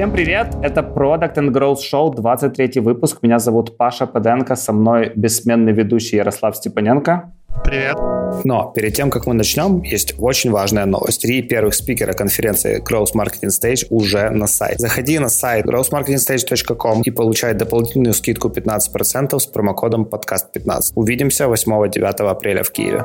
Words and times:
Всем 0.00 0.12
привет! 0.12 0.56
Это 0.62 0.80
Product 0.80 1.34
and 1.34 1.50
Growth 1.50 1.80
Show, 1.92 2.14
23 2.14 2.80
выпуск. 2.80 3.18
Меня 3.20 3.38
зовут 3.38 3.76
Паша 3.76 4.06
Паденко, 4.06 4.56
со 4.56 4.72
мной 4.72 5.12
бессменный 5.14 5.72
ведущий 5.72 6.16
Ярослав 6.16 6.56
Степаненко. 6.56 7.34
Привет. 7.62 7.96
Но 8.44 8.72
перед 8.74 8.94
тем, 8.94 9.10
как 9.10 9.26
мы 9.26 9.34
начнем, 9.34 9.82
есть 9.82 10.14
очень 10.18 10.52
важная 10.52 10.86
новость. 10.86 11.20
Три 11.20 11.42
первых 11.42 11.74
спикера 11.74 12.14
конференции 12.14 12.82
Growth 12.82 13.14
Marketing 13.14 13.50
Stage 13.50 13.88
уже 13.90 14.30
на 14.30 14.46
сайт. 14.46 14.80
Заходи 14.80 15.18
на 15.18 15.28
сайт 15.28 15.66
growthmarketingstage.com 15.66 17.02
и 17.02 17.10
получай 17.10 17.52
дополнительную 17.52 18.14
скидку 18.14 18.48
15% 18.48 19.38
с 19.38 19.46
промокодом 19.48 20.08
подкаст15. 20.10 20.92
Увидимся 20.94 21.44
8-9 21.44 22.26
апреля 22.26 22.62
в 22.62 22.70
Киеве. 22.70 23.04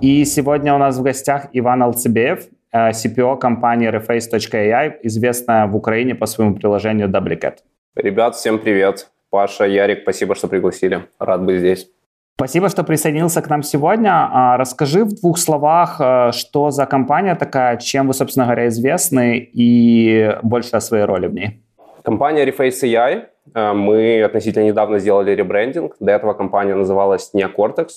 И 0.00 0.24
сегодня 0.24 0.74
у 0.74 0.78
нас 0.78 0.98
в 0.98 1.02
гостях 1.02 1.46
Иван 1.52 1.84
Алцебеев, 1.84 2.40
CPO 2.74 3.38
компании 3.38 3.88
Reface.ai, 3.90 4.94
известная 5.02 5.66
в 5.66 5.76
Украине 5.76 6.14
по 6.14 6.26
своему 6.26 6.56
приложению 6.56 7.08
Duplicate. 7.08 7.58
Ребят, 7.96 8.34
всем 8.34 8.58
привет. 8.58 9.08
Паша, 9.30 9.64
Ярик, 9.64 10.02
спасибо, 10.02 10.34
что 10.34 10.48
пригласили. 10.48 11.06
Рад 11.18 11.44
быть 11.44 11.58
здесь. 11.58 11.88
Спасибо, 12.36 12.68
что 12.68 12.82
присоединился 12.82 13.42
к 13.42 13.48
нам 13.48 13.62
сегодня. 13.62 14.10
А, 14.32 14.56
расскажи 14.56 15.04
в 15.04 15.14
двух 15.14 15.38
словах, 15.38 16.00
э, 16.00 16.32
что 16.32 16.70
за 16.70 16.84
компания 16.86 17.36
такая, 17.36 17.76
чем 17.76 18.08
вы, 18.08 18.14
собственно 18.14 18.46
говоря, 18.46 18.66
известны 18.66 19.38
и 19.38 20.36
больше 20.42 20.76
о 20.76 20.80
своей 20.80 21.04
роли 21.04 21.28
в 21.28 21.34
ней. 21.34 21.62
Компания 22.02 22.44
Reface 22.44 22.82
AI. 22.82 23.26
Э, 23.54 23.72
мы 23.72 24.24
относительно 24.24 24.64
недавно 24.64 24.98
сделали 24.98 25.30
ребрендинг. 25.30 25.94
До 26.00 26.10
этого 26.10 26.32
компания 26.32 26.74
называлась 26.74 27.30
Neocortex. 27.34 27.88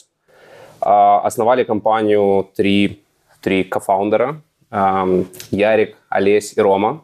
А, 0.82 1.22
основали 1.22 1.64
компанию 1.64 2.48
три, 2.56 3.04
три 3.42 3.64
кофаундера. 3.64 4.42
Ярик, 4.72 5.96
Олесь 6.10 6.54
и 6.56 6.62
Рома. 6.62 7.04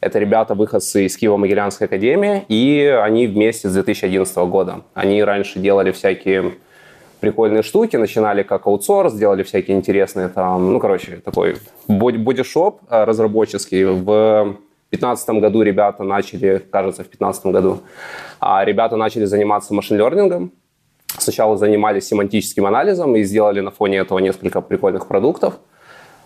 Это 0.00 0.18
ребята, 0.18 0.54
выходцы 0.54 1.06
из 1.06 1.16
Киево-Могилянской 1.18 1.86
академии, 1.86 2.44
и 2.48 2.84
они 3.02 3.26
вместе 3.26 3.68
с 3.68 3.72
2011 3.72 4.36
года. 4.36 4.82
Они 4.94 5.22
раньше 5.24 5.58
делали 5.58 5.90
всякие 5.90 6.52
прикольные 7.20 7.62
штуки, 7.62 7.96
начинали 7.96 8.42
как 8.42 8.66
аутсорс, 8.66 9.14
делали 9.14 9.42
всякие 9.42 9.76
интересные 9.76 10.28
там, 10.28 10.72
ну, 10.72 10.78
короче, 10.78 11.16
такой 11.24 11.56
бодишоп 11.88 12.82
э, 12.90 13.04
разработческий. 13.04 13.84
В 13.84 14.58
2015 14.90 15.30
году 15.40 15.62
ребята 15.62 16.04
начали, 16.04 16.58
кажется, 16.58 17.02
в 17.02 17.06
2015 17.06 17.46
году, 17.46 17.80
а 18.38 18.64
ребята 18.64 18.96
начали 18.96 19.24
заниматься 19.24 19.72
машин-лернингом. 19.72 20.52
Сначала 21.18 21.56
занимались 21.56 22.06
семантическим 22.06 22.66
анализом 22.66 23.16
и 23.16 23.22
сделали 23.22 23.60
на 23.60 23.70
фоне 23.70 23.98
этого 23.98 24.18
несколько 24.18 24.60
прикольных 24.60 25.08
продуктов– 25.08 25.54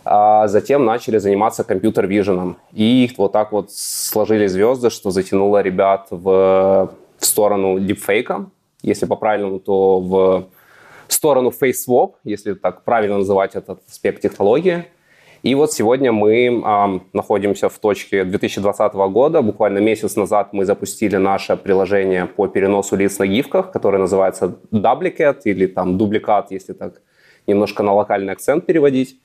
а 0.04 0.48
затем 0.48 0.84
начали 0.84 1.18
заниматься 1.18 1.64
компьютер-виженом. 1.64 2.56
И 2.72 3.10
вот 3.16 3.32
так 3.32 3.52
вот 3.52 3.70
сложили 3.72 4.46
звезды, 4.46 4.90
что 4.90 5.10
затянуло 5.10 5.62
ребят 5.62 6.06
в, 6.10 6.90
в 7.18 7.24
сторону 7.24 7.78
дипфейка. 7.78 8.46
Если 8.82 9.06
по-правильному, 9.06 9.58
то 9.60 10.00
в 10.00 10.48
сторону 11.08 11.50
face 11.50 11.74
swap, 11.86 12.14
если 12.24 12.54
так 12.54 12.84
правильно 12.84 13.18
называть 13.18 13.54
этот 13.54 13.80
аспект 13.88 14.22
технологии. 14.22 14.86
И 15.42 15.54
вот 15.54 15.72
сегодня 15.72 16.12
мы 16.12 16.46
э, 16.46 17.00
находимся 17.14 17.70
в 17.70 17.78
точке 17.78 18.24
2020 18.24 18.92
года. 18.94 19.40
Буквально 19.40 19.78
месяц 19.78 20.16
назад 20.16 20.52
мы 20.52 20.66
запустили 20.66 21.16
наше 21.16 21.56
приложение 21.56 22.26
по 22.26 22.46
переносу 22.46 22.96
лиц 22.96 23.18
на 23.18 23.26
гифках, 23.26 23.72
которое 23.72 23.98
называется 23.98 24.58
Duplicate 24.70 25.40
или 25.44 25.66
там 25.66 25.96
дубликат, 25.96 26.50
если 26.50 26.74
так 26.74 27.00
немножко 27.46 27.82
на 27.82 27.94
локальный 27.94 28.34
акцент 28.34 28.66
переводить. 28.66 29.18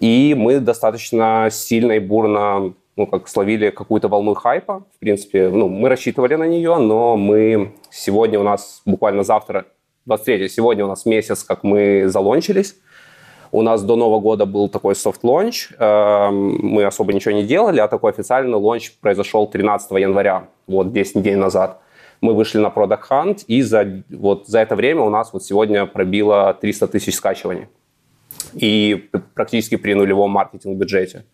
И 0.00 0.34
мы 0.36 0.60
достаточно 0.60 1.48
сильно 1.50 1.92
и 1.92 1.98
бурно 1.98 2.72
ну, 2.96 3.06
как 3.06 3.28
словили 3.28 3.70
какую-то 3.70 4.08
волну 4.08 4.34
хайпа. 4.34 4.82
В 4.96 4.98
принципе, 4.98 5.48
ну, 5.48 5.68
мы 5.68 5.88
рассчитывали 5.88 6.34
на 6.34 6.46
нее, 6.46 6.76
но 6.76 7.16
мы 7.16 7.72
сегодня 7.90 8.38
у 8.40 8.42
нас, 8.42 8.82
буквально 8.84 9.22
завтра, 9.22 9.66
23 10.06 10.48
сегодня 10.48 10.84
у 10.84 10.88
нас 10.88 11.06
месяц, 11.06 11.44
как 11.44 11.62
мы 11.62 12.08
за 12.08 12.18
launch 12.18 12.47
ились. 12.47 12.76
У 13.52 13.62
нас 13.62 13.82
до 13.82 13.96
Нового 13.96 14.20
года 14.20 14.46
был 14.46 14.68
такой 14.68 14.94
soft 14.94 15.22
launch. 15.22 15.70
Эм, 15.78 16.58
мы 16.62 16.84
особо 16.84 17.12
ничего 17.12 17.34
не 17.34 17.42
делали, 17.42 17.80
а 17.80 17.88
такой 17.88 18.12
официальный 18.12 18.56
launch 18.56 18.92
произошел 19.00 19.46
13 19.46 19.90
января, 19.92 20.44
вот 20.66 20.92
10 20.92 21.16
недель 21.16 21.36
назад. 21.36 21.80
Мы 22.20 22.34
вышли 22.34 22.58
на 22.58 22.68
Product 22.68 23.02
Hunt, 23.10 23.44
и 23.46 23.62
за, 23.62 24.02
вот, 24.10 24.46
за 24.46 24.60
это 24.60 24.76
время 24.76 25.02
у 25.02 25.10
нас 25.10 25.32
вот 25.32 25.42
сегодня 25.42 25.86
пробило 25.86 26.54
300 26.60 26.88
тысяч 26.88 27.14
скачиваний 27.16 27.66
и 28.54 29.10
практически 29.34 29.76
при 29.76 29.94
нулевом 29.94 30.30
маркетинг-бюджете. 30.30 31.24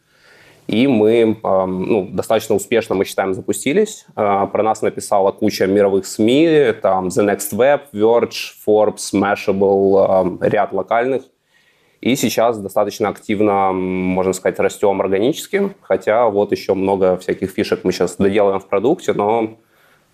И 0.67 0.89
мы 0.89 1.39
ну, 1.43 2.09
достаточно 2.11 2.57
успешно, 2.57 2.97
мы 2.97 3.05
считаем, 3.05 3.35
запустились. 3.35 4.05
А, 4.17 4.47
про 4.47 4.65
нас 4.65 4.83
написала 4.83 5.31
куча 5.31 5.67
мировых 5.67 6.07
СМИ, 6.07 6.73
там 6.83 7.09
The 7.09 7.25
Next 7.25 7.53
Web, 7.53 7.83
Verge, 7.93 8.53
Forbes, 8.67 9.15
Mashable, 9.15 10.39
ряд 10.49 10.73
локальных. 10.73 11.23
И 12.01 12.15
сейчас 12.17 12.59
достаточно 12.59 13.09
активно, 13.09 13.73
можно 13.73 14.33
сказать, 14.33 14.59
растем 14.59 15.01
органически, 15.01 15.75
хотя 15.81 16.29
вот 16.29 16.53
еще 16.53 16.75
много 16.75 17.17
всяких 17.17 17.51
фишек 17.51 17.81
мы 17.85 17.93
сейчас 17.93 18.17
доделаем 18.17 18.61
в 18.61 18.67
продукте, 18.67 19.13
но 19.13 19.59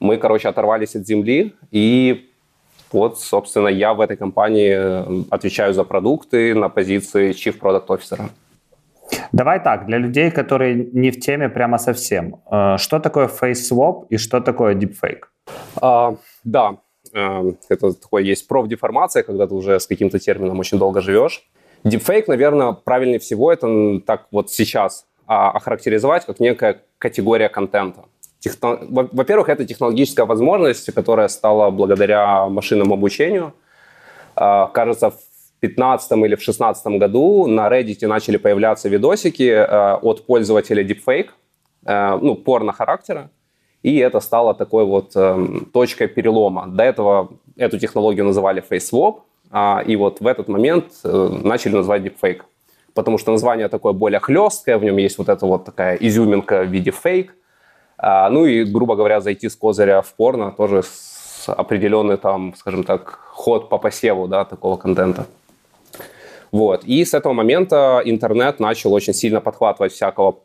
мы, 0.01 0.17
короче, 0.17 0.49
оторвались 0.49 0.95
от 0.97 1.07
земли 1.07 1.55
и 1.71 2.32
вот, 2.93 3.19
собственно, 3.21 3.69
я 3.69 3.95
в 3.95 4.01
этой 4.01 4.17
компании 4.17 4.73
э, 4.75 5.25
отвечаю 5.31 5.75
за 5.75 5.85
продукты 5.85 6.55
на 6.55 6.69
позиции 6.69 7.31
Chief 7.31 7.59
Product 7.59 7.87
Officer. 7.87 8.31
Давай 9.33 9.61
так, 9.61 9.87
для 9.87 9.99
людей, 9.99 10.31
которые 10.31 10.75
не 10.75 11.11
в 11.11 11.21
теме 11.21 11.49
прямо 11.49 11.79
совсем. 11.79 12.37
Э, 12.51 12.77
что 12.79 13.01
такое 13.01 13.29
face 13.29 13.71
swap 13.71 14.07
и 14.11 14.17
что 14.17 14.41
такое 14.41 14.75
deepfake? 14.75 15.23
А, 15.81 16.15
да, 16.45 16.77
э, 17.15 17.53
это 17.69 17.93
такое 17.93 18.23
есть 18.23 18.49
профдеформация, 18.49 19.23
когда 19.23 19.47
ты 19.47 19.55
уже 19.55 19.79
с 19.79 19.87
каким-то 19.87 20.19
термином 20.19 20.59
очень 20.59 20.79
долго 20.79 21.01
живешь. 21.01 21.43
Deepfake, 21.85 22.25
наверное, 22.29 22.73
правильнее 22.73 23.19
всего 23.19 23.53
это 23.53 24.01
так 24.07 24.27
вот 24.31 24.51
сейчас 24.51 25.07
а, 25.27 25.51
охарактеризовать 25.51 26.27
как 26.27 26.41
некая 26.41 26.83
категория 26.99 27.49
контента. 27.49 28.05
Техно... 28.43 28.79
Во-первых, 29.13 29.49
это 29.49 29.65
технологическая 29.65 30.27
возможность, 30.27 30.93
которая 30.93 31.29
стала 31.29 31.71
благодаря 31.71 32.49
машинному 32.49 32.95
обучению. 32.95 33.53
А, 34.35 34.67
кажется, 34.67 35.11
в 35.11 35.19
2015 35.61 36.13
или 36.13 36.35
в 36.35 36.43
2016 36.43 36.87
году 36.99 37.47
на 37.47 37.69
Reddit 37.69 38.05
начали 38.09 38.39
появляться 38.39 38.89
видосики 38.89 39.49
а, 39.49 39.97
от 40.03 40.27
пользователя 40.27 40.83
deepfake, 40.83 41.29
а, 41.87 42.19
ну, 42.19 42.35
порно 42.35 42.73
характера, 42.73 43.31
и 43.85 43.97
это 43.99 44.19
стало 44.21 44.55
такой 44.55 44.85
вот 44.87 45.13
эм, 45.15 45.69
точкой 45.73 46.09
перелома. 46.09 46.67
До 46.67 46.83
этого 46.83 47.29
эту 47.57 47.79
технологию 47.79 48.25
называли 48.25 48.63
face 48.71 48.91
swap, 48.93 49.21
и 49.89 49.97
вот 49.97 50.21
в 50.21 50.27
этот 50.27 50.49
момент 50.49 50.87
э, 51.05 51.29
начали 51.45 51.75
называть 51.75 52.03
deepfake. 52.03 52.43
Потому 52.95 53.19
что 53.19 53.33
название 53.33 53.69
такое 53.69 53.93
более 53.93 54.21
хлесткое, 54.21 54.79
в 54.79 54.85
нем 54.85 54.97
есть 54.99 55.19
вот 55.19 55.29
эта 55.29 55.47
вот 55.47 55.65
такая 55.65 55.97
изюминка 55.97 56.63
в 56.63 56.69
виде 56.69 56.91
фейк, 56.93 57.35
а, 58.05 58.29
ну 58.31 58.47
и, 58.47 58.65
грубо 58.65 58.97
говоря, 58.97 59.21
зайти 59.21 59.49
с 59.49 59.55
козыря 59.55 60.03
в 60.03 60.13
порно 60.15 60.51
тоже 60.51 60.83
с 60.83 61.45
определенный 61.47 62.17
там, 62.17 62.53
скажем 62.57 62.83
так, 62.83 63.21
ход 63.31 63.69
по 63.69 63.79
посеву, 63.79 64.27
да, 64.27 64.45
такого 64.45 64.77
контента. 64.77 65.27
Вот. 66.51 66.83
И 66.85 67.05
с 67.05 67.15
этого 67.15 67.33
момента 67.33 68.03
интернет 68.05 68.59
начал 68.59 68.93
очень 68.93 69.15
сильно 69.15 69.41
подхватывать 69.41 69.93
всякого 69.93 70.41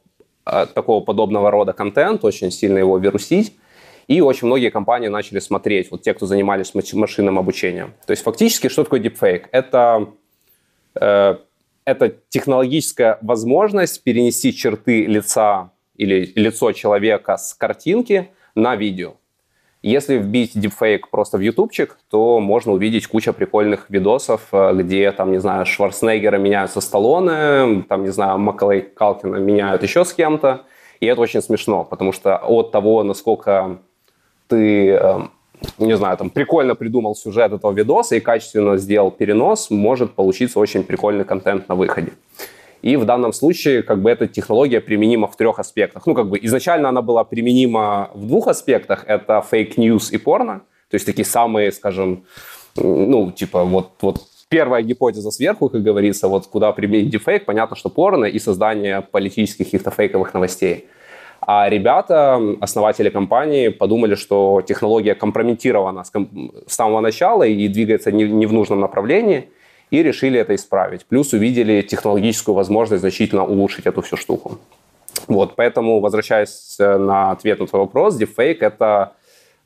э, 0.46 0.68
такого 0.72 1.04
подобного 1.04 1.50
рода 1.50 1.74
контент, 1.74 2.24
очень 2.24 2.52
сильно 2.52 2.78
его 2.78 3.00
вирусить. 3.00 3.54
И 4.08 4.22
очень 4.22 4.46
многие 4.46 4.70
компании 4.70 5.08
начали 5.08 5.40
смотреть, 5.40 5.90
вот 5.90 6.04
те, 6.04 6.14
кто 6.14 6.28
занимались 6.28 6.76
машинным 6.94 7.40
обучением. 7.40 7.96
То 8.06 8.12
есть 8.12 8.22
фактически, 8.22 8.70
что 8.70 8.84
такое 8.84 9.02
deepfake? 9.02 9.46
Это, 9.52 10.10
э, 11.02 11.38
это 11.86 12.14
технологическая 12.30 13.18
возможность 13.22 14.04
перенести 14.04 14.54
черты 14.54 15.08
лица 15.08 15.72
или 15.98 16.32
лицо 16.36 16.72
человека 16.72 17.38
с 17.38 17.54
картинки 17.54 18.30
на 18.56 18.76
видео. 18.76 19.16
Если 19.84 20.18
вбить 20.18 20.56
deepfake 20.56 21.04
просто 21.12 21.38
в 21.38 21.42
ютубчик, 21.42 21.98
то 22.10 22.40
можно 22.40 22.74
увидеть 22.74 23.08
кучу 23.08 23.32
прикольных 23.32 23.90
видосов, 23.90 24.48
э, 24.52 24.74
где, 24.74 25.12
там, 25.12 25.32
не 25.32 25.40
знаю, 25.40 25.66
Шварценеггера 25.66 26.38
меняют 26.38 26.72
со 26.72 26.82
Сталлоне, 26.82 27.84
там, 27.84 28.04
не 28.04 28.10
знаю, 28.10 28.40
Макалей 28.40 28.82
Калкина 28.82 29.36
меняют 29.38 29.84
еще 29.84 30.04
с 30.04 30.14
кем-то. 30.14 30.64
И 31.00 31.06
это 31.06 31.22
очень 31.22 31.42
смешно, 31.44 31.84
потому 31.84 32.12
что 32.12 32.38
от 32.38 32.72
того, 32.72 33.04
насколько 33.04 33.78
ты, 34.48 34.90
э, 34.90 35.20
не 35.78 35.96
знаю, 35.96 36.18
там, 36.18 36.32
прикольно 36.32 36.74
придумал 36.74 37.16
сюжет 37.16 37.54
этого 37.54 37.72
видоса 37.72 38.16
и 38.16 38.20
качественно 38.20 38.78
сделал 38.78 39.12
перенос, 39.12 39.70
может 39.70 40.16
получиться 40.16 40.60
очень 40.60 40.84
прикольный 40.84 41.24
контент 41.24 41.70
на 41.70 41.76
выходе. 41.76 42.14
И 42.88 42.96
в 42.96 43.04
данном 43.04 43.34
случае 43.34 43.84
как 43.84 44.02
бы 44.02 44.10
эта 44.10 44.28
технология 44.28 44.80
применима 44.80 45.28
в 45.28 45.36
трех 45.36 45.60
аспектах. 45.60 46.08
Ну, 46.08 46.14
как 46.14 46.30
бы 46.30 46.40
изначально 46.42 46.88
она 46.88 47.02
была 47.02 47.26
применима 47.26 48.10
в 48.14 48.26
двух 48.26 48.48
аспектах. 48.48 49.04
Это 49.08 49.44
fake 49.52 49.83
news 49.83 50.14
и 50.14 50.18
порно. 50.18 50.62
То 50.90 50.96
есть 50.96 51.06
такие 51.06 51.26
самые, 51.26 51.74
скажем, 51.74 52.24
ну, 52.78 53.32
типа 53.32 53.66
вот, 53.66 53.90
вот 54.02 54.22
первая 54.48 54.84
гипотеза 54.84 55.32
сверху, 55.32 55.68
как 55.68 55.84
говорится, 55.84 56.30
вот 56.30 56.48
куда 56.48 56.72
применить 56.72 57.10
дефейк, 57.10 57.44
понятно, 57.44 57.76
что 57.76 57.90
порно 57.90 58.24
и 58.24 58.40
создание 58.40 59.02
политических 59.02 59.66
каких-то 59.66 59.92
фейковых 59.92 60.34
новостей. 60.34 60.88
А 61.42 61.68
ребята, 61.68 62.40
основатели 62.62 63.10
компании, 63.10 63.68
подумали, 63.68 64.16
что 64.16 64.62
технология 64.66 65.14
компрометирована 65.14 66.06
с, 66.06 66.12
с 66.68 66.74
самого 66.74 67.02
начала 67.02 67.44
и 67.44 67.68
двигается 67.68 68.14
не, 68.14 68.24
не 68.24 68.46
в 68.46 68.54
нужном 68.54 68.80
направлении, 68.80 69.50
и 69.92 70.04
решили 70.04 70.40
это 70.40 70.56
исправить. 70.56 71.06
Плюс 71.06 71.34
увидели 71.34 71.82
технологическую 71.82 72.56
возможность 72.56 73.02
значительно 73.02 73.46
улучшить 73.46 73.86
эту 73.86 74.02
всю 74.02 74.18
штуку. 74.18 74.60
Вот, 75.28 75.56
поэтому, 75.56 76.00
возвращаясь 76.00 76.78
э, 76.80 76.98
на 76.98 77.32
ответ 77.32 77.60
на 77.60 77.68
твой 77.68 77.82
вопрос, 77.82 78.20
deepfake— 78.20 78.58
это 78.60 79.14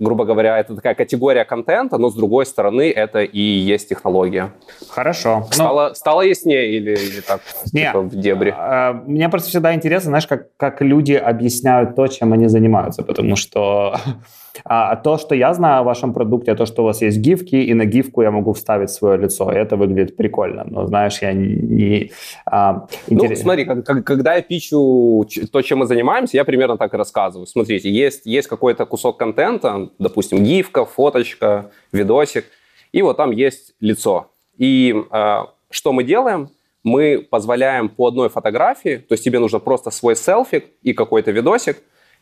грубо 0.01 0.25
говоря, 0.25 0.57
это 0.57 0.75
такая 0.75 0.95
категория 0.95 1.45
контента, 1.45 1.97
но 1.99 2.09
с 2.09 2.15
другой 2.15 2.45
стороны 2.47 2.89
это 2.89 3.21
и 3.21 3.39
есть 3.39 3.87
технология. 3.87 4.49
Хорошо. 4.89 5.47
Стало, 5.51 5.89
ну, 5.89 5.95
стало 5.95 6.21
яснее 6.23 6.75
или, 6.75 6.91
или 6.91 7.21
так, 7.21 7.41
не, 7.71 7.85
типа 7.85 8.01
в 8.01 8.15
дебри? 8.15 8.53
А, 8.57 8.93
мне 8.93 9.29
просто 9.29 9.49
всегда 9.49 9.75
интересно, 9.75 10.09
знаешь, 10.09 10.25
как, 10.25 10.47
как 10.57 10.81
люди 10.81 11.13
объясняют 11.13 11.95
то, 11.95 12.07
чем 12.07 12.33
они 12.33 12.47
занимаются, 12.47 13.03
потому 13.03 13.35
что 13.35 13.95
а 14.65 14.95
то, 14.95 15.17
что 15.17 15.35
я 15.35 15.53
знаю 15.53 15.81
о 15.81 15.83
вашем 15.83 16.13
продукте, 16.13 16.55
то, 16.55 16.65
что 16.65 16.83
у 16.83 16.85
вас 16.85 17.01
есть 17.01 17.17
гифки, 17.17 17.55
и 17.55 17.73
на 17.73 17.85
гифку 17.85 18.21
я 18.21 18.31
могу 18.31 18.53
вставить 18.53 18.89
свое 18.89 19.17
лицо, 19.17 19.51
и 19.51 19.55
это 19.55 19.75
выглядит 19.75 20.17
прикольно. 20.17 20.65
Но, 20.65 20.85
знаешь, 20.85 21.21
я 21.21 21.33
не... 21.33 22.11
А, 22.45 22.87
интерес... 23.07 23.39
Ну, 23.39 23.43
смотри, 23.43 23.65
как, 23.65 23.85
как, 23.85 24.03
когда 24.03 24.35
я 24.35 24.41
пичу 24.41 25.25
то, 25.51 25.61
чем 25.61 25.79
мы 25.79 25.85
занимаемся, 25.85 26.37
я 26.37 26.45
примерно 26.45 26.77
так 26.77 26.93
и 26.93 26.97
рассказываю. 26.97 27.47
Смотрите, 27.47 27.89
есть, 27.89 28.25
есть 28.25 28.47
какой-то 28.47 28.85
кусок 28.85 29.17
контента, 29.17 29.89
допустим, 29.99 30.43
гифка, 30.43 30.85
фоточка, 30.85 31.71
видосик, 31.91 32.45
и 32.91 33.01
вот 33.01 33.17
там 33.17 33.31
есть 33.31 33.73
лицо. 33.79 34.31
И 34.57 34.93
э, 35.11 35.37
что 35.69 35.93
мы 35.93 36.03
делаем? 36.03 36.49
Мы 36.83 37.25
позволяем 37.29 37.89
по 37.89 38.07
одной 38.07 38.29
фотографии, 38.29 38.97
то 38.97 39.13
есть 39.13 39.23
тебе 39.23 39.39
нужно 39.39 39.59
просто 39.59 39.91
свой 39.91 40.15
селфик 40.15 40.65
и 40.81 40.93
какой-то 40.93 41.31
видосик, 41.31 41.77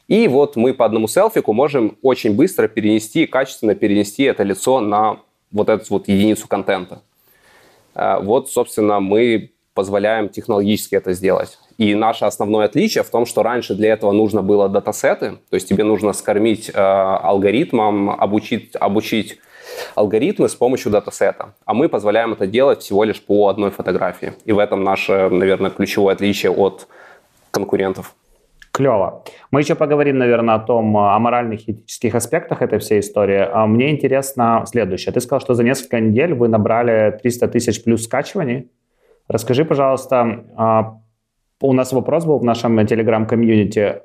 и 0.09 0.27
вот 0.27 0.55
мы 0.55 0.73
по 0.73 0.85
одному 0.85 1.07
селфику 1.07 1.53
можем 1.53 1.97
очень 2.01 2.35
быстро 2.35 2.67
перенести, 2.67 3.27
качественно 3.27 3.75
перенести 3.75 4.23
это 4.23 4.41
лицо 4.41 4.79
на 4.81 5.19
вот 5.51 5.69
эту 5.69 5.85
вот 5.89 6.07
единицу 6.07 6.47
контента. 6.47 7.03
А, 7.93 8.19
вот, 8.19 8.49
собственно, 8.49 8.99
мы 8.99 9.51
позволяем 9.75 10.27
технологически 10.27 10.95
это 10.95 11.13
сделать. 11.13 11.59
И 11.77 11.93
наше 11.93 12.25
основное 12.25 12.65
отличие 12.65 13.03
в 13.03 13.09
том, 13.09 13.27
что 13.27 13.43
раньше 13.43 13.75
для 13.75 13.93
этого 13.93 14.11
нужно 14.11 14.41
было 14.41 14.67
датасеты, 14.67 15.37
то 15.49 15.53
есть 15.55 15.69
тебе 15.69 15.83
нужно 15.83 16.11
скормить 16.13 16.69
э, 16.69 16.73
алгоритмам, 16.73 18.09
обучить, 18.09 18.75
обучить 18.75 19.37
алгоритмы 19.93 20.49
с 20.49 20.55
помощью 20.55 20.91
датасета. 20.91 21.53
А 21.65 21.75
мы 21.75 21.87
позволяем 21.87 22.33
это 22.33 22.47
делать 22.47 22.81
всего 22.81 23.03
лишь 23.03 23.21
по 23.21 23.47
одной 23.47 23.69
фотографии. 23.69 24.33
И 24.43 24.51
в 24.53 24.57
этом 24.57 24.83
наше, 24.83 25.29
наверное, 25.29 25.69
ключевое 25.69 26.15
отличие 26.15 26.51
от 26.51 26.87
конкурентов. 27.51 28.15
Клево. 28.79 29.25
Мы 29.51 29.59
еще 29.59 29.75
поговорим, 29.75 30.17
наверное, 30.19 30.55
о 30.55 30.59
том, 30.59 30.95
о 30.95 31.19
моральных 31.19 31.67
и 31.67 31.73
этических 31.73 32.15
аспектах 32.15 32.61
этой 32.61 32.79
всей 32.79 33.01
истории. 33.01 33.45
А 33.51 33.67
мне 33.67 33.91
интересно 33.91 34.63
следующее. 34.65 35.11
Ты 35.11 35.19
сказал, 35.19 35.41
что 35.41 35.53
за 35.53 35.65
несколько 35.65 35.99
недель 35.99 36.33
вы 36.33 36.47
набрали 36.47 37.11
300 37.21 37.49
тысяч 37.49 37.83
плюс 37.83 38.05
скачиваний. 38.05 38.71
Расскажи, 39.27 39.65
пожалуйста, 39.65 40.45
а, 40.55 40.97
у 41.59 41.73
нас 41.73 41.91
вопрос 41.91 42.23
был 42.23 42.39
в 42.39 42.45
нашем 42.45 42.87
телеграм-комьюнити, 42.87 44.01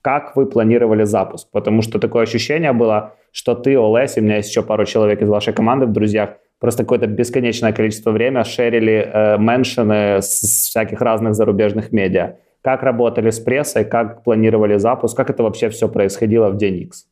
как 0.00 0.36
вы 0.36 0.46
планировали 0.46 1.04
запуск? 1.04 1.48
Потому 1.52 1.82
что 1.82 1.98
такое 1.98 2.22
ощущение 2.22 2.72
было, 2.72 3.12
что 3.30 3.54
ты, 3.54 3.76
Олесь, 3.76 4.16
и 4.16 4.20
у 4.20 4.22
меня 4.22 4.36
есть 4.36 4.48
еще 4.48 4.62
пару 4.62 4.86
человек 4.86 5.20
из 5.20 5.28
вашей 5.28 5.52
команды 5.52 5.84
в 5.84 5.92
друзьях, 5.92 6.30
просто 6.60 6.84
какое-то 6.84 7.08
бесконечное 7.08 7.74
количество 7.74 8.10
времени 8.10 8.42
шерили 8.44 9.06
э, 9.12 9.36
меншины 9.36 10.22
с 10.22 10.68
всяких 10.70 11.02
разных 11.02 11.34
зарубежных 11.34 11.92
медиа. 11.92 12.36
Как 12.66 12.82
работали 12.82 13.30
с 13.30 13.38
прессой, 13.38 13.84
как 13.84 14.24
планировали 14.24 14.76
запуск, 14.76 15.16
как 15.16 15.30
это 15.30 15.44
вообще 15.44 15.68
все 15.68 15.88
происходило 15.88 16.48
в 16.48 16.56
день 16.56 16.78
X? 16.78 17.06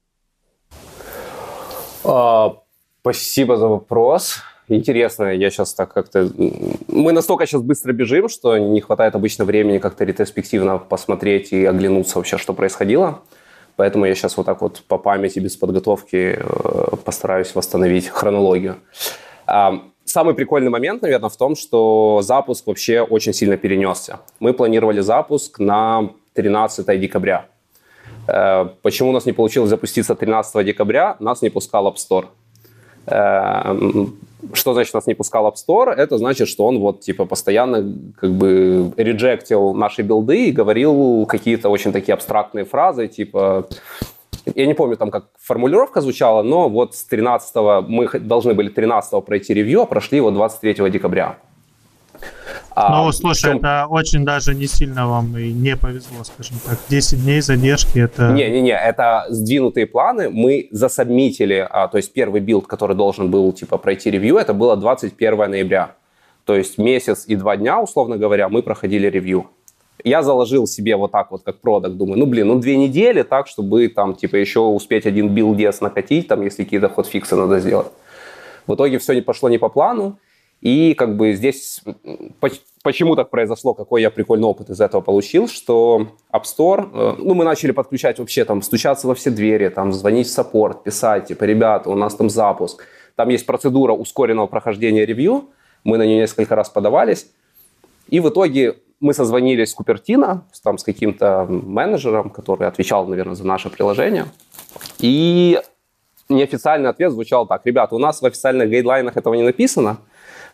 А, 2.03 2.57
спасибо 3.01 3.57
за 3.57 3.69
вопрос. 3.69 4.39
Интересно, 4.67 5.33
я 5.33 5.51
сейчас 5.51 5.73
так 5.73 5.95
как-то... 5.95 6.29
Мы 6.89 7.13
настолько 7.13 7.47
сейчас 7.47 7.63
быстро 7.63 7.93
бежим, 7.93 8.29
что 8.29 8.59
не 8.59 8.81
хватает 8.81 9.15
обычно 9.15 9.45
времени 9.45 9.79
как-то 9.79 10.03
ретроспективно 10.03 10.79
посмотреть 10.79 11.53
и 11.53 11.65
оглянуться 11.65 12.19
вообще, 12.19 12.37
что 12.37 12.53
происходило. 12.53 13.21
Поэтому 13.77 14.07
я 14.07 14.17
сейчас 14.17 14.37
вот 14.37 14.47
так 14.47 14.61
вот 14.61 14.83
по 14.89 14.99
памяти, 14.99 15.39
без 15.39 15.57
подготовки 15.57 16.37
э, 16.37 16.97
постараюсь 17.05 17.55
восстановить 17.55 18.09
хронологию. 18.09 18.79
Самый 20.05 20.35
прикольный 20.35 20.71
момент, 20.71 21.03
наверное, 21.03 21.31
в 21.31 21.37
том, 21.37 21.57
что 21.57 22.21
запуск 22.23 22.67
вообще 22.67 23.01
очень 23.01 23.33
сильно 23.33 23.57
перенесся. 23.57 24.21
Мы 24.39 24.53
планировали 24.53 25.01
запуск 25.01 25.59
на 25.59 26.11
13 26.35 27.01
декабря. 27.01 27.47
Э, 28.29 28.67
почему 28.83 29.11
у 29.11 29.13
нас 29.13 29.27
не 29.27 29.33
получилось 29.33 29.71
запуститься 29.71 30.15
13 30.15 30.65
декабря? 30.65 31.17
Нас 31.21 31.43
не 31.43 31.51
пускал 31.51 31.89
App 31.89 31.97
Store. 31.97 32.27
Э, 33.07 33.75
что 34.53 34.75
значит 34.75 34.95
нас 34.95 35.07
не 35.07 35.15
пускал 35.15 35.47
App 35.49 35.55
Store? 35.55 35.91
Это 35.91 36.19
значит, 36.19 36.49
что 36.49 36.67
он 36.67 36.79
вот 36.79 37.01
типа 37.01 37.25
постоянно 37.25 37.95
как 38.21 38.31
бы 38.31 38.93
реджектил 38.97 39.75
наши 39.75 40.03
билды 40.03 40.49
и 40.49 40.53
говорил 40.53 41.27
какие-то 41.27 41.71
очень 41.71 41.93
такие 41.93 42.15
абстрактные 42.15 42.65
фразы, 42.65 43.09
типа 43.09 43.69
я 44.55 44.67
не 44.67 44.75
помню 44.75 44.97
там, 44.97 45.11
как 45.11 45.27
формулировка 45.41 46.01
звучала, 46.01 46.43
но 46.43 46.69
вот 46.69 46.95
с 46.95 47.05
13 47.05 47.55
мы 47.89 48.09
должны 48.21 48.55
были 48.55 48.69
13 48.69 49.25
пройти 49.25 49.55
ревью, 49.55 49.83
а 49.83 49.87
прошли 49.87 50.19
его 50.19 50.31
23 50.31 50.91
декабря. 50.91 51.39
А, 52.77 53.05
ну, 53.05 53.13
слушай, 53.13 53.51
чем... 53.51 53.59
это 53.59 53.87
очень 53.89 54.25
даже 54.25 54.55
не 54.55 54.67
сильно 54.67 55.07
вам 55.09 55.37
и 55.39 55.53
не 55.53 55.77
повезло, 55.77 56.25
скажем 56.25 56.57
так. 56.67 56.79
10 56.89 57.23
дней 57.23 57.41
задержки 57.41 57.99
это... 57.99 58.33
Не-не-не, 58.33 58.73
это 58.73 59.27
сдвинутые 59.29 59.87
планы. 59.87 60.29
Мы 60.29 60.69
за 60.73 60.88
submit 60.88 61.35
или, 61.35 61.67
а, 61.69 61.87
то 61.89 61.99
есть 61.99 62.13
первый 62.13 62.41
билд, 62.41 62.67
который 62.67 62.97
должен 62.97 63.31
был 63.31 63.53
типа 63.53 63.79
пройти 63.79 64.11
ревью, 64.11 64.37
это 64.37 64.55
было 64.55 64.77
21 64.77 65.51
ноября. 65.51 65.95
То 66.45 66.57
есть 66.57 66.79
месяц 66.79 67.25
и 67.27 67.37
два 67.37 67.57
дня, 67.57 67.81
условно 67.81 68.17
говоря, 68.17 68.49
мы 68.49 68.63
проходили 68.63 69.07
ревью 69.07 69.51
я 70.03 70.23
заложил 70.23 70.67
себе 70.67 70.97
вот 70.97 71.13
так 71.13 71.31
вот, 71.31 71.43
как 71.45 71.61
продукт, 71.61 71.97
думаю, 71.97 72.19
ну, 72.19 72.27
блин, 72.27 72.49
ну, 72.49 72.59
две 72.59 72.77
недели 72.77 73.23
так, 73.23 73.47
чтобы 73.47 73.89
там, 73.89 74.15
типа, 74.15 74.37
еще 74.37 74.61
успеть 74.61 75.07
один 75.07 75.29
билд 75.29 75.81
накатить, 75.81 76.29
там, 76.29 76.43
если 76.43 76.65
какие-то 76.65 76.89
hotfix 76.89 77.30
ы 77.30 77.37
надо 77.37 77.61
сделать. 77.61 77.89
В 78.67 78.75
итоге 78.75 78.99
все 78.99 79.13
не 79.15 79.21
пошло 79.21 79.49
не 79.49 79.59
по 79.59 79.69
плану, 79.69 80.19
и 80.61 80.95
как 80.95 81.17
бы 81.17 81.35
здесь 81.35 81.83
почему 82.83 83.17
так 83.17 83.31
произошло, 83.31 83.75
какой 83.75 84.03
я 84.03 84.11
прикольный 84.11 84.47
опыт 84.47 84.71
из 84.71 84.81
этого 84.81 85.01
получил, 85.01 85.49
что 85.49 86.09
App 86.33 86.43
Store, 86.43 86.91
э, 86.93 87.17
ну, 87.19 87.35
мы 87.35 87.45
начали 87.45 87.73
подключать 87.73 88.19
вообще, 88.19 88.45
там, 88.45 88.63
стучаться 88.63 89.09
во 89.09 89.15
все 89.15 89.31
двери, 89.31 89.69
там, 89.69 89.93
звонить 89.93 90.27
в 90.27 90.31
саппорт, 90.31 90.85
писать, 90.85 91.27
типа, 91.27 91.45
ребята, 91.45 91.91
у 91.91 91.95
нас 91.95 92.15
там 92.15 92.29
запуск. 92.29 92.87
Там 93.17 93.31
есть 93.31 93.47
процедура 93.47 93.93
ускоренного 93.93 94.47
прохождения 94.47 95.07
ревью, 95.07 95.47
мы 95.83 95.97
на 95.99 96.05
нее 96.05 96.19
несколько 96.19 96.55
раз 96.57 96.69
подавались, 96.69 97.27
и 98.09 98.21
в 98.21 98.29
итоге 98.29 98.77
мы 99.01 99.15
созвонились 99.15 99.71
с 99.71 99.75
Купертино, 99.75 100.45
там, 100.63 100.79
с 100.79 100.85
каким-то 100.85 101.47
менеджером, 101.49 102.31
который 102.31 102.67
отвечал, 102.67 103.07
наверное, 103.07 103.35
за 103.35 103.47
наше 103.47 103.71
приложение. 103.71 104.27
И 104.99 105.61
неофициальный 106.29 106.89
ответ 106.89 107.13
звучал 107.13 107.47
так. 107.47 107.63
Ребята, 107.65 107.95
у 107.95 107.99
нас 107.99 108.23
в 108.23 108.27
официальных 108.27 108.71
гайдлайнах 108.71 109.17
этого 109.17 109.35
не 109.35 109.43
написано, 109.43 109.99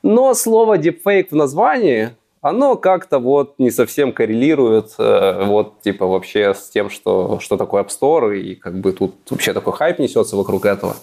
но 0.02 0.34
слово 0.34 0.78
deepfake 0.78 1.28
в 1.30 1.34
названии, 1.34 2.10
оно 2.40 2.76
как-то 2.76 3.18
вот 3.18 3.58
не 3.58 3.70
совсем 3.70 4.12
коррелирует 4.12 4.94
э, 4.98 5.44
вот 5.44 5.82
типа 5.82 6.06
вообще 6.06 6.54
с 6.54 6.70
тем, 6.70 6.88
что, 6.88 7.38
что 7.40 7.56
такое 7.56 7.82
App 7.82 7.88
Store, 7.88 8.36
и 8.36 8.54
как 8.54 8.78
бы 8.80 8.92
тут 8.92 9.14
вообще 9.28 9.52
такой 9.52 9.74
хайп 9.74 9.98
несется 9.98 10.36
вокруг 10.36 10.64
этого, 10.64 10.96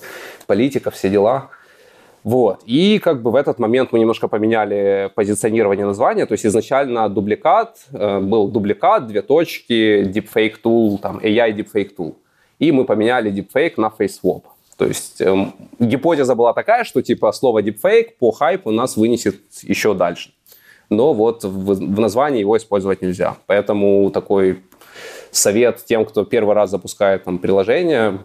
политика, 0.48 0.90
все 0.90 1.10
дела. 1.10 1.50
Вот. 2.24 2.62
И 2.66 3.00
как 3.00 3.22
бы 3.22 3.32
в 3.32 3.36
этот 3.36 3.60
момент 3.60 3.92
мы 3.92 4.00
немножко 4.00 4.28
поменяли 4.28 5.10
позиционирование 5.16 5.86
названия. 5.86 6.26
То 6.26 6.34
есть 6.34 6.46
изначально 6.46 7.10
дубликат, 7.10 7.78
э, 7.94 8.20
был 8.20 8.48
дубликат, 8.48 9.08
две 9.08 9.22
точки, 9.22 10.04
deepfake 10.04 10.56
tool, 10.64 10.98
там 10.98 11.20
AI 11.20 11.56
deepfake 11.56 11.96
tool. 11.98 12.16
И 12.60 12.72
мы 12.72 12.86
поменяли 12.86 13.32
deepfake 13.32 13.74
на 13.78 13.92
FaceSwap. 13.98 14.44
То 14.78 14.86
есть 14.86 15.22
э, 15.22 15.52
гипотеза 15.80 16.36
была 16.36 16.54
такая, 16.54 16.84
что 16.84 17.02
типа 17.02 17.32
слово 17.32 17.62
deepfake 17.62 18.10
по 18.20 18.32
хайпу 18.32 18.72
нас 18.72 18.98
вынесет 18.98 19.36
еще 19.64 19.94
дальше. 19.94 20.32
Но 20.90 21.14
вот 21.14 21.44
в, 21.44 21.74
в 21.74 22.00
названии 22.00 22.40
его 22.40 22.56
использовать 22.56 23.02
нельзя. 23.02 23.36
Поэтому 23.46 24.10
такой 24.12 24.62
совет 25.32 25.84
тем, 25.86 26.06
кто 26.06 26.26
первый 26.26 26.56
раз 26.56 26.70
запускает 26.70 27.24
там, 27.24 27.40
приложение, 27.40 28.20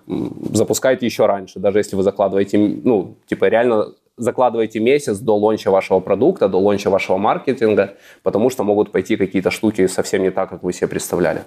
запускайте 0.53 1.07
еще 1.07 1.27
раньше, 1.27 1.59
даже 1.59 1.79
если 1.79 1.97
вы 1.97 2.03
закладываете, 2.03 2.59
ну, 2.59 3.17
типа 3.27 3.47
реально 3.47 3.89
закладываете 4.17 4.81
месяц 4.81 5.19
до 5.19 5.37
лонча 5.37 5.71
вашего 5.71 6.01
продукта, 6.01 6.49
до 6.49 6.59
лонча 6.59 6.91
вашего 6.91 7.17
маркетинга, 7.17 7.95
потому 8.23 8.51
что 8.51 8.65
могут 8.65 8.93
пойти 8.93 9.17
какие-то 9.17 9.51
штуки 9.51 9.87
совсем 9.87 10.23
не 10.23 10.31
так, 10.31 10.51
как 10.51 10.63
вы 10.63 10.73
себе 10.73 10.89
представляли. 10.89 11.43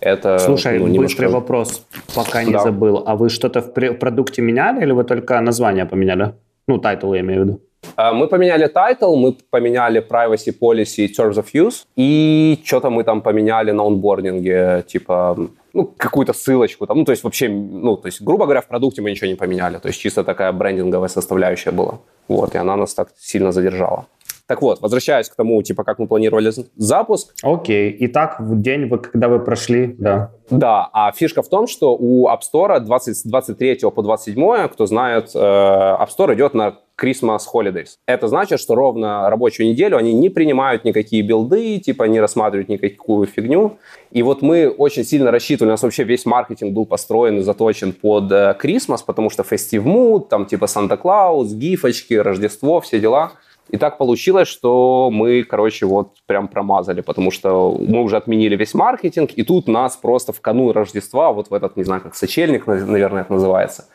Это, 0.00 0.38
Слушай, 0.38 0.78
ну, 0.78 0.86
немножко... 0.86 1.02
быстрый 1.02 1.28
вопрос, 1.28 1.86
пока 2.14 2.44
не 2.44 2.52
да. 2.52 2.60
забыл. 2.60 3.02
А 3.06 3.16
вы 3.16 3.28
что-то 3.28 3.62
в 3.62 3.72
продукте 3.72 4.42
меняли 4.42 4.82
или 4.82 4.92
вы 4.92 5.04
только 5.04 5.40
название 5.40 5.86
поменяли? 5.86 6.34
Ну, 6.66 6.78
title 6.78 7.12
я 7.14 7.20
имею 7.20 7.42
в 7.42 7.44
виду. 7.44 7.60
А, 7.96 8.12
мы 8.12 8.28
поменяли 8.28 8.66
title, 8.66 9.16
мы 9.16 9.36
поменяли 9.50 10.00
privacy 10.00 10.52
policy 10.60 11.08
terms 11.08 11.36
of 11.36 11.46
use, 11.54 11.84
и 11.96 12.58
что-то 12.64 12.90
мы 12.90 13.04
там 13.04 13.20
поменяли 13.20 13.72
на 13.72 13.82
онбординге, 13.82 14.84
типа, 14.86 15.36
ну, 15.72 15.84
какую-то 15.96 16.32
ссылочку 16.32 16.86
там, 16.86 16.98
ну, 16.98 17.04
то 17.04 17.12
есть 17.12 17.24
вообще, 17.24 17.48
ну, 17.48 17.96
то 17.96 18.08
есть, 18.08 18.22
грубо 18.22 18.44
говоря, 18.44 18.60
в 18.60 18.66
продукте 18.66 19.02
мы 19.02 19.10
ничего 19.10 19.28
не 19.28 19.36
поменяли, 19.36 19.78
то 19.78 19.88
есть 19.88 20.00
чисто 20.00 20.24
такая 20.24 20.52
брендинговая 20.52 21.08
составляющая 21.08 21.72
была, 21.72 21.98
вот, 22.28 22.54
и 22.54 22.58
она 22.58 22.76
нас 22.76 22.94
так 22.94 23.08
сильно 23.18 23.52
задержала. 23.52 24.06
Так 24.46 24.60
вот, 24.60 24.80
возвращаясь 24.82 25.30
к 25.30 25.34
тому, 25.34 25.62
типа, 25.62 25.84
как 25.84 25.98
мы 25.98 26.06
планировали 26.06 26.52
запуск. 26.76 27.34
Окей. 27.42 27.96
Итак, 28.00 28.36
в 28.38 28.60
день, 28.60 28.86
вы, 28.88 28.98
когда 28.98 29.28
вы 29.28 29.40
прошли, 29.40 29.94
да. 29.98 30.32
Да, 30.50 30.90
а 30.92 31.10
фишка 31.12 31.42
в 31.42 31.48
том, 31.48 31.66
что 31.66 31.96
у 31.96 32.28
App 32.28 32.40
Store 32.40 32.78
20, 32.78 33.22
23 33.24 33.78
по 33.94 34.02
27, 34.02 34.68
кто 34.68 34.84
знает, 34.84 35.30
э, 35.34 35.38
App 35.38 36.08
Store 36.16 36.34
идет 36.34 36.52
на 36.52 36.76
Christmas 37.00 37.40
Holidays. 37.52 37.96
Это 38.06 38.28
значит, 38.28 38.60
что 38.60 38.74
ровно 38.74 39.30
рабочую 39.30 39.70
неделю 39.70 39.96
они 39.96 40.12
не 40.12 40.28
принимают 40.28 40.84
никакие 40.84 41.22
билды, 41.22 41.78
типа 41.78 42.04
не 42.04 42.20
рассматривают 42.20 42.68
никакую 42.68 43.26
фигню. 43.26 43.78
И 44.10 44.22
вот 44.22 44.42
мы 44.42 44.68
очень 44.68 45.04
сильно 45.04 45.30
рассчитывали, 45.30 45.70
у 45.70 45.72
нас 45.72 45.82
вообще 45.82 46.04
весь 46.04 46.26
маркетинг 46.26 46.74
был 46.74 46.84
построен 46.84 47.38
и 47.38 47.40
заточен 47.40 47.94
под 47.94 48.30
э, 48.30 48.54
Christmas, 48.62 48.98
потому 49.06 49.30
что 49.30 49.42
Festive 49.42 49.82
Mood, 49.82 50.28
там 50.28 50.44
типа 50.44 50.66
Санта-Клаус, 50.66 51.54
гифочки, 51.54 52.12
Рождество, 52.12 52.82
все 52.82 53.00
дела– 53.00 53.32
и 53.70 53.76
так 53.76 53.98
получилось, 53.98 54.48
что 54.48 55.10
мы, 55.12 55.42
короче, 55.42 55.86
вот 55.86 56.16
прям 56.26 56.48
промазали, 56.48 57.00
потому 57.00 57.30
что 57.30 57.76
мы 57.80 58.02
уже 58.02 58.16
отменили 58.16 58.56
весь 58.56 58.74
маркетинг, 58.74 59.30
и 59.36 59.42
тут 59.42 59.68
нас 59.68 59.96
просто 59.96 60.32
в 60.32 60.40
канун 60.40 60.72
Рождества, 60.72 61.32
вот 61.32 61.50
в 61.50 61.54
этот, 61.54 61.76
не 61.76 61.84
знаю, 61.84 62.02
как 62.02 62.14
сочельник, 62.14 62.66
наверное, 62.66 63.22
это 63.22 63.32
называется, 63.32 63.86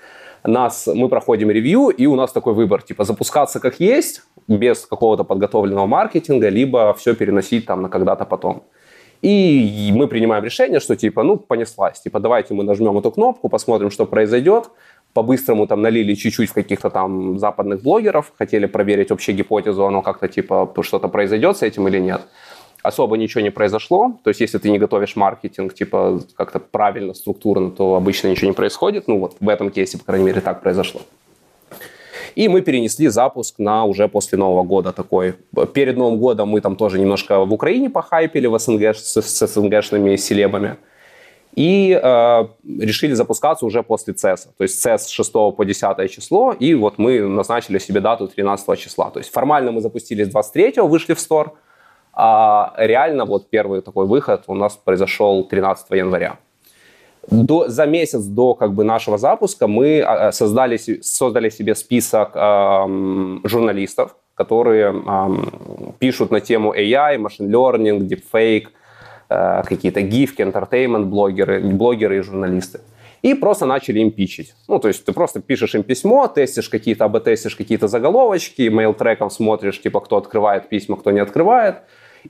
нас, 0.43 0.88
мы 0.88 1.09
проходим 1.09 1.51
ревью, 1.51 1.89
и 1.89 2.05
у 2.07 2.15
нас 2.15 2.31
такой 2.31 2.53
выбор, 2.53 2.81
типа 2.81 3.03
запускаться 3.03 3.59
как 3.59 3.79
есть, 3.79 4.21
без 4.47 4.85
какого-то 4.85 5.23
подготовленного 5.23 5.85
маркетинга, 5.85 6.49
либо 6.49 6.93
все 6.93 7.13
переносить 7.13 7.65
там 7.65 7.81
на 7.81 7.89
когда-то 7.89 8.25
потом. 8.25 8.63
И 9.21 9.91
мы 9.93 10.07
принимаем 10.07 10.43
решение, 10.43 10.79
что 10.79 10.95
типа, 10.95 11.23
ну, 11.23 11.35
понеслась. 11.35 11.99
Типа, 11.99 12.19
давайте 12.19 12.53
мы 12.53 12.63
нажмем 12.63 12.97
эту 12.97 13.11
кнопку, 13.11 13.49
посмотрим, 13.49 13.91
что 13.91 14.05
произойдет 14.05 14.69
по-быстрому 15.13 15.68
там 15.68 15.82
налили 15.82 16.13
чуть-чуть 16.13 16.50
в 16.50 16.54
каких-то 16.54 16.89
там 16.89 17.39
западных 17.39 17.82
блогеров, 17.82 18.32
хотели 18.38 18.68
проверить 18.68 19.10
вообще 19.10 19.34
гипотезу, 19.34 19.86
оно 19.86 20.01
как-то 20.01 20.28
типа 20.28 20.72
что-то 20.82 21.08
произойдет 21.08 21.58
с 21.58 21.63
этим 21.63 21.88
или 21.88 22.00
нет. 22.00 22.22
Особо 22.82 23.18
ничего 23.18 23.42
не 23.42 23.50
произошло. 23.50 24.13
То 24.24 24.30
есть, 24.30 24.39
если 24.39 24.58
ты 24.58 24.72
не 24.72 24.80
готовишь 24.80 25.18
маркетинг, 25.18 25.74
типа, 25.74 26.22
как-то 26.38 26.60
правильно, 26.60 27.13
структурно, 27.13 27.72
то 27.72 27.96
обычно 27.96 28.30
ничего 28.30 28.48
не 28.48 28.54
происходит. 28.54 29.08
Ну, 29.08 29.20
вот 29.20 29.36
в 29.42 29.50
этом 29.50 29.70
кейсе, 29.70 29.98
по 29.98 30.06
крайней 30.06 30.25
мере, 30.25 30.39
так 30.39 30.62
произошло. 30.62 31.01
И 32.36 32.48
мы 32.48 32.62
перенесли 32.62 33.10
запуск 33.10 33.60
на 33.60 33.84
уже 33.84 34.08
после 34.08 34.38
Нового 34.38 34.63
года 34.63 34.94
такой. 34.94 35.34
Перед 35.74 35.98
Новым 35.98 36.20
годом 36.20 36.50
мы 36.50 36.62
там 36.62 36.78
тоже 36.78 37.00
немножко 37.00 37.44
в 37.44 37.54
Украине 37.54 37.89
похайпили 37.89 38.48
в 38.48 38.58
СНГ 38.58 38.96
с, 38.96 39.22
с 39.22 39.48
СНГшными 39.48 40.16
селебами 40.16 40.78
и 41.56 42.00
э, 42.01 42.48
решили 42.79 43.13
запускаться 43.13 43.65
уже 43.65 43.84
после 43.84 44.13
CES. 44.13 44.50
То 44.58 44.63
есть 44.63 44.86
CES 44.86 44.98
с 45.00 45.10
6 45.10 45.32
по 45.32 45.63
10 45.63 46.12
число, 46.12 46.53
и 46.53 46.74
вот 46.75 46.98
мы 46.98 47.22
назначили 47.22 47.79
себе 47.79 48.01
дату 48.01 48.27
13 48.27 48.79
числа. 48.79 49.10
То 49.10 49.20
есть 49.20 49.32
формально 49.32 49.72
мы 49.72 49.82
запустились 49.82 50.27
23 50.29 50.82
вышли 50.82 51.13
в 51.13 51.20
стор, 51.20 51.53
а 52.13 52.74
реально 52.77 53.25
вот 53.25 53.50
первый 53.50 53.82
такой 53.82 54.06
выход 54.06 54.44
у 54.48 54.53
нас 54.53 54.77
произошел 54.77 55.44
13 55.44 55.89
января. 55.91 56.38
До, 57.32 57.68
за 57.68 57.86
месяц 57.86 58.24
до 58.24 58.56
как 58.56 58.74
бы, 58.74 58.84
нашего 58.84 59.18
запуска 59.18 59.68
мы 59.68 60.00
э, 60.00 60.32
создали, 60.32 60.77
создали 61.01 61.50
себе 61.50 61.75
список 61.75 62.32
э, 62.34 63.39
журналистов, 63.44 64.15
которые 64.36 64.94
э, 64.94 65.94
пишут 66.00 66.32
на 66.32 66.39
тему 66.39 66.74
AI, 66.74 67.18
machine 67.18 67.50
learning, 67.50 68.00
deepfake, 68.00 68.68
какие-то 69.29 70.01
гифки, 70.01 70.41
entertainment 70.41 71.05
блогеры, 71.05 71.62
блогеры 71.62 72.17
и 72.17 72.21
журналисты. 72.21 72.81
И 73.21 73.33
просто 73.33 73.65
начали 73.65 74.00
им 74.00 74.12
пичить. 74.12 74.55
Ну, 74.67 74.79
то 74.79 74.88
есть 74.88 75.05
ты 75.05 75.12
просто 75.12 75.41
пишешь 75.41 75.75
им 75.75 75.83
письмо, 75.83 76.27
тестишь 76.27 76.69
какие-то, 76.69 77.05
АБ-тестишь 77.05 77.55
какие-то 77.55 77.88
заголовочки, 77.88 78.69
mail-треком 78.69 79.29
смотришь, 79.29 79.81
типа, 79.81 80.00
кто 80.00 80.17
открывает 80.17 80.69
письма, 80.69 80.95
кто 80.95 81.12
не 81.12 81.19
открывает. 81.19 81.75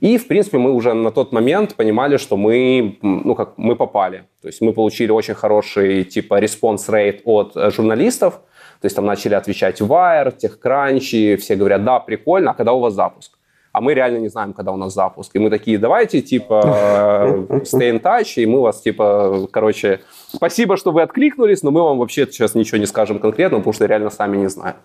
И, 0.00 0.18
в 0.18 0.28
принципе, 0.28 0.58
мы 0.58 0.72
уже 0.72 0.94
на 0.94 1.10
тот 1.10 1.32
момент 1.32 1.74
понимали, 1.74 2.16
что 2.16 2.36
мы, 2.36 2.98
ну, 3.02 3.34
как 3.34 3.54
мы 3.56 3.76
попали. 3.76 4.24
То 4.40 4.48
есть 4.48 4.60
мы 4.60 4.72
получили 4.72 5.10
очень 5.10 5.34
хороший, 5.34 6.04
типа, 6.04 6.38
response 6.38 6.88
rate 6.88 7.22
от 7.24 7.56
э, 7.56 7.70
журналистов. 7.70 8.40
То 8.80 8.86
есть 8.86 8.96
там 8.96 9.04
начали 9.04 9.34
отвечать 9.34 9.80
Wired, 9.80 10.34
TechCrunch, 10.36 11.36
все 11.36 11.56
говорят, 11.56 11.84
да, 11.84 12.00
прикольно, 12.00 12.52
а 12.52 12.54
когда 12.54 12.72
у 12.72 12.80
вас 12.80 12.94
запуск? 12.94 13.39
А 13.72 13.80
мы 13.80 13.94
реально 13.94 14.18
не 14.18 14.28
знаем, 14.28 14.52
когда 14.52 14.72
у 14.72 14.76
нас 14.76 14.94
запуск. 14.94 15.34
И 15.36 15.38
мы 15.38 15.50
такие, 15.50 15.78
давайте, 15.78 16.20
типа, 16.20 16.60
stay 17.62 17.90
in 17.92 18.00
touch, 18.00 18.34
и 18.36 18.46
мы 18.46 18.60
вас, 18.60 18.80
типа, 18.80 19.48
короче, 19.50 20.00
спасибо, 20.28 20.76
что 20.76 20.92
вы 20.92 21.02
откликнулись, 21.02 21.62
но 21.62 21.70
мы 21.70 21.82
вам 21.82 21.98
вообще 21.98 22.26
сейчас 22.26 22.54
ничего 22.54 22.78
не 22.78 22.86
скажем 22.86 23.18
конкретно, 23.18 23.58
потому 23.58 23.72
что 23.72 23.86
реально 23.86 24.10
сами 24.10 24.38
не 24.38 24.48
знаем. 24.48 24.76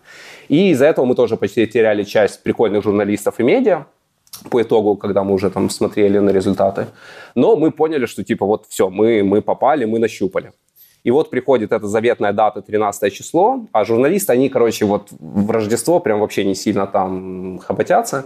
И 0.49 0.69
из-за 0.71 0.85
этого 0.85 1.05
мы 1.05 1.15
тоже 1.15 1.37
почти 1.37 1.65
теряли 1.67 2.03
часть 2.03 2.43
прикольных 2.43 2.83
журналистов 2.83 3.39
и 3.39 3.43
медиа, 3.43 3.85
по 4.49 4.61
итогу, 4.61 4.95
когда 4.97 5.23
мы 5.23 5.33
уже 5.33 5.49
там 5.49 5.69
смотрели 5.69 6.19
на 6.19 6.29
результаты. 6.29 6.87
Но 7.35 7.55
мы 7.55 7.71
поняли, 7.71 8.05
что 8.05 8.23
типа 8.23 8.45
вот 8.45 8.65
все, 8.67 8.89
мы, 8.89 9.23
мы 9.23 9.41
попали, 9.41 9.85
мы 9.85 9.99
нащупали. 9.99 10.51
И 11.03 11.11
вот 11.11 11.29
приходит 11.29 11.71
эта 11.71 11.87
заветная 11.87 12.33
дата, 12.33 12.61
13 12.61 13.13
число, 13.13 13.67
а 13.71 13.85
журналисты, 13.85 14.33
они, 14.33 14.49
короче, 14.49 14.85
вот 14.85 15.09
в 15.11 15.51
Рождество 15.51 15.99
прям 15.99 16.19
вообще 16.19 16.43
не 16.43 16.55
сильно 16.55 16.87
там 16.87 17.59
хоботятся. 17.59 18.25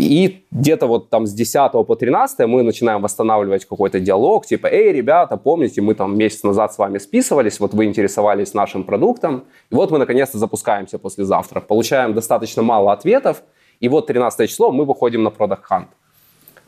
И 0.00 0.46
где-то 0.50 0.86
вот 0.86 1.10
там 1.10 1.26
с 1.26 1.32
10 1.32 1.72
по 1.72 1.94
13 1.94 2.46
мы 2.46 2.62
начинаем 2.62 3.02
восстанавливать 3.02 3.66
какой-то 3.66 4.00
диалог, 4.00 4.46
типа, 4.46 4.66
эй, 4.66 4.92
ребята, 4.92 5.36
помните, 5.36 5.82
мы 5.82 5.94
там 5.94 6.16
месяц 6.16 6.42
назад 6.42 6.72
с 6.72 6.78
вами 6.78 6.98
списывались, 6.98 7.60
вот 7.60 7.74
вы 7.74 7.84
интересовались 7.84 8.54
нашим 8.54 8.84
продуктом, 8.84 9.44
и 9.70 9.74
вот 9.74 9.90
мы 9.90 9.98
наконец-то 9.98 10.38
запускаемся 10.38 10.98
послезавтра. 10.98 11.60
Получаем 11.60 12.14
достаточно 12.14 12.62
мало 12.62 12.92
ответов, 12.92 13.42
и 13.80 13.88
вот 13.88 14.06
13 14.06 14.48
число 14.48 14.72
мы 14.72 14.84
выходим 14.84 15.22
на 15.22 15.28
Product 15.28 15.62
Hunt. 15.70 15.86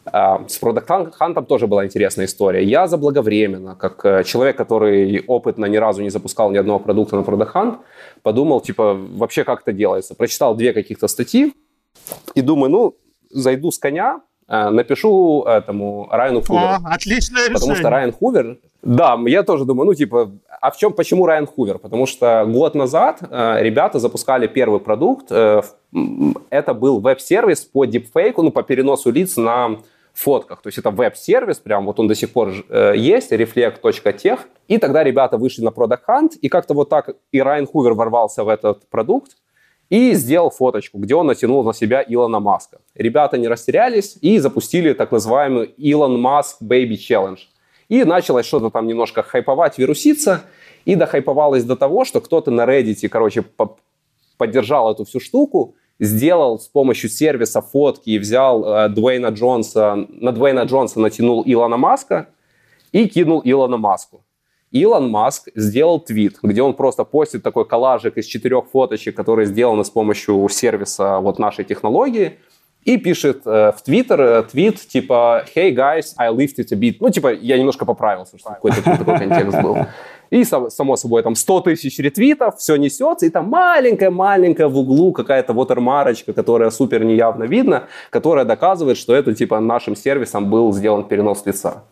А, 0.04 0.44
с 0.46 0.60
Product 0.60 1.12
Hunt 1.18 1.46
тоже 1.46 1.66
была 1.66 1.86
интересная 1.86 2.26
история. 2.26 2.62
Я 2.64 2.86
заблаговременно, 2.86 3.76
как 3.76 4.04
э, 4.04 4.24
человек, 4.24 4.56
который 4.56 5.24
опытно 5.26 5.66
ни 5.66 5.76
разу 5.78 6.02
не 6.02 6.10
запускал 6.10 6.50
ни 6.50 6.58
одного 6.58 6.80
продукта 6.80 7.16
на 7.16 7.22
Product 7.22 7.52
Hunt, 7.54 7.76
подумал, 8.22 8.60
типа, 8.60 8.94
вообще 8.94 9.44
как 9.44 9.62
это 9.62 9.72
делается. 9.72 10.14
Прочитал 10.14 10.54
две 10.54 10.72
каких-то 10.72 11.08
статьи 11.08 11.54
и 12.34 12.42
думаю, 12.42 12.70
ну, 12.70 12.96
зайду 13.32 13.70
с 13.70 13.78
коня, 13.78 14.20
э, 14.48 14.68
напишу 14.70 15.42
этому 15.42 16.08
Райану 16.10 16.42
Хуверу. 16.42 16.66
О, 16.66 16.78
отличное 16.84 17.42
решение. 17.42 17.54
Потому 17.54 17.74
что 17.74 17.90
Райан 17.90 18.12
Хувер... 18.12 18.58
Да, 18.82 19.18
я 19.26 19.42
тоже 19.44 19.64
думаю, 19.64 19.86
ну, 19.86 19.94
типа, 19.94 20.32
а 20.60 20.70
в 20.70 20.76
чем, 20.76 20.92
почему 20.92 21.26
Райан 21.26 21.46
Хувер? 21.46 21.78
Потому 21.78 22.06
что 22.06 22.44
год 22.48 22.74
назад 22.74 23.18
э, 23.22 23.62
ребята 23.62 23.98
запускали 23.98 24.46
первый 24.46 24.80
продукт. 24.80 25.26
Э, 25.30 25.62
это 26.50 26.74
был 26.74 27.00
веб-сервис 27.00 27.60
по 27.64 27.84
дипфейку, 27.84 28.42
ну, 28.42 28.50
по 28.50 28.62
переносу 28.62 29.10
лиц 29.10 29.36
на 29.36 29.78
фотках. 30.14 30.62
То 30.62 30.68
есть 30.68 30.78
это 30.78 30.90
веб-сервис, 30.90 31.58
прям 31.58 31.86
вот 31.86 32.00
он 32.00 32.08
до 32.08 32.14
сих 32.14 32.32
пор 32.32 32.52
э, 32.68 32.94
есть, 32.96 33.32
reflect.tech. 33.32 34.40
И 34.68 34.78
тогда 34.78 35.02
ребята 35.04 35.36
вышли 35.36 35.62
на 35.64 35.70
Product 35.70 36.00
Hunt, 36.08 36.30
и 36.40 36.48
как-то 36.48 36.74
вот 36.74 36.88
так 36.88 37.10
и 37.30 37.40
Райан 37.40 37.66
Хувер 37.66 37.94
ворвался 37.94 38.44
в 38.44 38.48
этот 38.48 38.88
продукт 38.90 39.36
и 39.92 40.14
сделал 40.14 40.48
фоточку, 40.48 40.96
где 40.96 41.14
он 41.14 41.26
натянул 41.26 41.62
на 41.64 41.74
себя 41.74 42.02
Илона 42.08 42.40
Маска. 42.40 42.78
Ребята 42.94 43.36
не 43.36 43.46
растерялись 43.46 44.16
и 44.22 44.38
запустили 44.38 44.94
так 44.94 45.12
называемый 45.12 45.66
Илон 45.76 46.18
Маск 46.18 46.62
Baby 46.62 46.96
Challenge. 46.96 47.36
И 47.90 48.02
началось 48.04 48.46
что-то 48.46 48.70
там 48.70 48.86
немножко 48.86 49.22
хайповать, 49.22 49.76
вируситься, 49.76 50.44
и 50.86 50.94
дохайповалось 50.94 51.64
до 51.64 51.76
того, 51.76 52.06
что 52.06 52.22
кто-то 52.22 52.50
на 52.50 52.62
Reddit, 52.62 53.06
короче, 53.10 53.44
поддержал 54.38 54.90
эту 54.90 55.04
всю 55.04 55.20
штуку, 55.20 55.74
сделал 56.00 56.58
с 56.58 56.68
помощью 56.68 57.10
сервиса 57.10 57.60
фотки 57.60 58.08
и 58.08 58.18
взял 58.18 58.64
э, 58.64 58.88
Дуэйна 58.88 59.28
Джонса, 59.28 60.06
на 60.08 60.32
Дуэйна 60.32 60.62
Джонса 60.62 61.00
натянул 61.00 61.42
Илона 61.44 61.76
Маска 61.76 62.28
и 62.92 63.06
кинул 63.08 63.42
Илона 63.44 63.76
Маску. 63.76 64.24
Илон 64.72 65.10
Маск 65.10 65.48
сделал 65.54 66.00
твит, 66.00 66.38
где 66.42 66.62
он 66.62 66.74
просто 66.74 67.04
постит 67.04 67.42
такой 67.42 67.66
коллажик 67.66 68.16
из 68.16 68.26
четырех 68.26 68.64
фоточек, 68.72 69.14
которые 69.14 69.46
сделаны 69.46 69.84
с 69.84 69.90
помощью 69.90 70.48
сервиса 70.50 71.18
вот 71.20 71.38
нашей 71.38 71.64
технологии, 71.64 72.38
и 72.84 72.96
пишет 72.96 73.42
э, 73.46 73.72
в 73.76 73.82
Твиттер 73.82 74.20
э, 74.20 74.42
твит 74.42 74.80
типа 74.80 75.44
«Hey 75.54 75.72
guys, 75.72 76.14
I 76.16 76.30
lifted 76.32 76.66
a 76.72 76.76
bit». 76.76 76.96
Ну, 76.98 77.10
типа, 77.10 77.32
я 77.32 77.56
немножко 77.56 77.84
поправился, 77.84 78.38
что 78.38 78.50
какой-то 78.50 78.82
такой 78.82 79.18
контекст 79.18 79.62
был. 79.62 79.76
И, 80.30 80.44
само 80.44 80.96
собой, 80.96 81.22
там 81.22 81.36
100 81.36 81.60
тысяч 81.60 81.98
ретвитов, 81.98 82.56
все 82.56 82.76
несется, 82.76 83.26
и 83.26 83.30
там 83.30 83.48
маленькая-маленькая 83.50 84.66
в 84.66 84.78
углу 84.78 85.12
какая-то 85.12 85.52
вотермарочка, 85.52 86.32
которая 86.32 86.70
супер 86.70 87.04
неявно 87.04 87.44
видна, 87.44 87.84
которая 88.10 88.46
доказывает, 88.46 88.96
что 88.96 89.14
это, 89.14 89.34
типа, 89.34 89.60
нашим 89.60 89.94
сервисом 89.94 90.50
был 90.50 90.72
сделан 90.72 91.04
перенос 91.04 91.44
лица. 91.44 91.84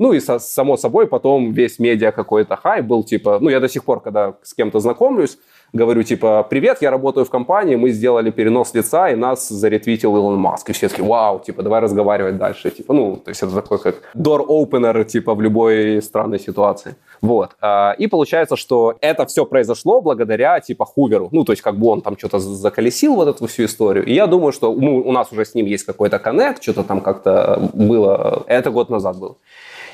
Ну 0.00 0.14
и, 0.14 0.20
со, 0.20 0.38
само 0.38 0.78
собой, 0.78 1.06
потом 1.06 1.52
весь 1.52 1.78
медиа 1.78 2.10
какой-то 2.10 2.56
хай 2.56 2.80
был, 2.80 3.04
типа, 3.04 3.38
ну 3.38 3.50
я 3.50 3.60
до 3.60 3.68
сих 3.68 3.84
пор, 3.84 4.00
когда 4.00 4.34
с 4.42 4.54
кем-то 4.54 4.80
знакомлюсь, 4.80 5.38
говорю, 5.74 6.02
типа, 6.02 6.42
привет, 6.48 6.78
я 6.80 6.90
работаю 6.90 7.24
в 7.24 7.30
компании, 7.30 7.76
мы 7.76 7.90
сделали 7.90 8.30
перенос 8.30 8.74
лица, 8.74 9.10
и 9.10 9.14
нас 9.14 9.48
заретвитил 9.48 10.16
Илон 10.16 10.38
Маск. 10.38 10.70
И 10.70 10.72
все 10.72 10.88
такие, 10.88 11.06
вау, 11.06 11.38
типа, 11.38 11.62
давай 11.62 11.80
разговаривать 11.80 12.38
дальше. 12.38 12.70
Типа, 12.70 12.94
ну, 12.94 13.16
то 13.16 13.28
есть 13.28 13.42
это 13.42 13.54
такой 13.54 13.78
как 13.78 13.96
door 14.16 14.46
opener, 14.46 15.04
типа, 15.04 15.34
в 15.34 15.42
любой 15.42 16.02
странной 16.02 16.38
ситуации. 16.38 16.96
Вот. 17.20 17.50
А, 17.60 17.94
и 17.98 18.06
получается, 18.06 18.56
что 18.56 18.94
это 19.00 19.26
все 19.26 19.44
произошло 19.44 20.00
благодаря, 20.00 20.60
типа, 20.60 20.84
Хуверу. 20.84 21.28
Ну, 21.30 21.44
то 21.44 21.52
есть, 21.52 21.62
как 21.62 21.78
бы 21.78 21.88
он 21.88 22.00
там 22.00 22.16
что-то 22.18 22.38
заколесил 22.38 23.14
вот 23.14 23.28
эту 23.28 23.46
всю 23.46 23.64
историю. 23.64 24.04
И 24.06 24.14
я 24.14 24.26
думаю, 24.26 24.52
что 24.52 24.72
ну, 24.72 24.98
у 24.98 25.12
нас 25.12 25.30
уже 25.30 25.44
с 25.44 25.54
ним 25.54 25.66
есть 25.66 25.84
какой-то 25.84 26.18
коннект, 26.18 26.62
что-то 26.62 26.82
там 26.84 27.00
как-то 27.00 27.70
было. 27.74 28.44
Это 28.46 28.70
год 28.70 28.90
назад 28.90 29.18
было. 29.18 29.36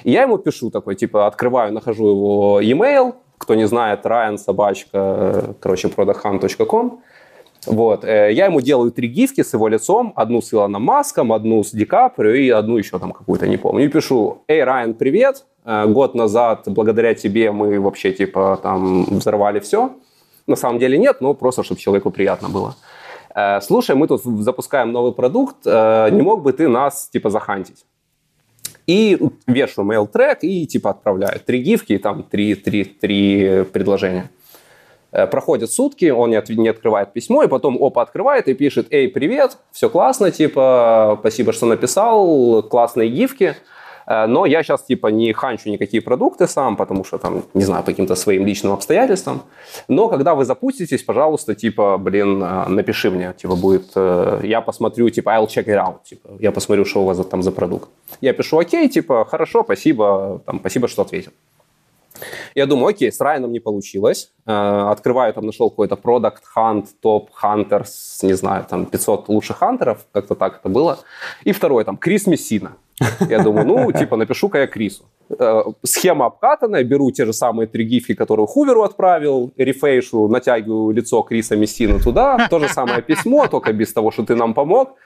И 0.06 0.12
я 0.12 0.22
ему 0.22 0.38
пишу 0.38 0.70
такой, 0.70 0.94
типа, 0.94 1.26
открываю, 1.26 1.72
нахожу 1.72 2.08
его 2.08 2.60
e-mail, 2.60 3.14
кто 3.38 3.56
не 3.56 3.66
знает, 3.66 4.06
Ryan 4.06 4.38
собачка, 4.38 5.56
короче, 5.58 5.88
producthunt.com. 5.88 7.00
Вот. 7.66 8.04
Э, 8.04 8.32
я 8.32 8.44
ему 8.44 8.60
делаю 8.60 8.92
три 8.92 9.08
гифки 9.08 9.42
с 9.42 9.52
его 9.52 9.66
лицом. 9.66 10.12
Одну 10.14 10.40
с 10.40 10.54
Илоном 10.54 10.84
Маском, 10.84 11.32
одну 11.32 11.64
с 11.64 11.72
Ди 11.72 11.84
Каприо 11.84 12.34
и 12.34 12.50
одну 12.50 12.76
еще 12.76 13.00
там 13.00 13.10
какую-то, 13.10 13.48
не 13.48 13.56
помню. 13.56 13.84
И 13.84 13.88
пишу, 13.88 14.44
эй, 14.46 14.62
Райан, 14.62 14.94
привет. 14.94 15.44
Э, 15.64 15.86
год 15.86 16.14
назад 16.14 16.62
благодаря 16.66 17.12
тебе 17.14 17.50
мы 17.50 17.80
вообще 17.80 18.12
типа 18.12 18.60
там 18.62 19.06
взорвали 19.06 19.58
все. 19.58 19.90
На 20.46 20.54
самом 20.54 20.78
деле 20.78 20.98
нет, 20.98 21.20
но 21.20 21.34
просто, 21.34 21.64
чтобы 21.64 21.80
человеку 21.80 22.12
приятно 22.12 22.48
было. 22.48 22.76
Э, 23.34 23.60
слушай, 23.60 23.96
мы 23.96 24.06
тут 24.06 24.22
запускаем 24.22 24.92
новый 24.92 25.12
продукт, 25.12 25.66
не 25.66 26.22
мог 26.22 26.42
бы 26.42 26.52
ты 26.52 26.68
нас 26.68 27.08
типа 27.08 27.28
захантить? 27.30 27.84
И 28.86 29.18
вешу 29.46 29.82
mail 29.82 30.06
трек 30.06 30.38
и 30.42 30.66
типа 30.66 30.90
отправляю. 30.90 31.40
Три 31.44 31.60
гифки 31.60 31.94
и 31.94 31.98
там 31.98 32.22
три, 32.22 32.54
три, 32.54 32.84
три 32.84 33.64
предложения. 33.64 34.30
Э, 35.12 35.26
проходят 35.26 35.72
сутки, 35.72 36.10
он 36.10 36.30
не, 36.30 36.36
от, 36.36 36.48
не 36.50 36.68
открывает 36.68 37.12
письмо, 37.12 37.42
и 37.42 37.48
потом 37.48 37.82
опа 37.82 38.02
открывает 38.02 38.48
и 38.48 38.54
пишет, 38.54 38.88
эй, 38.90 39.08
привет, 39.08 39.56
все 39.72 39.88
классно, 39.88 40.30
типа, 40.30 41.16
спасибо, 41.20 41.52
что 41.52 41.66
написал, 41.66 42.62
классные 42.62 43.08
гифки. 43.08 43.56
Э, 44.06 44.26
но 44.26 44.46
я 44.46 44.62
сейчас 44.62 44.82
типа 44.82 45.08
не 45.08 45.32
ханчу 45.32 45.70
никакие 45.70 46.02
продукты 46.02 46.46
сам, 46.46 46.76
потому 46.76 47.04
что 47.04 47.18
там, 47.18 47.42
не 47.54 47.64
знаю, 47.64 47.82
по 47.82 47.90
каким-то 47.90 48.14
своим 48.14 48.46
личным 48.46 48.72
обстоятельствам. 48.72 49.42
Но 49.88 50.08
когда 50.08 50.34
вы 50.34 50.44
запуститесь, 50.44 51.02
пожалуйста, 51.02 51.54
типа, 51.54 51.98
блин, 51.98 52.42
э, 52.42 52.68
напиши 52.68 53.10
мне, 53.10 53.32
типа, 53.32 53.56
будет, 53.56 53.92
э, 53.96 54.40
я 54.44 54.60
посмотрю, 54.60 55.10
типа, 55.10 55.30
I'll 55.30 55.46
check 55.46 55.66
it 55.66 55.76
out, 55.76 56.04
типа, 56.04 56.28
я 56.40 56.52
посмотрю, 56.52 56.84
что 56.84 57.02
у 57.02 57.04
вас 57.04 57.24
там 57.26 57.42
за 57.42 57.52
продукт. 57.52 57.88
Я 58.20 58.32
пишу, 58.32 58.58
окей, 58.58 58.88
типа, 58.88 59.24
хорошо, 59.24 59.62
спасибо, 59.64 60.40
там, 60.46 60.60
спасибо, 60.60 60.88
что 60.88 61.02
ответил. 61.02 61.32
Я 62.54 62.64
думаю, 62.64 62.86
окей, 62.88 63.12
с 63.12 63.20
Райаном 63.20 63.52
не 63.52 63.60
получилось. 63.60 64.32
Открываю, 64.46 65.34
там 65.34 65.44
нашел 65.44 65.68
какой-то 65.68 65.96
Product 65.96 66.38
Hunt, 66.56 66.86
Top 67.04 67.26
Hunters, 67.42 67.90
не 68.22 68.32
знаю, 68.32 68.64
там 68.64 68.86
500 68.86 69.28
лучших 69.28 69.58
хантеров, 69.58 70.06
как-то 70.12 70.34
так 70.34 70.60
это 70.60 70.70
было. 70.70 70.98
И 71.44 71.52
второй, 71.52 71.84
там, 71.84 71.98
Крис 71.98 72.26
Мессина. 72.26 72.72
Я 73.28 73.42
думаю, 73.42 73.66
ну, 73.66 73.92
типа, 73.92 74.16
напишу-ка 74.16 74.58
я 74.58 74.66
Крису. 74.66 75.04
Э, 75.38 75.62
схема 75.82 76.26
обкатанная, 76.26 76.84
беру 76.84 77.10
те 77.10 77.24
же 77.24 77.32
самые 77.32 77.66
три 77.66 77.84
гифки, 77.84 78.14
которые 78.14 78.46
Хуверу 78.46 78.82
отправил, 78.82 79.50
рефейшу, 79.56 80.28
натягиваю 80.28 80.94
лицо 80.94 81.22
Криса 81.22 81.56
Мессина 81.56 81.98
туда, 81.98 82.48
то 82.50 82.58
же 82.58 82.68
самое 82.68 83.02
письмо, 83.02 83.46
только 83.48 83.72
без 83.72 83.92
того, 83.92 84.10
что 84.10 84.24
ты 84.24 84.34
нам 84.34 84.54
помог. 84.54 84.96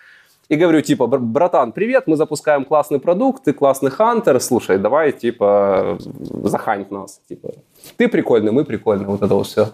И 0.49 0.57
говорю, 0.57 0.81
типа, 0.83 1.07
братан, 1.07 1.73
привет, 1.73 2.07
мы 2.07 2.17
запускаем 2.17 2.65
классный 2.65 2.99
продукт, 2.99 3.45
ты 3.45 3.53
классный 3.53 3.91
хантер, 3.91 4.41
слушай, 4.41 4.79
давай, 4.79 5.13
типа, 5.13 5.97
захань 6.43 6.87
нас. 6.91 7.21
Типа, 7.29 7.51
ты 7.97 8.09
прикольный, 8.09 8.51
мы 8.51 8.65
прикольные, 8.65 9.07
вот 9.07 9.23
это 9.23 9.35
вот 9.35 9.47
все. 9.47 9.69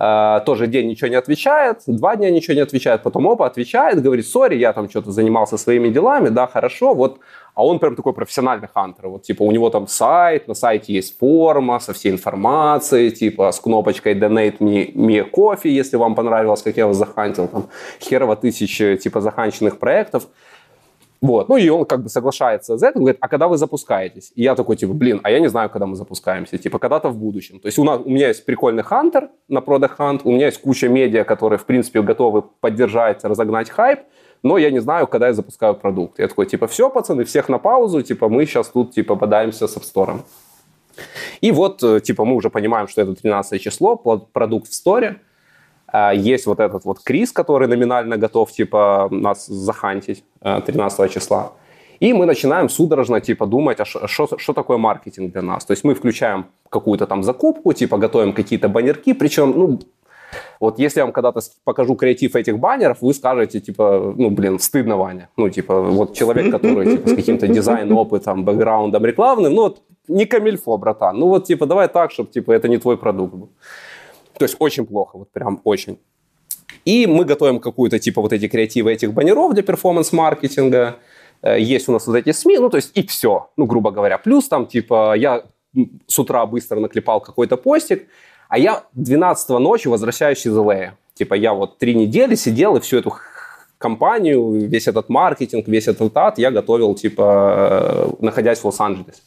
Uh, 0.00 0.42
тоже 0.44 0.66
день 0.66 0.88
ничего 0.88 1.08
не 1.08 1.16
отвечает, 1.16 1.82
два 1.86 2.16
дня 2.16 2.30
ничего 2.30 2.54
не 2.54 2.62
отвечает, 2.62 3.02
потом 3.02 3.28
опа 3.28 3.46
отвечает, 3.46 4.00
говорит, 4.00 4.26
сори, 4.26 4.56
я 4.56 4.72
там 4.72 4.88
что-то 4.88 5.10
занимался 5.10 5.58
своими 5.58 5.90
делами, 5.90 6.30
да, 6.30 6.46
хорошо, 6.46 6.94
вот 6.94 7.18
а 7.54 7.64
он 7.64 7.78
прям 7.78 7.96
такой 7.96 8.12
профессиональный 8.12 8.68
хантер. 8.68 9.08
Вот, 9.08 9.22
типа, 9.22 9.42
у 9.42 9.52
него 9.52 9.70
там 9.70 9.86
сайт, 9.86 10.48
на 10.48 10.54
сайте 10.54 10.92
есть 10.92 11.18
форма 11.18 11.80
со 11.80 11.92
всей 11.92 12.12
информацией, 12.12 13.10
типа, 13.10 13.52
с 13.52 13.60
кнопочкой 13.60 14.14
donate 14.14 14.58
me, 14.58 14.92
me 14.94 15.22
кофе, 15.22 15.70
если 15.70 15.96
вам 15.96 16.14
понравилось, 16.14 16.62
как 16.62 16.76
я 16.76 16.86
вас 16.86 16.96
захантил, 16.96 17.48
там, 17.48 17.68
херово 18.00 18.36
тысячи, 18.36 18.96
типа, 18.96 19.20
заханченных 19.20 19.78
проектов. 19.78 20.26
Вот. 21.20 21.50
Ну, 21.50 21.58
и 21.58 21.68
он 21.68 21.84
как 21.84 22.02
бы 22.02 22.08
соглашается 22.08 22.78
с 22.78 22.82
этим, 22.82 23.00
говорит, 23.00 23.18
а 23.20 23.28
когда 23.28 23.46
вы 23.46 23.58
запускаетесь? 23.58 24.32
И 24.34 24.42
я 24.42 24.54
такой, 24.54 24.76
типа, 24.76 24.94
блин, 24.94 25.20
а 25.22 25.30
я 25.30 25.38
не 25.38 25.48
знаю, 25.48 25.68
когда 25.68 25.86
мы 25.86 25.94
запускаемся, 25.94 26.56
типа, 26.56 26.78
когда-то 26.78 27.10
в 27.10 27.16
будущем. 27.16 27.60
То 27.60 27.66
есть 27.66 27.78
у, 27.78 27.84
нас, 27.84 28.00
у 28.02 28.08
меня 28.08 28.28
есть 28.28 28.46
прикольный 28.46 28.82
хантер 28.82 29.28
на 29.48 29.58
Product 29.58 29.96
Hunt, 29.98 30.20
у 30.24 30.30
меня 30.30 30.46
есть 30.46 30.62
куча 30.62 30.88
медиа, 30.88 31.24
которые, 31.24 31.58
в 31.58 31.66
принципе, 31.66 32.00
готовы 32.00 32.42
поддержать, 32.42 33.22
разогнать 33.22 33.68
хайп, 33.68 34.00
но 34.42 34.58
я 34.58 34.70
не 34.70 34.80
знаю, 34.80 35.06
когда 35.06 35.26
я 35.26 35.32
запускаю 35.34 35.74
продукт. 35.74 36.18
Я 36.18 36.28
такой, 36.28 36.46
типа, 36.46 36.66
все, 36.66 36.90
пацаны, 36.90 37.24
всех 37.24 37.48
на 37.48 37.58
паузу, 37.58 38.02
типа, 38.02 38.28
мы 38.28 38.46
сейчас 38.46 38.68
тут, 38.68 38.92
типа, 38.92 39.14
бодаемся 39.14 39.66
с 39.66 39.76
App 39.76 39.82
Store. 39.82 40.20
И 41.40 41.52
вот, 41.52 41.82
э, 41.82 42.00
типа, 42.00 42.24
мы 42.24 42.34
уже 42.34 42.50
понимаем, 42.50 42.88
что 42.88 43.02
это 43.02 43.14
13 43.14 43.60
число, 43.60 43.96
продукт 44.32 44.68
в 44.68 44.74
сторе, 44.74 45.20
а, 45.86 46.12
есть 46.14 46.46
вот 46.46 46.60
этот 46.60 46.84
вот 46.84 47.00
Крис, 47.00 47.32
который 47.32 47.68
номинально 47.68 48.16
готов, 48.16 48.52
типа, 48.52 49.08
нас 49.10 49.46
захантить 49.46 50.24
13 50.40 51.00
э, 51.00 51.08
числа. 51.08 51.52
И 52.00 52.14
мы 52.14 52.26
начинаем 52.26 52.68
судорожно, 52.68 53.20
типа, 53.20 53.46
думать, 53.46 53.78
а 53.80 53.84
что 53.84 54.52
такое 54.54 54.78
маркетинг 54.78 55.32
для 55.32 55.42
нас. 55.42 55.64
То 55.64 55.72
есть 55.72 55.84
мы 55.84 55.94
включаем 55.94 56.46
какую-то 56.70 57.06
там 57.06 57.22
закупку, 57.22 57.72
типа, 57.72 57.98
готовим 57.98 58.32
какие-то 58.32 58.68
баннерки, 58.68 59.12
причем, 59.12 59.52
ну, 59.56 59.80
вот 60.60 60.78
если 60.78 61.00
я 61.00 61.04
вам 61.04 61.12
когда-то 61.12 61.40
покажу 61.64 61.94
креатив 61.94 62.36
этих 62.36 62.58
баннеров, 62.58 62.98
вы 63.00 63.14
скажете, 63.14 63.60
типа, 63.60 64.14
ну, 64.16 64.30
блин, 64.30 64.58
стыдно, 64.58 64.96
Ваня. 64.96 65.28
Ну, 65.36 65.48
типа, 65.48 65.80
вот 65.80 66.14
человек, 66.14 66.50
который, 66.50 66.96
типа, 66.96 67.08
с 67.08 67.14
каким-то 67.14 67.48
дизайн-опытом, 67.48 68.44
бэкграундом 68.44 69.04
рекламным, 69.04 69.54
ну, 69.54 69.62
вот 69.62 69.82
не 70.08 70.26
камильфо, 70.26 70.76
братан. 70.76 71.18
Ну, 71.18 71.28
вот, 71.28 71.44
типа, 71.44 71.66
давай 71.66 71.88
так, 71.88 72.10
чтобы, 72.10 72.30
типа, 72.30 72.52
это 72.52 72.68
не 72.68 72.78
твой 72.78 72.96
продукт 72.96 73.34
был. 73.34 73.48
То 74.38 74.44
есть 74.44 74.56
очень 74.58 74.86
плохо, 74.86 75.18
вот 75.18 75.30
прям 75.30 75.60
очень. 75.64 75.98
И 76.84 77.06
мы 77.06 77.24
готовим 77.24 77.60
какую-то, 77.60 77.98
типа, 77.98 78.22
вот 78.22 78.32
эти 78.32 78.48
креативы 78.48 78.92
этих 78.92 79.12
баннеров 79.12 79.52
для 79.54 79.62
перформанс-маркетинга. 79.62 80.96
Э, 81.42 81.60
есть 81.60 81.88
у 81.88 81.92
нас 81.92 82.06
вот 82.06 82.16
эти 82.16 82.32
СМИ, 82.32 82.58
ну, 82.58 82.70
то 82.70 82.76
есть 82.76 82.96
и 82.96 83.06
все, 83.06 83.50
ну, 83.56 83.66
грубо 83.66 83.90
говоря. 83.90 84.18
Плюс 84.18 84.48
там, 84.48 84.66
типа, 84.66 85.14
я 85.16 85.42
с 86.06 86.18
утра 86.18 86.46
быстро 86.46 86.80
наклепал 86.80 87.20
какой-то 87.20 87.56
постик, 87.56 88.08
а 88.50 88.58
я 88.58 88.82
12 88.94 89.48
ночи 89.60 89.86
возвращаюсь 89.86 90.44
из 90.44 90.54
LA. 90.54 90.90
Типа 91.14 91.34
я 91.34 91.54
вот 91.54 91.78
три 91.78 91.94
недели 91.94 92.34
сидел 92.34 92.76
и 92.76 92.80
всю 92.80 92.98
эту 92.98 93.14
компанию, 93.78 94.66
весь 94.68 94.88
этот 94.88 95.08
маркетинг, 95.08 95.68
весь 95.68 95.86
этот 95.86 96.14
ад 96.16 96.36
я 96.38 96.50
готовил, 96.50 96.94
типа, 96.96 97.54
э, 97.56 98.10
находясь 98.18 98.58
в 98.58 98.64
Лос-Анджелесе. 98.64 99.22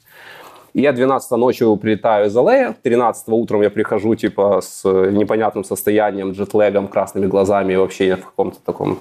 И 0.73 0.81
я 0.81 0.91
12 0.91 1.31
ночью 1.31 1.75
прилетаю 1.77 2.27
из 2.27 2.35
LA, 2.35 2.75
13 2.81 3.29
утром 3.29 3.61
я 3.61 3.69
прихожу, 3.69 4.13
типа, 4.15 4.59
с 4.61 4.83
непонятным 4.83 5.63
состоянием, 5.63 6.31
джетлегом, 6.31 6.89
красными 6.89 7.27
глазами 7.27 7.75
вообще 7.75 8.17
в 8.17 8.25
каком-то 8.25 8.57
таком 8.65 8.99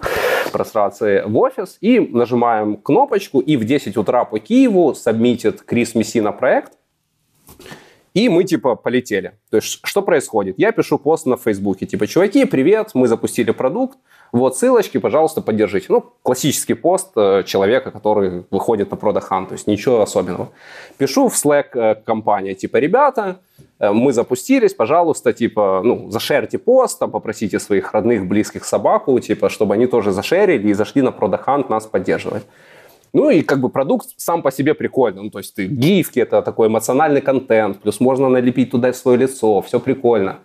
просрации 0.53 1.23
в 1.27 1.37
офис. 1.37 1.79
И 1.81 1.99
нажимаем 1.99 2.77
кнопочку, 2.77 3.41
и 3.41 3.57
в 3.57 3.65
10 3.65 3.97
утра 3.97 4.25
по 4.25 4.39
Киеву 4.39 4.95
сабмитит 4.95 5.63
Крис 5.63 5.97
Мессина 5.97 6.31
проект. 6.31 6.75
И 8.15 8.29
мы, 8.29 8.45
типа, 8.45 8.77
полетели. 8.77 9.33
То 9.51 9.57
есть, 9.57 9.81
что 9.85 10.03
происходит? 10.03 10.59
Я 10.59 10.73
пишу 10.73 10.99
пост 10.99 11.27
на 11.27 11.37
Фейсбуке, 11.37 11.87
типа, 11.87 12.07
чуваки, 12.07 12.45
привет, 12.45 12.91
мы 12.95 13.09
запустили 13.09 13.53
продукт, 13.53 13.97
вот 14.33 14.57
ссылочки, 14.57 14.99
пожалуйста, 14.99 15.43
поддержите. 15.43 15.87
Ну, 15.91 16.05
классический 16.23 16.75
пост 16.75 17.13
э, 17.17 17.43
человека, 17.45 17.91
который 17.91 18.45
выходит 18.51 18.91
на 18.91 18.97
Product 18.97 19.29
Hunt, 19.31 19.47
то 19.49 19.53
есть 19.53 19.67
ничего 19.67 20.01
особенного. 20.01 20.49
Пишу 20.97 21.29
в 21.29 21.35
Slack 21.35 21.75
э, 21.75 21.95
компания, 21.95 22.55
типа, 22.55 22.79
ребята, 22.79 23.41
э, 23.79 23.93
мы 23.93 24.15
запустились, 24.15 24.73
пожалуйста, 24.73 25.35
типа, 25.35 25.83
ну, 25.85 26.11
зашерьте 26.11 26.59
пост, 26.59 26.99
там, 26.99 27.11
попросите 27.11 27.59
своих 27.59 27.93
родных, 27.93 28.27
близких 28.27 28.65
собаку, 28.65 29.21
типа, 29.21 29.51
чтобы 29.51 29.75
они 29.75 29.87
тоже 29.87 30.13
зашерили 30.13 30.69
и 30.69 30.75
зашли 30.75 31.03
на 31.03 31.11
Product 31.11 31.45
Hunt 31.45 31.67
нас 31.69 31.87
поддерживать. 31.87 32.45
Ну 33.13 33.29
и 33.29 33.43
как 33.43 33.61
бы 33.61 33.69
продукт 33.69 34.09
сам 34.17 34.43
по 34.43 34.51
себе 34.51 34.75
прикольный. 34.75 35.23
Ну, 35.23 35.31
то 35.31 35.39
есть 35.39 35.55
ты 35.55 35.67
гифки, 35.67 36.21
это 36.21 36.41
такой 36.43 36.69
эмоциональный 36.69 37.21
контент, 37.21 37.79
плюс 37.79 38.01
можно 38.01 38.29
налепить 38.29 38.71
туда 38.71 38.93
свое 38.93 39.19
лицо, 39.19 39.61
все 39.61 39.81
прикольно. 39.81 40.39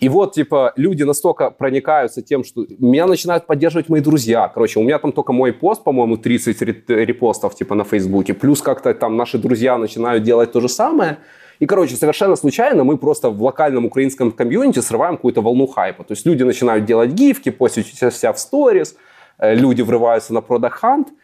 И 0.00 0.08
вот, 0.08 0.34
типа, 0.34 0.72
люди 0.76 1.04
настолько 1.04 1.50
проникаются 1.50 2.20
тем, 2.20 2.44
что 2.44 2.66
меня 2.78 3.06
начинают 3.06 3.46
поддерживать 3.46 3.88
мои 3.88 4.00
друзья. 4.00 4.48
Короче, 4.48 4.78
у 4.78 4.82
меня 4.82 4.98
там 4.98 5.12
только 5.12 5.32
мой 5.32 5.52
пост, 5.52 5.84
по-моему, 5.84 6.18
30 6.18 6.60
репостов, 6.88 7.54
типа, 7.54 7.74
на 7.74 7.84
Фейсбуке. 7.84 8.34
Плюс 8.34 8.60
как-то 8.60 8.92
там 8.92 9.16
наши 9.16 9.38
друзья 9.38 9.78
начинают 9.78 10.22
делать 10.22 10.52
то 10.52 10.60
же 10.60 10.68
самое. 10.68 11.16
И, 11.60 11.66
короче, 11.66 11.96
совершенно 11.96 12.36
случайно 12.36 12.84
мы 12.84 12.98
просто 12.98 13.30
в 13.30 13.42
локальном 13.42 13.86
украинском 13.86 14.32
комьюнити 14.32 14.80
срываем 14.80 15.16
какую-то 15.16 15.40
волну 15.40 15.66
хайпа. 15.66 16.04
То 16.04 16.12
есть 16.12 16.26
люди 16.26 16.42
начинают 16.42 16.84
делать 16.84 17.12
гифки, 17.12 17.48
постить 17.48 17.86
себя 17.86 18.32
в 18.34 18.38
сторис, 18.38 18.96
э, 19.38 19.54
люди 19.54 19.80
врываются 19.80 20.34
на 20.34 20.40
Product 20.40 20.74
Hunt– 20.82 21.06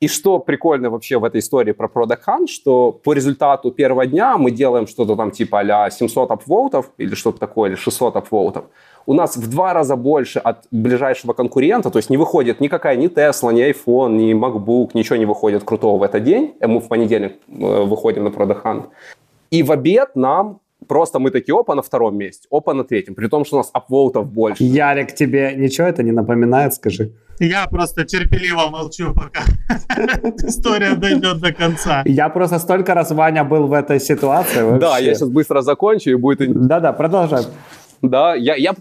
И 0.00 0.08
что 0.08 0.38
прикольно 0.38 0.88
вообще 0.88 1.18
в 1.18 1.24
этой 1.24 1.40
истории 1.40 1.72
про 1.72 1.86
Product 1.86 2.20
Hunt, 2.26 2.46
что 2.46 2.90
по 2.90 3.12
результату 3.12 3.70
первого 3.70 4.06
дня 4.06 4.38
мы 4.38 4.50
делаем 4.50 4.86
что-то 4.86 5.14
там 5.14 5.30
типа 5.30 5.60
а 5.60 5.90
700 5.90 6.30
апвоутов 6.30 6.90
или 6.96 7.14
что-то 7.14 7.38
такое, 7.38 7.68
или 7.68 7.76
600 7.76 8.16
апвоутов. 8.16 8.64
У 9.04 9.12
нас 9.12 9.36
в 9.36 9.50
два 9.50 9.74
раза 9.74 9.96
больше 9.96 10.38
от 10.38 10.66
ближайшего 10.70 11.34
конкурента, 11.34 11.90
то 11.90 11.98
есть 11.98 12.08
не 12.08 12.16
выходит 12.16 12.60
никакая 12.60 12.96
ни 12.96 13.08
Tesla, 13.08 13.52
ни 13.52 13.62
iPhone, 13.62 14.12
ни 14.12 14.32
MacBook, 14.32 14.92
ничего 14.94 15.16
не 15.16 15.26
выходит 15.26 15.64
крутого 15.64 15.98
в 15.98 16.02
этот 16.02 16.24
день. 16.24 16.54
Мы 16.60 16.80
в 16.80 16.88
понедельник 16.88 17.34
э, 17.48 17.84
выходим 17.84 18.24
на 18.24 18.28
Product 18.28 18.62
Hunt. 18.62 18.84
И 19.50 19.62
в 19.62 19.70
обед 19.70 20.16
нам 20.16 20.60
просто 20.90 21.20
мы 21.20 21.30
такие, 21.30 21.54
опа, 21.54 21.74
на 21.74 21.82
втором 21.82 22.18
месте, 22.18 22.48
опа, 22.50 22.74
на 22.74 22.82
третьем, 22.82 23.14
при 23.14 23.28
том, 23.28 23.44
что 23.44 23.56
у 23.56 23.58
нас 23.58 23.70
апвоутов 23.72 24.26
больше. 24.26 24.64
Ярик, 24.64 25.14
тебе 25.14 25.54
ничего 25.56 25.86
это 25.86 26.02
не 26.02 26.12
напоминает, 26.12 26.74
скажи? 26.74 27.12
Я 27.38 27.66
просто 27.70 28.04
терпеливо 28.04 28.70
молчу, 28.70 29.14
пока 29.14 29.42
история 30.48 30.96
дойдет 30.96 31.40
до 31.40 31.52
конца. 31.52 32.02
Я 32.06 32.28
просто 32.28 32.58
столько 32.58 32.94
раз, 32.94 33.12
Ваня, 33.12 33.44
был 33.44 33.68
в 33.68 33.72
этой 33.72 34.00
ситуации. 34.00 34.78
Да, 34.78 34.98
я 34.98 35.14
сейчас 35.14 35.28
быстро 35.28 35.62
закончу 35.62 36.10
и 36.10 36.14
будет... 36.14 36.66
Да-да, 36.66 36.92
продолжай. 36.92 37.44
Да, 38.02 38.34
я, 38.34 38.56
я, 38.56 38.74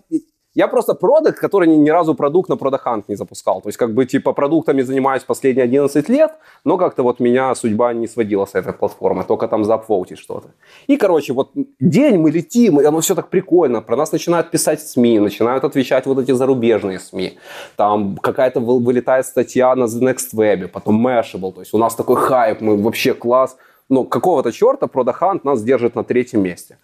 я 0.60 0.67
просто 0.67 0.93
продукт, 0.93 1.39
который 1.39 1.67
ни, 1.69 1.89
разу 1.89 2.15
продукт 2.15 2.50
на 2.50 2.58
Продахант 2.58 3.10
не 3.10 3.15
запускал. 3.15 3.62
То 3.62 3.69
есть, 3.69 3.78
как 3.78 3.93
бы, 3.93 4.06
типа, 4.06 4.34
продуктами 4.34 4.84
занимаюсь 4.84 5.24
последние 5.24 5.63
11 5.63 6.10
лет, 6.10 6.32
но 6.65 6.78
как-то 6.78 7.04
вот 7.04 7.22
меня 7.22 7.56
судьба 7.56 7.93
не 7.93 8.08
сводила 8.08 8.45
с 8.45 8.56
этой 8.56 8.74
платформы, 8.74 9.24
только 9.24 9.48
там 9.48 9.63
заапвоутить 9.63 10.19
что-то. 10.19 10.50
И, 10.88 10.98
короче, 10.98 11.34
вот 11.34 11.52
день 11.80 12.17
мы 12.17 12.32
летим, 12.32 12.82
и 12.82 12.84
оно 12.84 13.00
все 13.00 13.15
так 13.15 13.30
прикольно. 13.30 13.82
Про 13.82 13.95
нас 13.95 14.12
начинают 14.12 14.52
писать 14.52 14.82
СМИ, 14.82 15.19
начинают 15.19 15.63
отвечать 15.63 16.06
вот 16.06 16.19
эти 16.19 16.34
зарубежные 16.34 17.00
СМИ. 17.00 17.38
Там 17.78 18.17
какая-то 18.17 18.60
вылетает 18.60 19.26
статья 19.26 19.76
на 19.76 19.86
The 19.86 20.02
Next 20.02 20.36
Web, 20.36 20.67
потом 20.67 21.08
Mashable. 21.08 21.54
То 21.54 21.62
есть, 21.62 21.74
у 21.74 21.78
нас 21.78 21.95
такой 21.95 22.17
хайп, 22.17 22.62
мы 22.62 22.76
вообще 22.76 23.13
класс. 23.13 23.56
Но 23.89 24.04
какого-то 24.04 24.52
черта 24.52 24.88
Продахант 24.88 25.45
нас 25.45 25.63
держит 25.63 25.95
на 25.95 26.04
третьем 26.04 26.41
месте. 26.41 26.78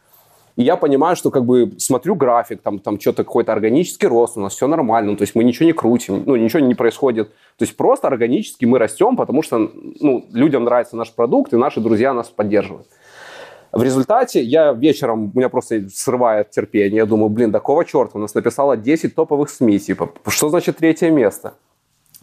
И 0.55 0.63
я 0.63 0.77
понимаю, 0.77 1.15
что 1.15 1.31
как 1.31 1.43
бы 1.43 1.73
смотрю 1.77 2.15
график, 2.15 2.61
там, 2.61 2.79
там 2.79 2.99
что-то 2.99 3.23
какой-то 3.23 3.51
органический 3.51 4.07
рост, 4.07 4.37
у 4.37 4.39
нас 4.39 4.53
все 4.53 4.67
нормально, 4.67 5.11
ну, 5.11 5.17
то 5.17 5.23
есть 5.23 5.35
мы 5.35 5.43
ничего 5.43 5.65
не 5.65 5.73
крутим, 5.73 6.23
ну, 6.25 6.35
ничего 6.37 6.61
не 6.61 6.75
происходит. 6.75 7.29
То 7.57 7.65
есть 7.65 7.75
просто 7.75 8.07
органически 8.07 8.63
мы 8.65 8.79
растем, 8.79 9.17
потому 9.17 9.43
что 9.43 9.69
ну, 9.99 10.25
людям 10.31 10.63
нравится 10.63 10.95
наш 10.95 11.11
продукт, 11.11 11.53
и 11.53 11.57
наши 11.57 11.81
друзья 11.81 12.13
нас 12.13 12.29
поддерживают. 12.29 12.87
В 13.73 13.83
результате 13.83 14.41
я 14.41 14.71
вечером, 14.71 15.31
у 15.35 15.37
меня 15.37 15.49
просто 15.49 15.89
срывает 15.89 16.51
терпение. 16.51 16.97
Я 16.99 17.05
думаю, 17.05 17.29
блин, 17.29 17.51
такого 17.51 17.83
черта, 17.83 18.17
у 18.17 18.21
нас 18.21 18.33
написало 18.33 18.77
10 18.77 19.13
топовых 19.13 19.49
СМИ, 19.49 19.79
типа, 19.79 20.11
что 20.27 20.47
значит 20.47 20.77
третье 20.77 21.11
место? 21.11 21.55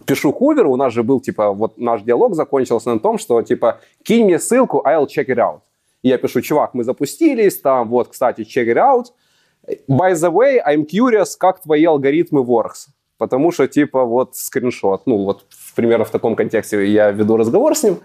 Пишу 0.06 0.32
Хуверу, 0.32 0.72
у 0.72 0.76
нас 0.76 0.94
же 0.94 1.02
был, 1.02 1.20
типа, 1.20 1.52
вот 1.52 1.76
наш 1.76 2.02
диалог 2.02 2.34
закончился 2.34 2.90
на 2.94 2.98
том, 2.98 3.18
что, 3.18 3.42
типа, 3.42 3.80
кинь 4.02 4.24
мне 4.24 4.38
ссылку, 4.38 4.82
I'll 4.86 5.06
check 5.06 5.26
it 5.26 5.36
out. 5.36 5.60
Я 6.02 6.18
пишу, 6.18 6.40
чувак, 6.40 6.74
мы 6.74 6.84
запустились, 6.84 7.58
там, 7.58 7.88
вот, 7.88 8.08
кстати, 8.08 8.40
check 8.42 8.66
it 8.66 8.76
out. 8.76 9.06
By 9.88 10.12
the 10.14 10.32
way, 10.32 10.58
I'm 10.66 10.84
curious, 10.84 11.36
как 11.38 11.60
твои 11.60 11.84
алгоритмы 11.84 12.42
works. 12.42 12.88
Потому 13.18 13.52
что, 13.52 13.68
типа, 13.68 14.04
вот 14.04 14.34
скриншот. 14.34 15.06
Ну, 15.06 15.24
вот 15.24 15.44
примерно 15.76 16.04
в 16.04 16.10
таком 16.10 16.34
контексте 16.34 16.84
я 16.86 17.12
веду 17.12 17.36
разговор 17.36 17.76
с 17.76 17.84
ним. 17.84 18.00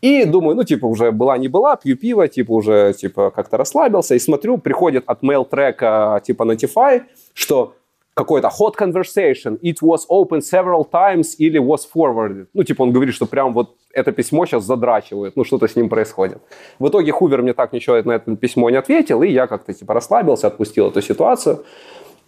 И 0.00 0.24
думаю, 0.24 0.56
ну, 0.56 0.64
типа, 0.64 0.86
уже 0.86 1.12
была 1.12 1.36
не 1.38 1.48
была, 1.48 1.76
пью 1.76 1.96
пиво, 1.96 2.26
типа, 2.28 2.52
уже, 2.52 2.94
типа, 2.94 3.30
как-то 3.30 3.58
расслабился. 3.58 4.14
И 4.14 4.18
смотрю, 4.18 4.58
приходит 4.58 5.04
от 5.06 5.22
mail 5.22 5.46
трека, 5.48 6.22
типа, 6.24 6.44
Notify, 6.44 7.02
что 7.34 7.74
какой-то 8.14 8.48
hot 8.48 8.76
conversation, 8.76 9.58
it 9.60 9.82
was 9.82 10.06
open 10.08 10.40
several 10.40 10.84
times 10.84 11.34
или 11.38 11.58
was 11.58 11.80
forwarded. 11.84 12.46
Ну, 12.54 12.62
типа 12.62 12.82
он 12.82 12.92
говорит, 12.92 13.14
что 13.14 13.26
прям 13.26 13.52
вот 13.52 13.76
это 13.92 14.12
письмо 14.12 14.46
сейчас 14.46 14.64
задрачивает, 14.64 15.36
ну, 15.36 15.44
что-то 15.44 15.66
с 15.66 15.76
ним 15.76 15.88
происходит. 15.88 16.38
В 16.78 16.88
итоге 16.88 17.12
Хувер 17.12 17.42
мне 17.42 17.52
так 17.54 17.72
ничего 17.72 18.00
на 18.02 18.12
это 18.12 18.36
письмо 18.36 18.70
не 18.70 18.76
ответил, 18.76 19.22
и 19.22 19.28
я 19.28 19.46
как-то 19.46 19.72
типа 19.72 19.94
расслабился, 19.94 20.46
отпустил 20.46 20.88
эту 20.88 21.02
ситуацию. 21.02 21.64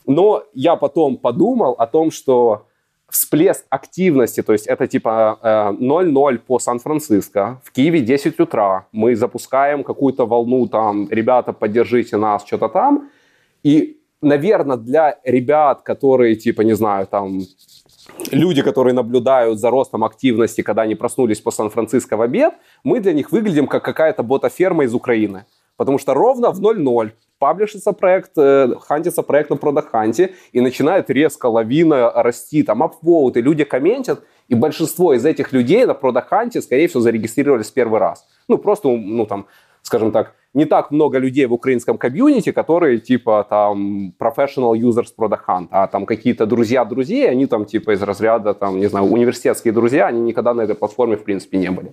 Но 0.07 0.44
я 0.55 0.77
потом 0.77 1.16
подумал 1.16 1.72
о 1.72 1.87
том, 1.87 2.11
что 2.11 2.66
всплеск 3.09 3.64
активности, 3.70 4.42
то 4.42 4.53
есть 4.53 4.66
это 4.66 4.87
типа 4.87 5.38
0-0 5.81 6.35
э, 6.35 6.38
по 6.38 6.59
Сан-Франциско, 6.59 7.61
в 7.64 7.70
Киеве 7.72 8.01
10 8.01 8.40
утра, 8.40 8.87
мы 8.92 9.14
запускаем 9.14 9.85
какую-то 9.85 10.27
волну 10.27 10.66
там, 10.66 11.09
ребята, 11.11 11.53
поддержите 11.53 12.16
нас, 12.16 12.44
что-то 12.44 12.68
там, 12.68 13.11
и 13.62 13.96
наверное, 14.26 14.76
для 14.76 15.18
ребят, 15.24 15.82
которые, 15.82 16.34
типа, 16.36 16.62
не 16.62 16.74
знаю, 16.74 17.06
там, 17.06 17.40
люди, 18.30 18.62
которые 18.62 18.94
наблюдают 18.94 19.58
за 19.58 19.70
ростом 19.70 20.04
активности, 20.04 20.62
когда 20.62 20.82
они 20.82 20.94
проснулись 20.94 21.40
по 21.40 21.50
Сан-Франциско 21.50 22.16
в 22.16 22.22
обед, 22.22 22.54
мы 22.84 23.00
для 23.00 23.12
них 23.12 23.32
выглядим 23.32 23.66
как 23.66 23.84
какая-то 23.84 24.22
бота-ферма 24.22 24.84
из 24.84 24.94
Украины. 24.94 25.44
Потому 25.76 25.98
что 25.98 26.14
ровно 26.14 26.50
в 26.50 26.60
0-0 26.60 27.10
паблишится 27.38 27.92
проект, 27.92 28.32
э, 28.38 28.74
хантится 28.80 29.22
проект 29.22 29.50
на 29.50 29.56
продаханте, 29.56 30.34
и 30.52 30.60
начинает 30.60 31.10
резко 31.10 31.46
лавина 31.46 32.10
расти, 32.22 32.62
там, 32.62 32.82
апвоут, 32.82 33.36
и 33.36 33.42
люди 33.42 33.64
комментят, 33.64 34.22
и 34.48 34.54
большинство 34.54 35.12
из 35.12 35.24
этих 35.24 35.52
людей 35.52 35.84
на 35.84 35.94
продаханте, 35.94 36.62
скорее 36.62 36.86
всего, 36.88 37.02
зарегистрировались 37.02 37.70
первый 37.70 38.00
раз. 38.00 38.26
Ну, 38.48 38.58
просто, 38.58 38.88
ну, 38.88 39.26
там, 39.26 39.46
скажем 39.82 40.12
так, 40.12 40.34
не 40.56 40.64
так 40.64 40.90
много 40.90 41.18
людей 41.18 41.46
в 41.46 41.52
украинском 41.52 41.98
комьюнити, 41.98 42.50
которые 42.50 42.98
типа 42.98 43.46
там 43.48 44.14
professional 44.18 44.72
users 44.72 45.08
Product 45.16 45.40
Hunt, 45.46 45.68
а 45.70 45.86
там 45.86 46.06
какие-то 46.06 46.46
друзья 46.46 46.84
друзей, 46.84 47.30
они 47.30 47.46
там 47.46 47.66
типа 47.66 47.92
из 47.92 48.02
разряда 48.02 48.54
там, 48.54 48.80
не 48.80 48.86
знаю, 48.86 49.06
университетские 49.06 49.72
друзья, 49.72 50.06
они 50.06 50.20
никогда 50.20 50.54
на 50.54 50.62
этой 50.62 50.74
платформе 50.74 51.16
в 51.16 51.24
принципе 51.24 51.58
не 51.58 51.70
были. 51.70 51.92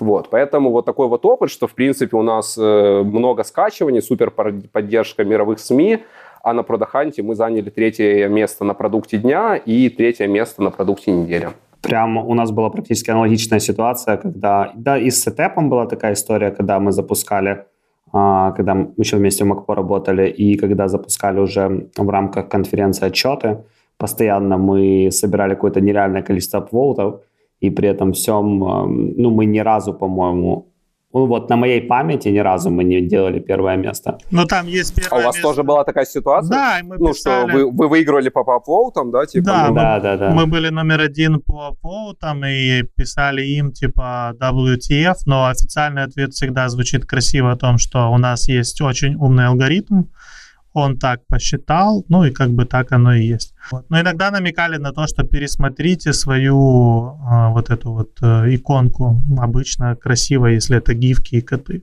Вот, 0.00 0.30
поэтому 0.30 0.70
вот 0.70 0.86
такой 0.86 1.08
вот 1.08 1.26
опыт, 1.26 1.50
что 1.50 1.66
в 1.66 1.74
принципе 1.74 2.16
у 2.16 2.22
нас 2.22 2.56
э, 2.58 3.02
много 3.04 3.44
скачиваний, 3.44 4.00
супер 4.00 4.30
поддержка 4.30 5.24
мировых 5.24 5.58
СМИ, 5.58 5.98
а 6.42 6.54
на 6.54 6.62
Продаханте 6.62 7.22
мы 7.22 7.34
заняли 7.34 7.70
третье 7.70 8.28
место 8.28 8.64
на 8.64 8.74
продукте 8.74 9.18
дня 9.18 9.56
и 9.56 9.90
третье 9.90 10.26
место 10.26 10.62
на 10.62 10.70
продукте 10.70 11.12
недели. 11.12 11.48
Прямо 11.82 12.22
у 12.22 12.34
нас 12.34 12.50
была 12.50 12.70
практически 12.70 13.10
аналогичная 13.10 13.60
ситуация, 13.60 14.16
когда, 14.16 14.72
да, 14.74 14.98
и 14.98 15.10
с 15.10 15.22
сетепом 15.22 15.68
была 15.68 15.86
такая 15.86 16.14
история, 16.14 16.50
когда 16.50 16.80
мы 16.80 16.92
запускали 16.92 17.66
когда 18.14 18.74
мы 18.74 18.92
еще 18.96 19.16
вместе 19.16 19.44
в 19.44 19.48
МакПо 19.48 19.74
работали, 19.74 20.28
и 20.28 20.56
когда 20.56 20.88
запускали 20.88 21.40
уже 21.40 21.88
в 21.96 22.08
рамках 22.08 22.48
конференции 22.48 23.06
отчеты, 23.06 23.64
постоянно 23.98 24.56
мы 24.56 25.10
собирали 25.10 25.54
какое-то 25.54 25.80
нереальное 25.80 26.22
количество 26.22 26.60
апвоутов, 26.60 27.22
и 27.60 27.70
при 27.70 27.88
этом 27.88 28.12
всем, 28.12 28.58
ну, 29.16 29.30
мы 29.30 29.46
ни 29.46 29.58
разу, 29.58 29.94
по-моему, 29.94 30.66
ну, 31.14 31.26
вот 31.26 31.48
на 31.48 31.56
моей 31.56 31.80
памяти 31.80 32.28
ни 32.28 32.40
разу 32.40 32.70
мы 32.70 32.82
не 32.82 33.00
делали 33.00 33.38
первое 33.38 33.76
место. 33.76 34.18
Ну, 34.32 34.44
там 34.46 34.66
есть 34.66 34.94
первое 34.96 35.10
А 35.10 35.22
у 35.22 35.26
вас 35.26 35.36
место. 35.36 35.48
тоже 35.48 35.62
была 35.62 35.84
такая 35.84 36.06
ситуация? 36.06 36.50
Да, 36.50 36.78
мы 36.82 36.96
Ну, 36.98 37.12
писали... 37.12 37.48
что 37.48 37.56
вы, 37.56 37.70
вы 37.70 37.88
выиграли 37.88 38.30
по 38.30 38.40
апвоутам, 38.40 39.12
да? 39.12 39.24
Типа, 39.24 39.46
да, 39.46 39.62
ну, 39.68 39.68
мы, 39.68 39.74
да, 39.80 40.00
да, 40.00 40.16
да. 40.16 40.30
Мы 40.30 40.46
были 40.46 40.70
номер 40.70 41.00
один 41.00 41.40
по 41.40 41.68
апвоутам 41.68 42.44
и 42.44 42.82
писали 42.96 43.42
им, 43.42 43.70
типа, 43.70 44.34
WTF, 44.40 45.14
но 45.26 45.46
официальный 45.46 46.02
ответ 46.02 46.32
всегда 46.32 46.68
звучит 46.68 47.06
красиво 47.06 47.52
о 47.52 47.56
том, 47.56 47.78
что 47.78 48.10
у 48.10 48.18
нас 48.18 48.48
есть 48.48 48.80
очень 48.80 49.14
умный 49.14 49.46
алгоритм, 49.46 50.02
он 50.74 50.98
так 50.98 51.20
посчитал, 51.26 52.04
ну 52.08 52.24
и 52.24 52.30
как 52.30 52.50
бы 52.50 52.66
так 52.66 52.92
оно 52.92 53.14
и 53.14 53.22
есть. 53.22 53.54
Вот. 53.70 53.86
Но 53.88 54.00
иногда 54.00 54.30
намекали 54.30 54.76
на 54.76 54.92
то, 54.92 55.06
что 55.06 55.24
пересмотрите 55.24 56.12
свою 56.12 56.56
э, 56.56 57.52
вот 57.52 57.70
эту 57.70 57.92
вот 57.92 58.10
э, 58.22 58.54
иконку. 58.54 59.22
Обычно 59.38 59.96
красиво, 59.96 60.46
если 60.46 60.76
это 60.76 60.92
гифки 60.94 61.36
и 61.36 61.40
коты. 61.40 61.82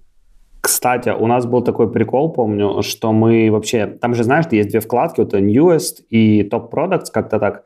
Кстати, 0.60 1.10
у 1.10 1.26
нас 1.26 1.46
был 1.46 1.64
такой 1.64 1.92
прикол, 1.92 2.32
помню, 2.34 2.84
что 2.84 3.12
мы 3.12 3.50
вообще... 3.50 3.88
Там 3.88 4.14
же, 4.14 4.24
знаешь, 4.24 4.46
есть 4.52 4.70
две 4.70 4.80
вкладки, 4.80 5.22
это 5.22 5.40
Newest 5.40 6.04
и 6.10 6.44
Top 6.44 6.70
Products, 6.70 7.06
как-то 7.12 7.40
так. 7.40 7.64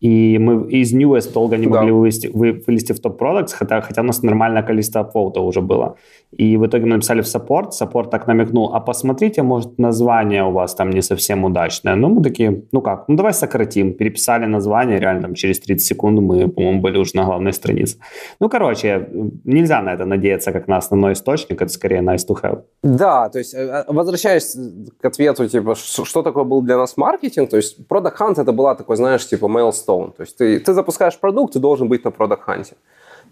И 0.00 0.38
мы 0.38 0.70
из 0.70 0.94
Newest 0.94 1.32
долго 1.32 1.56
не 1.56 1.66
могли 1.66 1.90
да. 1.90 1.94
вывести, 1.94 2.30
вы, 2.32 2.62
вылезти 2.66 2.92
в 2.92 3.00
топ-продукт, 3.00 3.52
хотя, 3.52 3.80
хотя 3.82 4.00
у 4.00 4.04
нас 4.04 4.22
нормальное 4.22 4.62
количество 4.62 5.02
апвоутов 5.02 5.44
уже 5.44 5.60
было. 5.60 5.96
И 6.32 6.56
в 6.56 6.66
итоге 6.66 6.84
мы 6.84 6.94
написали 6.94 7.20
в 7.20 7.26
саппорт, 7.26 7.74
саппорт 7.74 8.10
так 8.10 8.26
намекнул, 8.26 8.72
а 8.72 8.80
посмотрите, 8.80 9.42
может, 9.42 9.78
название 9.78 10.44
у 10.44 10.52
вас 10.52 10.74
там 10.74 10.90
не 10.90 11.02
совсем 11.02 11.44
удачное. 11.44 11.96
Ну, 11.96 12.08
мы 12.08 12.22
такие, 12.22 12.62
ну 12.72 12.80
как, 12.80 13.08
ну 13.08 13.16
давай 13.16 13.34
сократим. 13.34 13.92
Переписали 13.94 14.46
название, 14.46 14.98
реально 14.98 15.22
там 15.22 15.34
через 15.34 15.60
30 15.60 15.86
секунд 15.86 16.20
мы, 16.20 16.48
по-моему, 16.48 16.80
были 16.80 16.98
уже 16.98 17.16
на 17.16 17.24
главной 17.24 17.52
странице. 17.52 17.98
Ну, 18.40 18.48
короче, 18.48 19.08
нельзя 19.44 19.82
на 19.82 19.92
это 19.92 20.06
надеяться, 20.06 20.52
как 20.52 20.68
на 20.68 20.76
основной 20.76 21.12
источник, 21.12 21.60
это 21.60 21.72
скорее 21.72 22.00
nice 22.00 22.26
to 22.28 22.36
have. 22.42 22.62
Да, 22.82 23.28
то 23.28 23.38
есть, 23.38 23.54
э, 23.54 23.58
э, 23.58 23.84
возвращаясь 23.88 24.56
к 25.00 25.04
ответу, 25.04 25.46
типа, 25.48 25.74
что 25.74 26.22
такое 26.22 26.44
был 26.44 26.62
для 26.62 26.76
нас 26.76 26.96
маркетинг, 26.96 27.50
то 27.50 27.56
есть, 27.56 27.78
Product 27.88 28.16
Hunt 28.18 28.40
это 28.40 28.52
была 28.52 28.74
такой, 28.74 28.96
знаешь, 28.96 29.28
типа, 29.28 29.48
milestone, 29.90 30.12
то 30.16 30.22
есть, 30.22 30.36
ты, 30.36 30.58
ты 30.58 30.72
запускаешь 30.72 31.18
продукт, 31.18 31.54
ты 31.54 31.58
должен 31.58 31.88
быть 31.88 32.04
на 32.04 32.10
Hunt. 32.10 32.76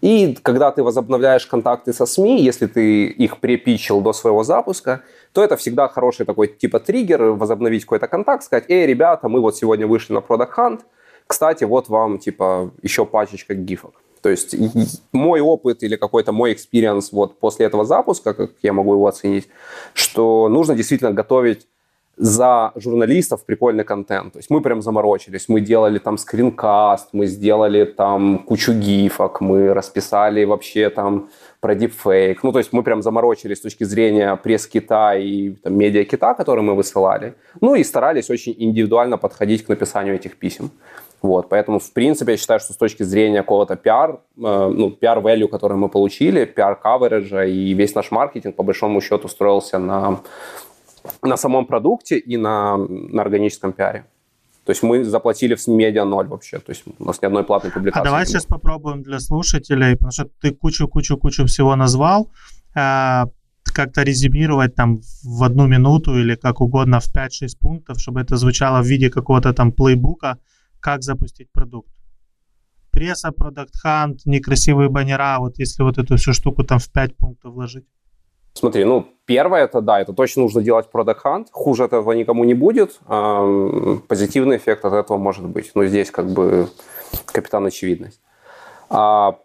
И 0.01 0.37
когда 0.43 0.71
ты 0.71 0.81
возобновляешь 0.81 1.45
контакты 1.45 1.91
со 1.91 2.05
СМИ, 2.05 2.41
если 2.41 2.67
ты 2.67 3.07
их 3.07 3.39
препичил 3.39 4.01
до 4.01 4.13
своего 4.13 4.43
запуска, 4.43 5.01
то 5.33 5.43
это 5.43 5.57
всегда 5.57 5.89
хороший 5.89 6.25
такой 6.25 6.47
типа 6.47 6.79
триггер, 6.79 7.21
возобновить 7.31 7.83
какой-то 7.83 8.07
контакт, 8.07 8.43
сказать, 8.43 8.65
эй, 8.69 8.85
ребята, 8.85 9.27
мы 9.27 9.41
вот 9.41 9.57
сегодня 9.57 9.87
вышли 9.87 10.13
на 10.13 10.19
Product 10.19 10.51
Hunt, 10.57 10.79
кстати, 11.27 11.65
вот 11.65 11.89
вам 11.89 12.17
типа 12.17 12.71
еще 12.81 13.05
пачечка 13.05 13.55
гифок. 13.55 14.01
То 14.21 14.29
есть 14.29 14.55
мой 15.11 15.41
опыт 15.41 15.83
или 15.83 15.95
какой-то 15.95 16.31
мой 16.31 16.53
experience 16.53 17.11
вот 17.11 17.39
после 17.39 17.65
этого 17.65 17.85
запуска, 17.85 18.33
как 18.33 18.51
я 18.61 18.73
могу 18.73 18.93
его 18.93 19.07
оценить, 19.07 19.47
что 19.93 20.49
нужно 20.49 20.75
действительно 20.75 21.11
готовить 21.11 21.67
за 22.19 22.73
журналистов 22.75 23.45
прикольный 23.45 23.85
контент. 23.85 24.33
То 24.33 24.39
есть 24.39 24.49
мы 24.49 24.61
прям 24.61 24.81
заморочились, 24.81 25.47
мы 25.47 25.61
делали 25.61 25.99
там 25.99 26.17
скринкаст, 26.17 27.09
мы 27.13 27.27
сделали 27.27 27.85
там 27.85 28.39
кучу 28.39 28.73
гифок, 28.73 29.39
мы 29.39 29.73
расписали 29.73 30.43
вообще 30.43 30.89
там 30.89 31.29
про 31.61 31.75
дипфейк. 31.75 32.43
Ну, 32.43 32.51
то 32.51 32.59
есть 32.59 32.73
мы 32.73 32.83
прям 32.83 33.01
заморочились 33.01 33.57
с 33.59 33.61
точки 33.61 33.85
зрения 33.85 34.35
пресс-кита 34.35 35.15
и 35.15 35.51
там, 35.51 35.77
медиа-кита, 35.77 36.33
которые 36.33 36.63
мы 36.63 36.75
высылали. 36.75 37.35
Ну 37.61 37.75
и 37.75 37.85
старались 37.85 38.29
очень 38.29 38.53
индивидуально 38.57 39.17
подходить 39.17 39.63
к 39.63 39.69
написанию 39.69 40.15
этих 40.15 40.35
писем. 40.37 40.71
Вот, 41.21 41.49
поэтому, 41.49 41.79
в 41.79 41.91
принципе, 41.93 42.33
я 42.33 42.37
считаю, 42.37 42.59
что 42.59 42.73
с 42.73 42.77
точки 42.77 43.03
зрения 43.03 43.41
какого-то 43.41 43.75
пиар, 43.75 44.11
э, 44.11 44.17
ну, 44.37 44.89
пиар-value, 44.89 45.49
который 45.49 45.75
мы 45.75 45.89
получили, 45.89 46.45
пиар-кавериджа 46.45 47.45
и 47.45 47.73
весь 47.73 47.95
наш 47.95 48.11
маркетинг, 48.11 48.55
по 48.55 48.63
большому 48.63 49.01
счету, 49.01 49.27
строился 49.27 49.79
на, 49.79 50.21
на 51.21 51.37
самом 51.37 51.65
продукте 51.65 52.17
и 52.17 52.37
на, 52.37 52.77
на 52.77 53.21
органическом 53.21 53.73
пиаре. 53.73 54.05
То 54.65 54.71
есть 54.71 54.83
мы 54.83 55.03
заплатили 55.03 55.55
в 55.55 55.67
медиа 55.67 56.05
ноль 56.05 56.27
вообще. 56.27 56.59
То 56.59 56.71
есть 56.71 56.83
у 56.99 57.05
нас 57.05 57.21
ни 57.21 57.25
одной 57.25 57.43
платной 57.43 57.71
публикации. 57.71 58.01
А 58.01 58.03
давай 58.03 58.25
сейчас 58.25 58.45
попробуем 58.45 59.01
для 59.01 59.19
слушателей, 59.19 59.95
потому 59.95 60.11
что 60.11 60.25
ты 60.41 60.51
кучу-кучу-кучу 60.51 61.45
всего 61.45 61.75
назвал, 61.75 62.29
э, 62.75 63.23
как-то 63.63 64.03
резюмировать 64.03 64.75
там 64.75 65.01
в 65.23 65.43
одну 65.43 65.67
минуту 65.67 66.19
или 66.19 66.35
как 66.35 66.61
угодно 66.61 66.99
в 66.99 67.07
5-6 67.07 67.57
пунктов, 67.59 67.99
чтобы 67.99 68.21
это 68.21 68.37
звучало 68.37 68.81
в 68.81 68.85
виде 68.85 69.09
какого-то 69.09 69.53
там 69.53 69.71
плейбука, 69.71 70.37
как 70.79 71.01
запустить 71.01 71.51
продукт. 71.51 71.89
Пресса, 72.91 73.31
продукт 73.31 73.75
хант, 73.75 74.25
некрасивые 74.25 74.89
баннера, 74.89 75.37
вот 75.39 75.59
если 75.59 75.83
вот 75.83 75.97
эту 75.97 76.15
всю 76.17 76.33
штуку 76.33 76.63
там 76.63 76.79
в 76.79 76.91
5 76.91 77.17
пунктов 77.17 77.53
вложить. 77.53 77.85
Смотри, 78.53 78.83
ну, 78.83 79.07
первое, 79.25 79.63
это 79.63 79.81
да, 79.81 80.01
это 80.01 80.13
точно 80.13 80.43
нужно 80.43 80.61
делать 80.61 80.87
Product 80.91 81.19
Hunt. 81.23 81.47
Хуже 81.51 81.83
от 81.83 81.93
этого 81.93 82.11
никому 82.13 82.43
не 82.43 82.53
будет. 82.53 82.99
Позитивный 84.07 84.57
эффект 84.57 84.85
от 84.85 84.93
этого 84.93 85.17
может 85.17 85.45
быть. 85.45 85.71
Но 85.75 85.85
здесь 85.85 86.11
как 86.11 86.27
бы 86.27 86.67
капитан 87.25 87.65
очевидность. 87.65 88.21
А, 88.89 89.37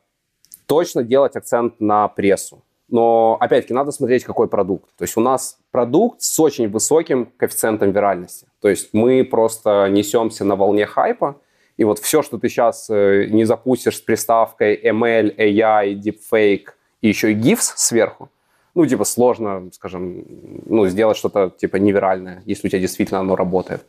точно 0.67 1.03
делать 1.03 1.37
акцент 1.37 1.81
на 1.81 2.09
прессу. 2.09 2.63
Но, 2.89 3.37
опять-таки, 3.41 3.75
надо 3.75 3.93
смотреть, 3.93 4.25
какой 4.25 4.47
продукт. 4.47 4.91
То 4.97 5.05
есть 5.05 5.17
у 5.17 5.21
нас 5.21 5.59
продукт 5.71 6.21
с 6.21 6.39
очень 6.39 6.69
высоким 6.69 7.27
коэффициентом 7.37 7.93
виральности. 7.93 8.47
То 8.61 8.69
есть 8.69 8.91
мы 8.93 9.25
просто 9.25 9.89
несемся 9.91 10.45
на 10.45 10.55
волне 10.55 10.87
хайпа, 10.87 11.37
и 11.77 11.85
вот 11.85 11.99
все, 11.99 12.23
что 12.23 12.39
ты 12.39 12.49
сейчас 12.49 12.89
э, 12.89 13.27
не 13.31 13.45
запустишь 13.45 13.97
с 13.97 14.01
приставкой 14.01 14.81
ML, 14.81 15.37
AI, 15.37 15.95
Deepfake 15.95 16.67
и 17.01 17.09
еще 17.09 17.33
и 17.33 17.35
GIFs 17.35 17.73
сверху, 17.75 18.31
ну, 18.75 18.87
типа, 18.87 19.05
сложно, 19.05 19.71
скажем, 19.73 20.25
ну, 20.67 20.87
сделать 20.87 21.17
что-то, 21.17 21.51
типа, 21.51 21.77
невиральное, 21.77 22.43
если 22.47 22.69
у 22.69 22.71
тебя 22.71 22.81
действительно 22.81 23.21
оно 23.21 23.37
работает. 23.37 23.87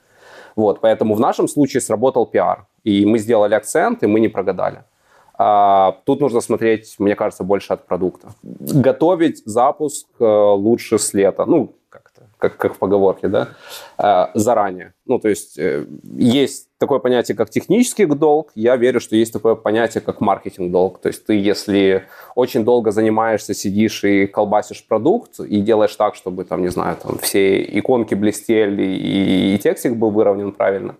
Вот, 0.56 0.80
поэтому 0.80 1.16
в 1.16 1.20
нашем 1.20 1.48
случае 1.48 1.82
сработал 1.82 2.26
пиар, 2.26 2.66
и 2.84 3.06
мы 3.06 3.20
сделали 3.20 3.56
акцент, 3.56 4.04
и 4.04 4.08
мы 4.08 4.20
не 4.20 4.30
прогадали. 4.30 4.84
А, 5.38 5.98
тут 6.06 6.22
нужно 6.22 6.40
смотреть, 6.40 6.96
мне 7.00 7.16
кажется, 7.16 7.44
больше 7.44 7.74
от 7.74 7.86
продукта. 7.86 8.30
Готовить 8.42 9.42
запуск 9.46 10.08
э, 10.20 10.24
лучше 10.24 10.98
с 10.98 11.14
лета. 11.14 11.46
Ну, 11.46 11.74
как, 12.38 12.58
как 12.58 12.76
в 12.76 12.78
поговорке, 12.78 13.28
да, 13.28 13.50
э, 13.98 14.28
заранее. 14.34 14.94
Ну, 15.06 15.20
то 15.20 15.30
есть 15.30 15.58
э, 15.58 15.86
есть 16.18 16.70
такое 16.78 17.00
понятие, 17.00 17.38
как 17.38 17.50
технический 17.50 18.06
долг, 18.06 18.52
я 18.56 18.76
верю, 18.76 19.00
что 19.00 19.16
есть 19.16 19.34
такое 19.34 19.56
понятие, 19.56 20.02
как 20.02 20.22
маркетинг 20.22 20.72
долг. 20.72 21.00
То 21.00 21.08
есть 21.08 21.26
ты, 21.26 21.34
если 21.34 22.04
очень 22.36 22.64
долго 22.64 22.92
занимаешься, 22.92 23.54
сидишь 23.54 24.04
и 24.04 24.28
колбасишь 24.28 24.86
продукт, 24.86 25.40
и 25.40 25.62
делаешь 25.62 25.96
так, 25.96 26.16
чтобы, 26.16 26.44
там, 26.46 26.62
не 26.62 26.70
знаю, 26.70 26.98
там 27.02 27.18
все 27.20 27.62
иконки 27.64 28.16
блестели, 28.16 28.84
и, 28.84 29.56
и 29.56 29.58
текстик 29.58 29.96
был 29.96 30.12
выровнен 30.12 30.52
правильно, 30.52 30.96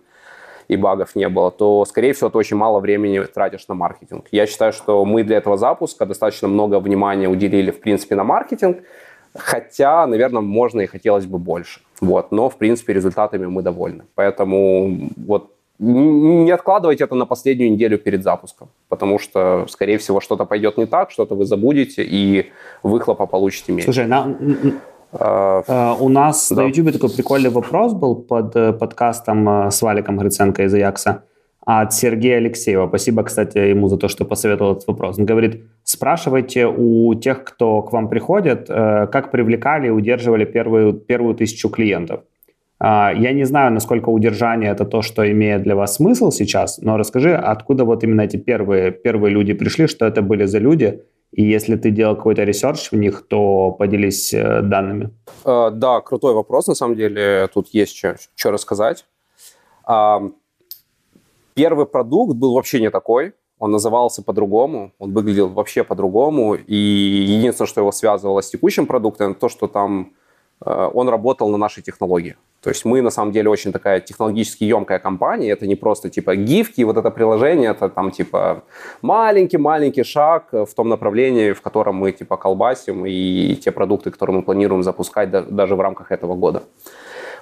и 0.68 0.76
багов 0.76 1.14
не 1.14 1.28
было, 1.28 1.50
то, 1.50 1.84
скорее 1.84 2.12
всего, 2.12 2.30
ты 2.30 2.38
очень 2.38 2.56
мало 2.56 2.80
времени 2.80 3.20
тратишь 3.20 3.68
на 3.68 3.74
маркетинг. 3.74 4.26
Я 4.32 4.46
считаю, 4.46 4.72
что 4.72 5.04
мы 5.04 5.22
для 5.22 5.36
этого 5.36 5.56
запуска 5.56 6.06
достаточно 6.06 6.48
много 6.48 6.80
внимания 6.80 7.28
уделили, 7.28 7.70
в 7.70 7.80
принципе, 7.80 8.14
на 8.14 8.24
маркетинг, 8.24 8.78
Хотя, 9.38 10.06
наверное, 10.06 10.42
можно 10.42 10.80
и 10.80 10.86
хотелось 10.86 11.26
бы 11.26 11.38
больше. 11.38 11.80
Вот. 12.00 12.32
Но, 12.32 12.48
в 12.48 12.56
принципе, 12.56 12.92
результатами 12.92 13.46
мы 13.46 13.62
довольны. 13.62 14.04
Поэтому 14.14 15.10
вот 15.16 15.50
не 15.78 16.50
откладывайте 16.50 17.04
это 17.04 17.14
на 17.14 17.26
последнюю 17.26 17.70
неделю 17.70 17.98
перед 17.98 18.22
запуском, 18.22 18.68
потому 18.88 19.18
что, 19.18 19.66
скорее 19.68 19.98
всего, 19.98 20.20
что-то 20.20 20.46
пойдет 20.46 20.78
не 20.78 20.86
так, 20.86 21.10
что-то 21.10 21.34
вы 21.34 21.44
забудете, 21.44 22.02
и 22.02 22.50
выхлопа 22.82 23.26
получите 23.26 23.72
меньше. 23.72 23.84
Слушай, 23.84 24.06
на, 24.06 24.36
uh, 25.12 25.96
у 26.00 26.08
нас 26.08 26.50
да. 26.50 26.62
на 26.62 26.68
YouTube 26.68 26.92
такой 26.92 27.10
прикольный 27.10 27.50
вопрос 27.50 27.92
был 27.92 28.14
под 28.14 28.56
э, 28.56 28.72
подкастом 28.72 29.70
с 29.70 29.82
Валиком 29.82 30.16
Гриценко 30.16 30.62
из 30.62 30.72
Аякса 30.72 31.24
от 31.66 31.92
Сергея 31.92 32.36
Алексеева. 32.36 32.86
Спасибо, 32.86 33.24
кстати, 33.24 33.58
ему 33.58 33.88
за 33.88 33.96
то, 33.96 34.08
что 34.08 34.24
посоветовал 34.24 34.72
этот 34.72 34.86
вопрос. 34.86 35.18
Он 35.18 35.26
говорит, 35.26 35.64
спрашивайте 35.82 36.66
у 36.66 37.12
тех, 37.14 37.42
кто 37.42 37.82
к 37.82 37.92
вам 37.92 38.08
приходит, 38.08 38.70
э, 38.70 39.08
как 39.08 39.32
привлекали 39.32 39.88
и 39.88 39.90
удерживали 39.90 40.44
первую, 40.44 40.92
первую 40.92 41.34
тысячу 41.34 41.68
клиентов. 41.68 42.20
А, 42.78 43.12
я 43.12 43.32
не 43.32 43.44
знаю, 43.44 43.72
насколько 43.72 44.10
удержание 44.10 44.70
это 44.70 44.84
то, 44.84 45.02
что 45.02 45.28
имеет 45.28 45.64
для 45.64 45.74
вас 45.74 45.96
смысл 45.96 46.30
сейчас, 46.30 46.78
но 46.78 46.96
расскажи, 46.96 47.34
откуда 47.34 47.84
вот 47.84 48.04
именно 48.04 48.20
эти 48.20 48.36
первые, 48.36 48.92
первые 48.92 49.32
люди 49.32 49.52
пришли, 49.52 49.88
что 49.88 50.06
это 50.06 50.22
были 50.22 50.44
за 50.44 50.58
люди, 50.58 51.02
и 51.32 51.42
если 51.42 51.74
ты 51.74 51.90
делал 51.90 52.14
какой-то 52.14 52.44
research 52.44 52.92
в 52.92 52.96
них, 52.96 53.26
то 53.26 53.72
поделись 53.72 54.32
э, 54.32 54.62
данными. 54.62 55.10
Э, 55.44 55.70
да, 55.72 56.00
крутой 56.00 56.34
вопрос, 56.34 56.68
на 56.68 56.74
самом 56.74 56.94
деле, 56.94 57.48
тут 57.52 57.68
есть 57.72 57.96
что, 57.96 58.16
что 58.36 58.52
рассказать. 58.52 59.04
Первый 61.56 61.86
продукт 61.86 62.36
был 62.36 62.52
вообще 62.52 62.80
не 62.80 62.90
такой. 62.90 63.32
Он 63.58 63.70
назывался 63.70 64.22
по-другому, 64.22 64.92
он 64.98 65.14
выглядел 65.14 65.48
вообще 65.48 65.84
по-другому. 65.84 66.54
И 66.54 66.76
единственное, 66.76 67.66
что 67.66 67.80
его 67.80 67.92
связывало 67.92 68.42
с 68.42 68.50
текущим 68.50 68.86
продуктом, 68.86 69.34
то, 69.34 69.48
что 69.48 69.66
там 69.66 70.12
э, 70.66 70.90
он 70.92 71.08
работал 71.08 71.48
на 71.48 71.56
нашей 71.56 71.82
технологии. 71.82 72.36
То 72.60 72.68
есть 72.68 72.84
мы, 72.84 73.00
на 73.00 73.08
самом 73.08 73.32
деле, 73.32 73.48
очень 73.48 73.72
такая 73.72 74.00
технологически 74.00 74.64
емкая 74.64 74.98
компания. 74.98 75.50
Это 75.50 75.66
не 75.66 75.76
просто 75.76 76.10
типа 76.10 76.36
гифки, 76.36 76.82
вот 76.82 76.98
это 76.98 77.10
приложение, 77.10 77.70
это 77.70 77.88
там 77.88 78.10
типа 78.10 78.64
маленький-маленький 79.00 80.04
шаг 80.04 80.48
в 80.52 80.74
том 80.74 80.90
направлении, 80.90 81.52
в 81.52 81.62
котором 81.62 81.94
мы 81.94 82.12
типа 82.12 82.36
колбасим, 82.36 83.06
и 83.06 83.56
те 83.56 83.70
продукты, 83.70 84.10
которые 84.10 84.36
мы 84.36 84.42
планируем 84.42 84.82
запускать 84.82 85.30
даже 85.30 85.74
в 85.74 85.80
рамках 85.80 86.12
этого 86.12 86.34
года. 86.34 86.64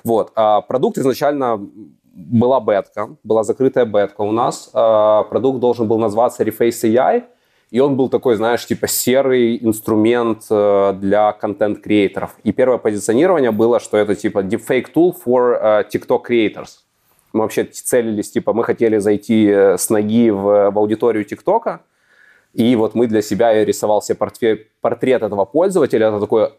Вот. 0.04 0.30
А 0.36 0.60
продукт 0.60 0.98
изначально 0.98 1.58
была 2.14 2.60
бетка, 2.60 3.16
была 3.24 3.42
закрытая 3.42 3.84
бетка 3.84 4.22
у 4.22 4.32
нас. 4.32 4.70
А, 4.72 5.24
продукт 5.24 5.58
должен 5.60 5.88
был 5.88 5.98
называться 5.98 6.44
Reface 6.44 6.84
AI, 6.84 7.24
и 7.70 7.80
он 7.80 7.96
был 7.96 8.08
такой, 8.08 8.36
знаешь, 8.36 8.64
типа 8.66 8.86
серый 8.86 9.58
инструмент 9.60 10.44
э, 10.50 10.92
для 11.00 11.32
контент-креаторов. 11.32 12.36
И 12.44 12.52
первое 12.52 12.78
позиционирование 12.78 13.50
было, 13.50 13.80
что 13.80 13.96
это 13.96 14.14
типа 14.14 14.40
deepfake 14.42 14.92
tool 14.94 15.12
for 15.12 15.60
uh, 15.60 15.84
TikTok 15.88 16.22
creators. 16.28 16.78
Мы 17.32 17.40
вообще 17.40 17.64
целились, 17.64 18.30
типа, 18.30 18.52
мы 18.52 18.62
хотели 18.62 18.98
зайти 18.98 19.48
э, 19.48 19.76
с 19.76 19.90
ноги 19.90 20.30
в, 20.30 20.70
в 20.70 20.78
аудиторию 20.78 21.24
ТикТока, 21.24 21.80
и 22.52 22.76
вот 22.76 22.94
мы 22.94 23.08
для 23.08 23.22
себя, 23.22 23.50
я 23.50 23.64
рисовал 23.64 24.02
себе 24.02 24.14
портрет, 24.16 24.68
портрет 24.80 25.22
этого 25.22 25.44
пользователя, 25.44 26.08
это 26.08 26.20
такой 26.20 26.52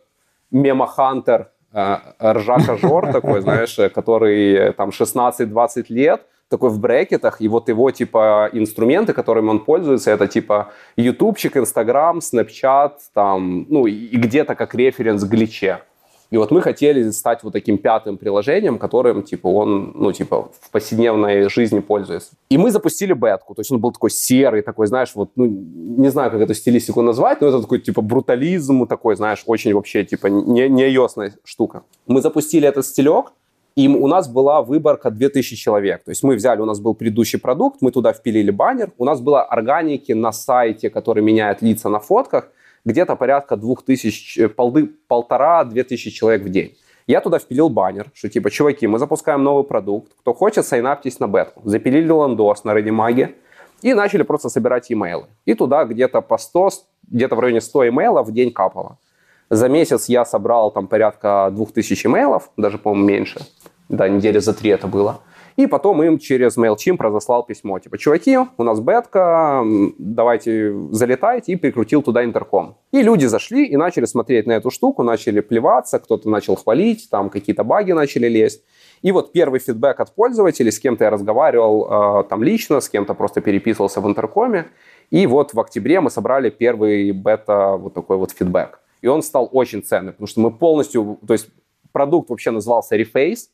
мемохантер 0.51 1.43
Э, 1.43 1.54
ржака-жор 1.75 3.11
такой, 3.11 3.41
знаешь, 3.41 3.77
который 3.93 4.53
э, 4.53 4.73
там 4.73 4.89
16-20 4.89 5.85
лет, 5.89 6.21
такой 6.49 6.69
в 6.69 6.79
брекетах, 6.79 7.41
и 7.41 7.47
вот 7.47 7.69
его, 7.69 7.91
типа, 7.91 8.49
инструменты, 8.53 9.13
которыми 9.13 9.49
он 9.49 9.59
пользуется, 9.65 10.11
это, 10.11 10.27
типа, 10.27 10.71
ютубчик, 10.95 11.57
инстаграм, 11.57 12.21
снапчат, 12.21 12.99
там, 13.13 13.65
ну, 13.69 13.87
и 13.87 14.15
где-то 14.15 14.55
как 14.55 14.75
референс 14.75 15.23
гличе. 15.23 15.81
И 16.31 16.37
вот 16.37 16.51
мы 16.51 16.61
хотели 16.61 17.11
стать 17.11 17.43
вот 17.43 17.53
таким 17.53 17.77
пятым 17.77 18.17
приложением, 18.17 18.77
которым, 18.77 19.23
типа, 19.23 19.47
он, 19.47 19.91
ну, 19.95 20.11
типа, 20.11 20.49
в 20.59 20.71
повседневной 20.71 21.49
жизни 21.49 21.79
пользуется. 21.79 22.31
И 22.49 22.57
мы 22.57 22.71
запустили 22.71 23.13
бетку, 23.13 23.53
то 23.53 23.61
есть 23.61 23.71
он 23.71 23.79
был 23.79 23.91
такой 23.91 24.09
серый, 24.09 24.61
такой, 24.61 24.87
знаешь, 24.87 25.11
вот, 25.15 25.31
ну, 25.35 25.45
не 25.45 26.09
знаю, 26.09 26.31
как 26.31 26.41
эту 26.41 26.53
стилистику 26.53 27.01
назвать, 27.01 27.41
но 27.41 27.47
это 27.47 27.61
такой, 27.61 27.79
типа, 27.79 28.01
брутализм 28.01 28.87
такой, 28.87 29.15
знаешь, 29.15 29.43
очень 29.45 29.73
вообще, 29.73 30.03
типа, 30.03 30.27
не, 30.27 30.69
не 30.69 30.85
штука. 31.43 31.83
Мы 32.07 32.21
запустили 32.21 32.67
этот 32.67 32.85
стилек, 32.85 33.33
и 33.75 33.87
у 33.89 34.07
нас 34.07 34.29
была 34.29 34.61
выборка 34.61 35.11
2000 35.11 35.55
человек. 35.55 36.03
То 36.05 36.11
есть 36.11 36.23
мы 36.23 36.35
взяли, 36.35 36.61
у 36.61 36.65
нас 36.65 36.79
был 36.79 36.95
предыдущий 36.95 37.39
продукт, 37.39 37.81
мы 37.81 37.91
туда 37.91 38.13
впилили 38.13 38.51
баннер, 38.51 38.91
у 38.97 39.05
нас 39.05 39.19
было 39.19 39.43
органики 39.43 40.13
на 40.13 40.31
сайте, 40.31 40.89
который 40.89 41.21
меняет 41.21 41.61
лица 41.61 41.89
на 41.89 41.99
фотках, 41.99 42.49
где-то 42.85 43.15
порядка 43.15 43.57
двух 43.57 43.83
тысяч, 43.83 44.37
э, 44.37 44.47
полды, 44.47 44.89
полтора-две 45.07 45.83
тысячи 45.83 46.11
человек 46.11 46.43
в 46.43 46.49
день. 46.49 46.77
Я 47.07 47.21
туда 47.21 47.37
впилил 47.37 47.69
баннер, 47.69 48.07
что 48.13 48.29
типа, 48.29 48.49
чуваки, 48.49 48.87
мы 48.87 48.97
запускаем 48.97 49.43
новый 49.43 49.63
продукт, 49.63 50.11
кто 50.21 50.33
хочет, 50.33 50.65
сайнаптесь 50.65 51.19
на 51.19 51.27
бетку. 51.27 51.61
Запилили 51.63 52.09
ландос 52.09 52.63
на 52.63 52.73
Редимаге, 52.73 53.35
и 53.81 53.93
начали 53.93 54.23
просто 54.23 54.49
собирать 54.49 54.91
имейлы. 54.91 55.25
И 55.45 55.53
туда 55.53 55.85
где-то 55.85 56.21
по 56.21 56.37
100, 56.37 56.69
где-то 57.11 57.35
в 57.35 57.39
районе 57.39 57.61
100 57.61 57.89
имейлов 57.89 58.27
в 58.27 58.31
день 58.31 58.51
капало. 58.51 58.97
За 59.49 59.69
месяц 59.69 60.09
я 60.09 60.25
собрал 60.25 60.71
там 60.71 60.87
порядка 60.87 61.49
2000 61.51 62.07
имейлов, 62.07 62.49
даже, 62.57 62.77
по-моему, 62.77 63.07
меньше. 63.07 63.39
Да, 63.89 64.09
недели 64.09 64.39
за 64.39 64.53
три 64.53 64.71
это 64.71 64.87
было. 64.87 65.19
И 65.55 65.67
потом 65.67 66.03
им 66.03 66.19
через 66.19 66.57
MailChimp 66.57 66.97
разослал 66.99 67.43
письмо. 67.43 67.79
Типа, 67.79 67.97
чуваки, 67.97 68.37
у 68.57 68.63
нас 68.63 68.81
бетка, 68.81 69.63
давайте 69.97 70.73
залетайте, 70.91 71.53
и 71.53 71.55
прикрутил 71.55 72.01
туда 72.01 72.25
интерком. 72.25 72.77
И 72.91 73.01
люди 73.01 73.25
зашли 73.25 73.65
и 73.65 73.77
начали 73.77 74.05
смотреть 74.05 74.47
на 74.47 74.53
эту 74.53 74.69
штуку, 74.69 75.03
начали 75.03 75.39
плеваться, 75.39 75.99
кто-то 75.99 76.29
начал 76.29 76.55
хвалить, 76.57 77.09
там 77.09 77.29
какие-то 77.29 77.63
баги 77.63 77.93
начали 77.93 78.27
лезть. 78.27 78.63
И 79.01 79.11
вот 79.11 79.31
первый 79.31 79.59
фидбэк 79.59 79.99
от 79.99 80.13
пользователей, 80.13 80.71
с 80.71 80.79
кем-то 80.79 81.05
я 81.05 81.09
разговаривал 81.09 82.21
э, 82.21 82.23
там 82.25 82.43
лично, 82.43 82.81
с 82.81 82.89
кем-то 82.89 83.13
просто 83.13 83.39
переписывался 83.39 84.01
в 84.01 84.07
интеркоме. 84.07 84.65
И 85.09 85.27
вот 85.27 85.53
в 85.53 85.59
октябре 85.59 86.01
мы 86.01 86.09
собрали 86.09 86.49
первый 86.49 87.11
бета 87.11 87.77
вот 87.77 87.93
такой 87.93 88.17
вот 88.17 88.31
фидбэк. 88.31 88.79
И 89.01 89.07
он 89.07 89.21
стал 89.21 89.47
очень 89.51 89.83
ценным, 89.83 90.13
потому 90.13 90.27
что 90.27 90.41
мы 90.41 90.51
полностью, 90.51 91.19
то 91.25 91.33
есть 91.33 91.49
продукт 91.91 92.29
вообще 92.29 92.51
назывался 92.51 92.97
Reface, 92.97 93.49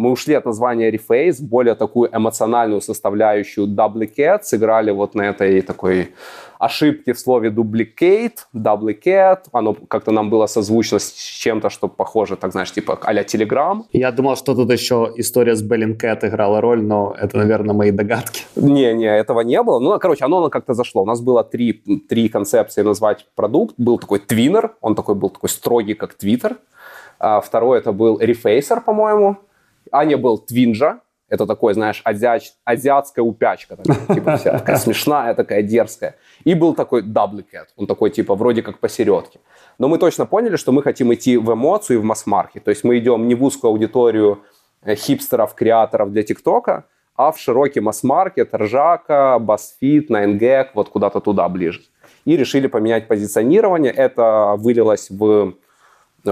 мы 0.00 0.10
ушли 0.10 0.34
от 0.34 0.46
названия 0.46 0.90
Reface 0.90 1.42
более 1.42 1.74
такую 1.74 2.08
эмоциональную 2.10 2.80
составляющую 2.80 3.66
Duplicate, 3.66 4.42
сыграли 4.42 4.90
вот 4.92 5.14
на 5.14 5.28
этой 5.28 5.60
такой 5.60 6.08
ошибке 6.58 7.12
в 7.12 7.18
слове 7.18 7.50
duplicate, 7.50 8.38
duplicate, 8.54 9.44
оно 9.52 9.74
как-то 9.88 10.10
нам 10.10 10.30
было 10.30 10.46
созвучно 10.46 10.98
с 10.98 11.12
чем-то, 11.12 11.70
что 11.70 11.88
похоже, 11.88 12.36
так 12.36 12.52
знаешь, 12.52 12.72
типа 12.72 12.98
а-ля 13.02 13.22
Telegram. 13.22 13.82
Я 13.92 14.12
думал, 14.12 14.36
что 14.36 14.54
тут 14.54 14.70
еще 14.70 15.12
история 15.16 15.54
с 15.54 15.62
Bellingcat 15.62 16.28
играла 16.28 16.60
роль, 16.60 16.82
но 16.82 17.14
это, 17.18 17.38
наверное, 17.38 17.74
мои 17.74 17.90
догадки. 17.90 18.42
Не-не, 18.56 19.06
этого 19.06 19.40
не 19.40 19.62
было. 19.62 19.80
Ну, 19.80 19.98
короче, 19.98 20.24
оно, 20.24 20.38
оно 20.38 20.50
как-то 20.50 20.74
зашло. 20.74 21.02
У 21.02 21.06
нас 21.06 21.20
было 21.20 21.44
три, 21.44 21.72
три 22.08 22.28
концепции 22.28 22.82
назвать 22.82 23.26
продукт. 23.34 23.74
Был 23.78 23.98
такой 23.98 24.18
Twinner, 24.18 24.70
он 24.80 24.94
такой 24.94 25.14
был 25.14 25.30
такой 25.30 25.48
строгий, 25.48 25.94
как 25.94 26.16
Twitter. 26.22 26.56
А 27.18 27.40
второй 27.40 27.78
это 27.78 27.92
был 27.92 28.18
Refacer, 28.18 28.80
по-моему. 28.84 29.36
Аня 29.92 30.16
был 30.16 30.38
Твинжа, 30.38 31.00
это 31.30 31.46
такой, 31.46 31.74
знаешь, 31.74 32.02
азиач, 32.04 32.52
азиатская 32.64 33.24
упячка, 33.24 33.76
такая, 33.76 34.06
типа 34.14 34.36
вся 34.36 34.58
такая 34.58 34.76
смешная, 34.76 35.34
такая 35.34 35.62
дерзкая. 35.62 36.16
И 36.44 36.54
был 36.54 36.74
такой 36.74 37.02
Duplicate, 37.02 37.68
он 37.76 37.86
такой, 37.86 38.10
типа, 38.10 38.34
вроде 38.34 38.62
как 38.62 38.80
посередке. 38.80 39.38
Но 39.78 39.88
мы 39.88 39.98
точно 39.98 40.26
поняли, 40.26 40.56
что 40.56 40.72
мы 40.72 40.82
хотим 40.82 41.14
идти 41.14 41.36
в 41.36 41.52
эмоцию 41.52 41.98
и 41.98 42.00
в 42.00 42.04
масс-маркет. 42.04 42.64
То 42.64 42.70
есть 42.70 42.84
мы 42.84 42.98
идем 42.98 43.28
не 43.28 43.36
в 43.36 43.44
узкую 43.44 43.70
аудиторию 43.70 44.42
э, 44.82 44.96
хипстеров, 44.96 45.54
креаторов 45.54 46.10
для 46.10 46.24
ТикТока, 46.24 46.84
а 47.14 47.30
в 47.30 47.38
широкий 47.38 47.80
масс-маркет, 47.80 48.52
Ржака, 48.52 49.38
BuzzFeed, 49.40 50.08
9gag, 50.08 50.68
вот 50.74 50.88
куда-то 50.88 51.20
туда 51.20 51.48
ближе. 51.48 51.82
И 52.24 52.36
решили 52.36 52.66
поменять 52.66 53.06
позиционирование. 53.06 53.92
Это 53.92 54.56
вылилось 54.58 55.10
в 55.10 55.54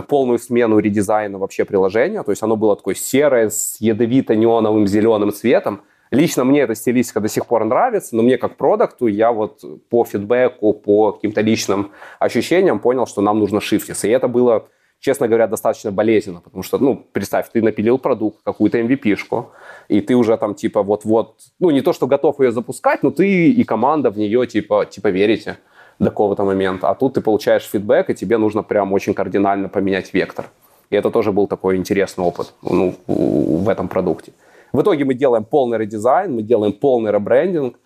полную 0.08 0.38
смену 0.38 0.78
редизайна 0.78 1.38
вообще 1.38 1.64
приложения. 1.64 2.22
То 2.22 2.32
есть 2.32 2.42
оно 2.42 2.56
было 2.56 2.76
такое 2.76 2.94
серое 2.94 3.48
с 3.48 3.78
ядовито-неоновым 3.80 4.86
зеленым 4.86 5.32
цветом. 5.32 5.82
Лично 6.10 6.44
мне 6.44 6.60
эта 6.60 6.74
стилистика 6.74 7.20
до 7.20 7.28
сих 7.28 7.46
пор 7.46 7.64
нравится, 7.64 8.16
но 8.16 8.22
мне 8.22 8.38
как 8.38 8.56
продукту 8.56 9.06
я 9.06 9.30
вот 9.30 9.62
по 9.90 10.04
фидбэку, 10.04 10.72
по 10.72 11.12
каким-то 11.12 11.42
личным 11.42 11.92
ощущениям 12.18 12.80
понял, 12.80 13.06
что 13.06 13.20
нам 13.20 13.38
нужно 13.38 13.60
шифтиться. 13.60 14.08
И 14.08 14.10
это 14.10 14.26
было, 14.26 14.68
честно 15.00 15.28
говоря, 15.28 15.46
достаточно 15.46 15.92
болезненно, 15.92 16.40
потому 16.40 16.62
что, 16.62 16.78
ну, 16.78 17.06
представь, 17.12 17.50
ты 17.52 17.60
напилил 17.60 17.98
продукт, 17.98 18.38
какую-то 18.42 18.78
MVP-шку, 18.80 19.50
и 19.88 20.00
ты 20.00 20.14
уже 20.14 20.38
там 20.38 20.54
типа 20.54 20.82
вот-вот, 20.82 21.34
ну, 21.58 21.70
не 21.70 21.82
то, 21.82 21.92
что 21.92 22.06
готов 22.06 22.40
ее 22.40 22.52
запускать, 22.52 23.02
но 23.02 23.10
ты 23.10 23.50
и 23.50 23.64
команда 23.64 24.10
в 24.10 24.16
нее 24.16 24.46
типа, 24.46 24.86
типа 24.86 25.08
верите 25.08 25.58
до 25.98 26.10
какого-то 26.10 26.44
момента. 26.44 26.88
А 26.88 26.94
тут 26.94 27.14
ты 27.14 27.20
получаешь 27.20 27.64
фидбэк, 27.64 28.10
и 28.10 28.14
тебе 28.14 28.38
нужно 28.38 28.62
прям 28.62 28.92
очень 28.92 29.14
кардинально 29.14 29.68
поменять 29.68 30.14
вектор. 30.14 30.46
И 30.90 30.96
это 30.96 31.10
тоже 31.10 31.32
был 31.32 31.46
такой 31.46 31.76
интересный 31.76 32.24
опыт 32.24 32.54
ну, 32.62 32.94
в 33.06 33.68
этом 33.68 33.88
продукте. 33.88 34.32
В 34.72 34.80
итоге 34.80 35.04
мы 35.04 35.14
делаем 35.14 35.44
полный 35.44 35.78
редизайн, 35.78 36.34
мы 36.34 36.42
делаем 36.42 36.72
полный 36.72 37.10
ребрендинг, 37.10 37.78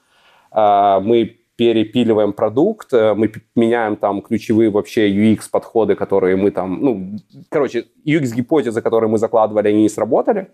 а, 0.51 1.01
мы 1.01 1.39
перепиливаем 1.57 2.33
продукт, 2.33 2.93
э, 2.93 3.15
мы 3.15 3.31
меняем 3.55 3.97
там 3.97 4.23
ключевые 4.23 4.71
вообще 4.71 5.11
UX-подходы, 5.11 5.95
которые 5.95 6.37
мы 6.37 6.51
там, 6.51 6.81
ну, 6.81 7.19
короче, 7.51 7.85
UX-гипотезы, 8.07 8.81
которые 8.81 9.11
мы 9.11 9.19
закладывали, 9.19 9.69
они 9.69 9.83
не 9.83 9.89
сработали. 9.89 10.49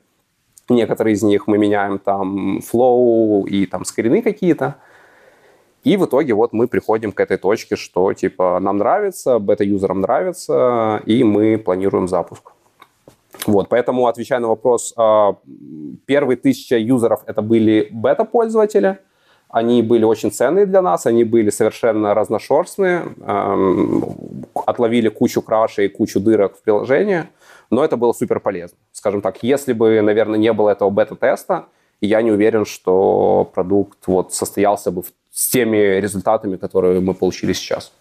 Некоторые 0.68 1.14
из 1.14 1.23
них 1.23 1.47
мы 1.47 1.57
меняем 1.57 1.99
там 1.99 2.59
flow 2.59 3.49
и 3.49 3.64
там 3.66 3.85
скрины 3.85 4.23
какие-то. 4.23 4.75
И 5.85 5.97
в 5.97 6.05
итоге 6.07 6.35
вот 6.35 6.53
мы 6.53 6.67
приходим 6.67 7.12
к 7.12 7.21
этой 7.21 7.37
точке, 7.37 7.77
что 7.77 8.12
типа 8.12 8.59
нам 8.61 8.79
нравится, 8.79 9.38
бета-юзерам 9.38 10.01
нравится, 10.01 11.03
и 11.07 11.25
мы 11.25 11.59
планируем 11.59 12.09
запуск. 12.09 12.53
Вот, 13.47 13.69
поэтому, 13.69 14.07
отвечая 14.07 14.41
на 14.41 14.49
вопрос, 14.49 14.93
а, 14.97 15.37
первые 16.07 16.37
тысяча 16.37 16.77
юзеров 16.77 17.23
это 17.27 17.41
были 17.41 17.88
бета-пользователи, 17.91 18.99
они 19.49 19.83
были 19.83 20.05
очень 20.05 20.31
ценные 20.31 20.67
для 20.67 20.83
нас, 20.83 21.07
они 21.07 21.25
были 21.25 21.49
совершенно 21.49 22.12
разношерстные, 22.14 23.05
отловили 24.55 25.09
кучу 25.09 25.41
крашей 25.41 25.87
и 25.87 25.88
кучу 25.88 26.21
дырок 26.21 26.57
в 26.59 26.62
приложении, 26.62 27.25
но 27.71 27.83
это 27.83 27.97
было 27.97 28.12
супер 28.12 28.41
полезно. 28.41 28.77
Скажем 28.93 29.23
так, 29.23 29.43
если 29.43 29.73
бы, 29.73 30.03
наверное, 30.03 30.38
не 30.38 30.53
было 30.53 30.71
этого 30.71 30.91
бета-теста, 30.91 31.67
я 32.01 32.23
не 32.23 32.31
уверен, 32.31 32.65
что 32.65 33.51
продукт 33.55 34.07
вот 34.07 34.33
состоялся 34.33 34.91
бы 34.91 35.03
с 35.31 35.51
теми 35.51 36.01
результатами, 36.01 36.57
которые 36.57 37.01
мы 37.01 37.15
получили 37.15 37.53
сейчас. 37.53 37.93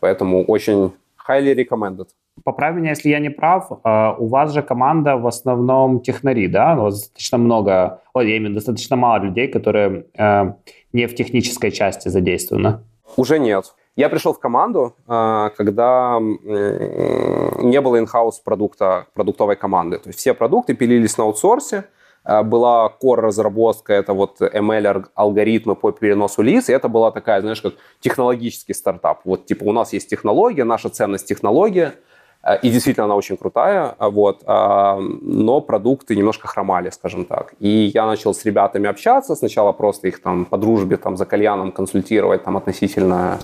Поэтому 0.00 0.44
очень 0.44 0.92
highly 1.28 1.54
recommended. 1.54 2.08
Поправь 2.42 2.74
меня, 2.74 2.90
если 2.90 3.10
я 3.10 3.20
не 3.20 3.30
прав, 3.30 3.70
а, 3.84 4.16
у 4.18 4.26
вас 4.26 4.52
же 4.52 4.62
команда 4.62 5.16
в 5.16 5.26
основном 5.26 6.00
технари, 6.00 6.48
да? 6.48 6.74
У 6.74 6.82
вас 6.82 7.00
достаточно 7.00 7.38
много, 7.38 8.00
о, 8.12 8.22
я 8.22 8.36
имею 8.36 8.54
достаточно 8.54 8.96
мало 8.96 9.22
людей, 9.22 9.46
которые 9.46 10.06
э, 10.18 10.52
не 10.92 11.06
в 11.06 11.14
технической 11.14 11.70
части 11.70 12.08
задействованы. 12.08 12.80
Уже 13.16 13.38
нет. 13.38 13.74
Я 13.96 14.08
пришел 14.08 14.32
в 14.32 14.40
команду, 14.40 14.96
а, 15.06 15.50
когда 15.50 16.18
не 16.20 17.80
было 17.80 18.02
in-house 18.02 18.42
продукта, 18.44 19.06
продуктовой 19.14 19.54
команды. 19.54 19.98
То 19.98 20.08
есть 20.08 20.18
все 20.18 20.34
продукты 20.34 20.74
пилились 20.74 21.16
на 21.16 21.24
аутсорсе, 21.24 21.76
а, 21.76 22.03
была 22.24 22.90
core-разработка, 23.02 23.92
это 23.92 24.14
вот 24.14 24.40
ML-алгоритмы 24.40 25.76
по 25.76 25.92
переносу 25.92 26.42
лиц, 26.42 26.68
и 26.68 26.72
это 26.72 26.88
была 26.88 27.10
такая, 27.10 27.40
знаешь, 27.40 27.60
как 27.60 27.74
технологический 28.00 28.74
стартап. 28.74 29.20
Вот, 29.24 29.46
типа, 29.46 29.64
у 29.64 29.72
нас 29.72 29.92
есть 29.92 30.08
технология, 30.08 30.64
наша 30.64 30.88
ценность 30.88 31.26
технология, 31.26 31.94
а, 32.42 32.54
и 32.56 32.70
действительно 32.70 33.06
она 33.06 33.16
очень 33.16 33.36
крутая, 33.36 33.94
а, 33.98 34.10
вот, 34.10 34.42
но 34.46 35.60
продукты 35.60 36.14
немножко 36.14 36.46
хромали, 36.46 36.90
скажем 36.90 37.24
так. 37.24 37.54
И 37.58 37.90
я 37.94 38.06
начал 38.06 38.34
с 38.34 38.44
ребятами 38.44 38.88
общаться, 38.88 39.34
сначала 39.34 39.72
просто 39.72 40.08
их 40.08 40.20
там 40.20 40.44
по 40.44 40.58
дружбе, 40.58 40.96
там, 40.96 41.16
за 41.16 41.24
кальяном 41.24 41.72
консультировать 41.72 42.44
там 42.44 42.56
относительно 42.56 43.38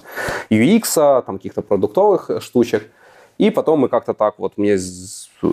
UX, 0.51 1.23
там, 1.23 1.37
каких-то 1.39 1.63
продуктовых 1.63 2.31
штучек. 2.41 2.91
И 3.41 3.51
потом 3.51 3.81
мы 3.81 3.89
как-то 3.89 4.13
так 4.13 4.35
вот, 4.39 4.59
мне 4.59 4.79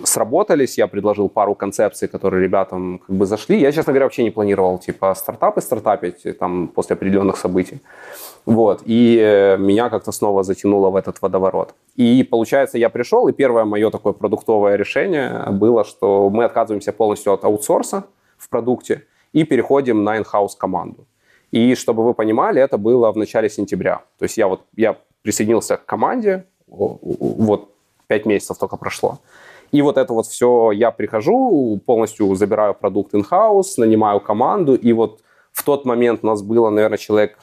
сработались, 0.04 0.78
я 0.78 0.86
предложил 0.88 1.30
пару 1.30 1.54
концепций, 1.54 2.06
которые 2.06 2.44
ребятам 2.44 2.98
как 2.98 3.16
бы 3.16 3.24
зашли. 3.24 3.60
Я, 3.60 3.72
честно 3.72 3.92
говоря, 3.92 4.04
вообще 4.04 4.24
не 4.24 4.30
планировал, 4.30 4.78
типа, 4.78 5.14
стартапы 5.14 5.62
стартапить 5.62 6.26
э, 6.26 6.34
там 6.34 6.68
после 6.68 6.96
определенных 6.96 7.38
событий. 7.38 7.80
Вот, 8.46 8.82
и 8.84 9.18
э, 9.18 9.56
меня 9.56 9.88
как-то 9.88 10.12
снова 10.12 10.42
затянуло 10.42 10.90
в 10.90 10.96
этот 10.96 11.22
водоворот. 11.22 11.74
И, 11.96 12.22
получается, 12.30 12.76
я 12.76 12.90
пришел, 12.90 13.28
и 13.28 13.32
первое 13.32 13.64
мое 13.64 13.90
такое 13.90 14.12
продуктовое 14.12 14.76
решение 14.76 15.46
было, 15.50 15.84
что 15.84 16.28
мы 16.28 16.44
отказываемся 16.44 16.92
полностью 16.92 17.32
от 17.32 17.44
аутсорса 17.44 18.02
в 18.36 18.50
продукте 18.50 19.02
и 19.32 19.44
переходим 19.44 20.04
на 20.04 20.18
in-house 20.18 20.58
команду. 20.58 21.06
И 21.52 21.74
чтобы 21.74 22.04
вы 22.04 22.12
понимали, 22.12 22.60
это 22.60 22.76
было 22.76 23.10
в 23.12 23.16
начале 23.16 23.48
сентября. 23.48 24.02
То 24.18 24.24
есть 24.24 24.36
я 24.36 24.46
вот 24.46 24.60
я 24.76 24.94
присоединился 25.22 25.78
к 25.78 25.86
команде, 25.86 26.44
вот 26.70 27.70
пять 28.08 28.26
месяцев 28.26 28.58
только 28.58 28.76
прошло. 28.76 29.18
И 29.70 29.82
вот 29.82 29.98
это 29.98 30.12
вот 30.12 30.26
все, 30.26 30.72
я 30.72 30.90
прихожу, 30.90 31.80
полностью 31.84 32.34
забираю 32.34 32.74
продукт 32.74 33.14
in-house, 33.14 33.74
нанимаю 33.76 34.20
команду, 34.20 34.74
и 34.74 34.92
вот 34.92 35.20
в 35.52 35.62
тот 35.62 35.84
момент 35.84 36.20
у 36.22 36.26
нас 36.26 36.42
было, 36.42 36.70
наверное, 36.70 36.98
человек... 36.98 37.38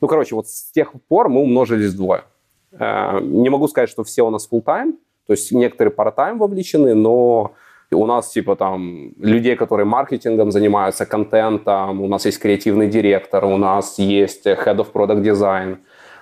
Ну, 0.00 0.08
короче, 0.08 0.34
вот 0.34 0.48
с 0.48 0.70
тех 0.70 0.92
пор 1.08 1.28
мы 1.28 1.42
умножились 1.42 1.92
вдвое. 1.92 2.24
Э, 2.72 3.18
не 3.20 3.48
могу 3.48 3.68
сказать, 3.68 3.90
что 3.90 4.04
все 4.04 4.22
у 4.22 4.30
нас 4.30 4.48
full-time, 4.50 4.92
то 5.26 5.32
есть 5.32 5.50
некоторые 5.52 5.92
part-time 5.92 6.36
вовлечены, 6.38 6.94
но 6.94 7.52
у 7.90 8.06
нас 8.06 8.30
типа 8.30 8.56
там 8.56 9.12
людей, 9.18 9.56
которые 9.56 9.86
маркетингом 9.86 10.50
занимаются, 10.50 11.06
контентом, 11.06 12.00
у 12.00 12.08
нас 12.08 12.26
есть 12.26 12.38
креативный 12.38 12.88
директор, 12.88 13.44
у 13.44 13.56
нас 13.56 13.98
есть 13.98 14.46
head 14.46 14.76
of 14.76 14.92
product 14.92 15.22
design, 15.22 15.78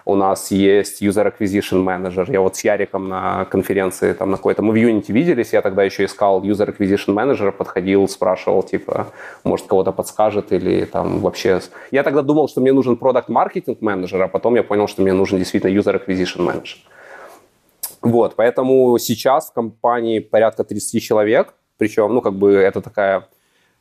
у 0.07 0.15
нас 0.17 0.51
есть 0.51 1.03
User 1.03 1.33
Acquisition 1.33 1.83
Manager. 1.83 2.31
Я 2.31 2.41
вот 2.41 2.57
с 2.57 2.65
Яриком 2.65 3.09
на 3.09 3.47
конференции 3.47 4.13
там 4.13 4.31
на 4.31 4.37
какой-то... 4.37 4.63
Мы 4.63 4.73
в 4.73 4.77
Unity 4.77 5.13
виделись, 5.13 5.53
я 5.53 5.63
тогда 5.63 5.83
еще 5.83 6.05
искал 6.05 6.43
User 6.43 6.77
Acquisition 6.77 7.15
Manager, 7.15 7.53
подходил, 7.53 8.07
спрашивал, 8.09 8.63
типа, 8.63 9.07
может, 9.45 9.67
кого-то 9.67 9.93
подскажет 9.93 10.53
или 10.53 10.85
там 10.85 11.21
вообще... 11.21 11.61
Я 11.91 12.03
тогда 12.03 12.23
думал, 12.23 12.49
что 12.49 12.61
мне 12.61 12.73
нужен 12.73 12.95
Product 12.95 13.29
Marketing 13.29 13.79
Manager, 13.81 14.23
а 14.23 14.29
потом 14.29 14.57
я 14.57 14.63
понял, 14.63 14.89
что 14.89 15.03
мне 15.03 15.13
нужен 15.13 15.39
действительно 15.39 15.71
User 15.71 15.95
Acquisition 15.95 16.47
Manager. 16.47 16.77
Вот, 18.03 18.35
поэтому 18.37 18.99
сейчас 18.99 19.49
в 19.49 19.55
компании 19.55 20.19
порядка 20.19 20.65
30 20.65 21.03
человек, 21.03 21.55
причем, 21.79 22.13
ну, 22.13 22.21
как 22.21 22.35
бы 22.35 22.53
это 22.53 22.83
такая 22.83 23.27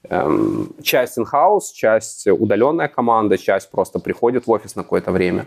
эм, 0.09 0.73
часть 0.81 1.17
in-house, 1.17 1.73
часть 1.73 2.27
удаленная 2.27 2.87
команда, 2.87 3.37
часть 3.37 3.69
просто 3.69 3.99
приходит 3.99 4.47
в 4.47 4.51
офис 4.51 4.77
на 4.77 4.83
какое-то 4.83 5.11
время. 5.11 5.45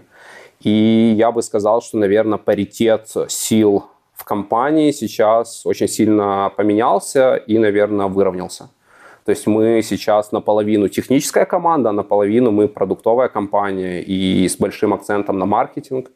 И 0.60 1.14
я 1.16 1.30
бы 1.32 1.42
сказал, 1.42 1.82
что, 1.82 1.98
наверное, 1.98 2.38
паритет 2.38 3.08
сил 3.28 3.84
в 4.14 4.24
компании 4.24 4.90
сейчас 4.92 5.66
очень 5.66 5.88
сильно 5.88 6.50
поменялся 6.56 7.36
и, 7.36 7.58
наверное, 7.58 8.06
выровнялся. 8.06 8.70
То 9.24 9.30
есть 9.30 9.46
мы 9.48 9.82
сейчас 9.82 10.32
наполовину 10.32 10.88
техническая 10.88 11.44
команда, 11.44 11.90
а 11.90 11.92
наполовину 11.92 12.52
мы 12.52 12.68
продуктовая 12.68 13.28
компания 13.28 14.00
и 14.00 14.48
с 14.48 14.56
большим 14.56 14.94
акцентом 14.94 15.38
на 15.38 15.46
маркетинг 15.46 16.10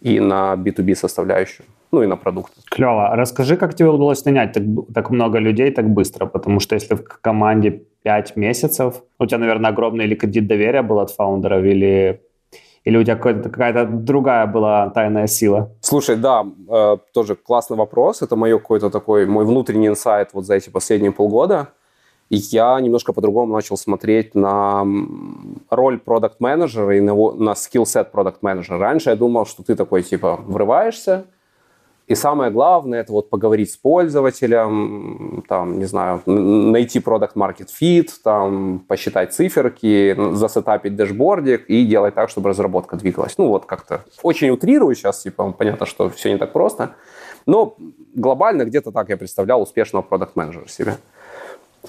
и 0.00 0.20
на 0.20 0.54
B2B 0.54 0.94
составляющую, 0.94 1.66
ну 1.92 2.02
и 2.02 2.06
на 2.06 2.16
продукты. 2.16 2.60
Клево. 2.70 3.14
Расскажи, 3.14 3.56
как 3.56 3.74
тебе 3.74 3.90
удалось 3.90 4.24
нанять 4.24 4.52
так, 4.52 4.62
так 4.94 5.10
много 5.10 5.38
людей 5.38 5.70
так 5.70 5.88
быстро? 5.88 6.26
Потому 6.26 6.60
что 6.60 6.74
если 6.74 6.94
в 6.94 7.02
команде 7.20 7.82
5 8.02 8.36
месяцев, 8.36 9.02
у 9.18 9.26
тебя, 9.26 9.38
наверное, 9.38 9.70
огромный 9.70 10.06
или 10.06 10.14
кредит 10.14 10.46
доверия 10.46 10.82
был 10.82 10.98
от 11.00 11.10
фаундеров, 11.10 11.62
или 11.64 12.22
или 12.86 12.96
у 12.96 13.02
тебя 13.02 13.16
какая-то 13.16 13.84
другая 13.84 14.46
была 14.46 14.90
тайная 14.90 15.26
сила? 15.26 15.72
Слушай, 15.80 16.14
да, 16.14 16.46
э, 16.68 16.96
тоже 17.12 17.34
классный 17.34 17.76
вопрос. 17.76 18.22
Это 18.22 18.36
мой 18.36 18.52
какой-то 18.52 18.90
такой, 18.90 19.26
мой 19.26 19.44
внутренний 19.44 19.88
инсайт 19.88 20.30
вот 20.32 20.46
за 20.46 20.54
эти 20.54 20.70
последние 20.70 21.10
полгода. 21.10 21.66
И 22.30 22.36
я 22.36 22.80
немножко 22.80 23.12
по-другому 23.12 23.52
начал 23.52 23.76
смотреть 23.76 24.36
на 24.36 24.86
роль 25.68 25.98
продукт-менеджера 25.98 26.96
и 26.96 27.00
на, 27.00 27.14
на 27.32 27.56
skill 27.56 27.91
set 27.91 28.12
продукт-менеджера. 28.12 28.78
Раньше 28.78 29.10
я 29.10 29.16
думал, 29.16 29.46
что 29.46 29.64
ты 29.64 29.74
такой, 29.74 30.04
типа, 30.04 30.38
врываешься, 30.46 31.24
и 32.06 32.14
самое 32.14 32.52
главное, 32.52 33.00
это 33.00 33.12
вот 33.12 33.30
поговорить 33.30 33.72
с 33.72 33.76
пользователем, 33.76 35.44
там, 35.48 35.80
не 35.80 35.86
знаю, 35.86 36.22
найти 36.24 37.00
product 37.00 37.36
market 37.36 37.68
fit, 37.80 38.10
там, 38.22 38.84
посчитать 38.86 39.34
циферки, 39.34 40.16
засетапить 40.34 40.94
дэшбордик 40.94 41.68
и 41.68 41.84
делать 41.84 42.14
так, 42.14 42.30
чтобы 42.30 42.50
разработка 42.50 42.96
двигалась. 42.96 43.36
Ну, 43.38 43.48
вот 43.48 43.66
как-то 43.66 44.04
очень 44.22 44.50
утрирую 44.50 44.94
сейчас, 44.94 45.22
типа, 45.22 45.50
понятно, 45.50 45.84
что 45.84 46.08
все 46.10 46.32
не 46.32 46.38
так 46.38 46.52
просто. 46.52 46.94
Но 47.44 47.76
глобально 48.14 48.64
где-то 48.64 48.92
так 48.92 49.08
я 49.08 49.16
представлял 49.16 49.60
успешного 49.60 50.02
продукт-менеджера 50.02 50.68
себе. 50.68 50.98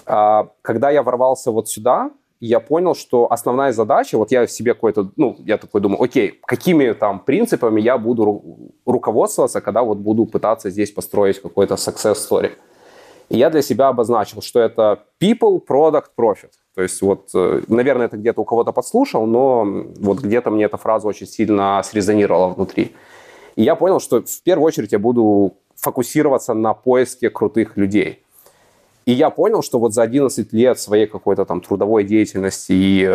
А, 0.07 0.49
когда 0.63 0.89
я 0.89 1.03
ворвался 1.03 1.51
вот 1.51 1.70
сюда, 1.70 2.09
я 2.40 2.60
понял, 2.60 2.96
что 2.96 3.32
основная 3.32 3.72
задача, 3.72 4.18
вот 4.18 4.32
я 4.32 4.46
в 4.46 4.52
себе 4.52 4.74
какой-то, 4.74 5.12
ну, 5.16 5.36
я 5.40 5.58
такой 5.58 5.82
думаю, 5.82 6.02
окей, 6.04 6.40
какими 6.46 6.94
там 6.94 7.20
принципами 7.20 7.82
я 7.82 7.98
буду 7.98 8.24
ру- 8.24 8.72
руководствоваться, 8.86 9.62
когда 9.62 9.82
вот 9.82 9.98
буду 9.98 10.26
пытаться 10.26 10.70
здесь 10.70 10.92
построить 10.92 11.42
какой-то 11.42 11.76
success 11.76 12.16
story. 12.16 12.52
И 13.30 13.38
я 13.38 13.50
для 13.50 13.62
себя 13.62 13.90
обозначил, 13.90 14.42
что 14.42 14.60
это 14.60 15.04
people, 15.22 15.60
product, 15.68 16.12
profit. 16.18 16.52
То 16.76 16.82
есть 16.84 17.02
вот, 17.02 17.30
э, 17.34 17.62
наверное, 17.68 18.06
это 18.06 18.18
где-то 18.18 18.42
у 18.42 18.46
кого-то 18.46 18.72
подслушал, 18.72 19.26
но 19.26 19.66
вот 20.00 20.20
где-то 20.20 20.52
мне 20.52 20.66
эта 20.66 20.78
фраза 20.78 21.08
очень 21.08 21.28
сильно 21.28 21.82
срезонировала 21.84 22.54
внутри. 22.54 22.92
И 23.56 23.64
я 23.64 23.76
понял, 23.76 24.00
что 24.00 24.22
в 24.22 24.44
первую 24.44 24.68
очередь 24.68 24.92
я 24.92 25.00
буду 25.00 25.58
фокусироваться 25.76 26.54
на 26.54 26.74
поиске 26.74 27.30
крутых 27.30 27.78
людей– 27.78 28.24
и 29.08 29.14
я 29.14 29.30
понял, 29.30 29.64
что 29.64 29.80
вот 29.80 29.93
за 29.93 30.03
11 30.03 30.51
лет 30.51 30.78
своей 30.78 31.08
какой-то 31.08 31.45
там 31.45 31.62
трудовой 31.62 32.03
деятельности 32.03 32.74
и 32.74 33.10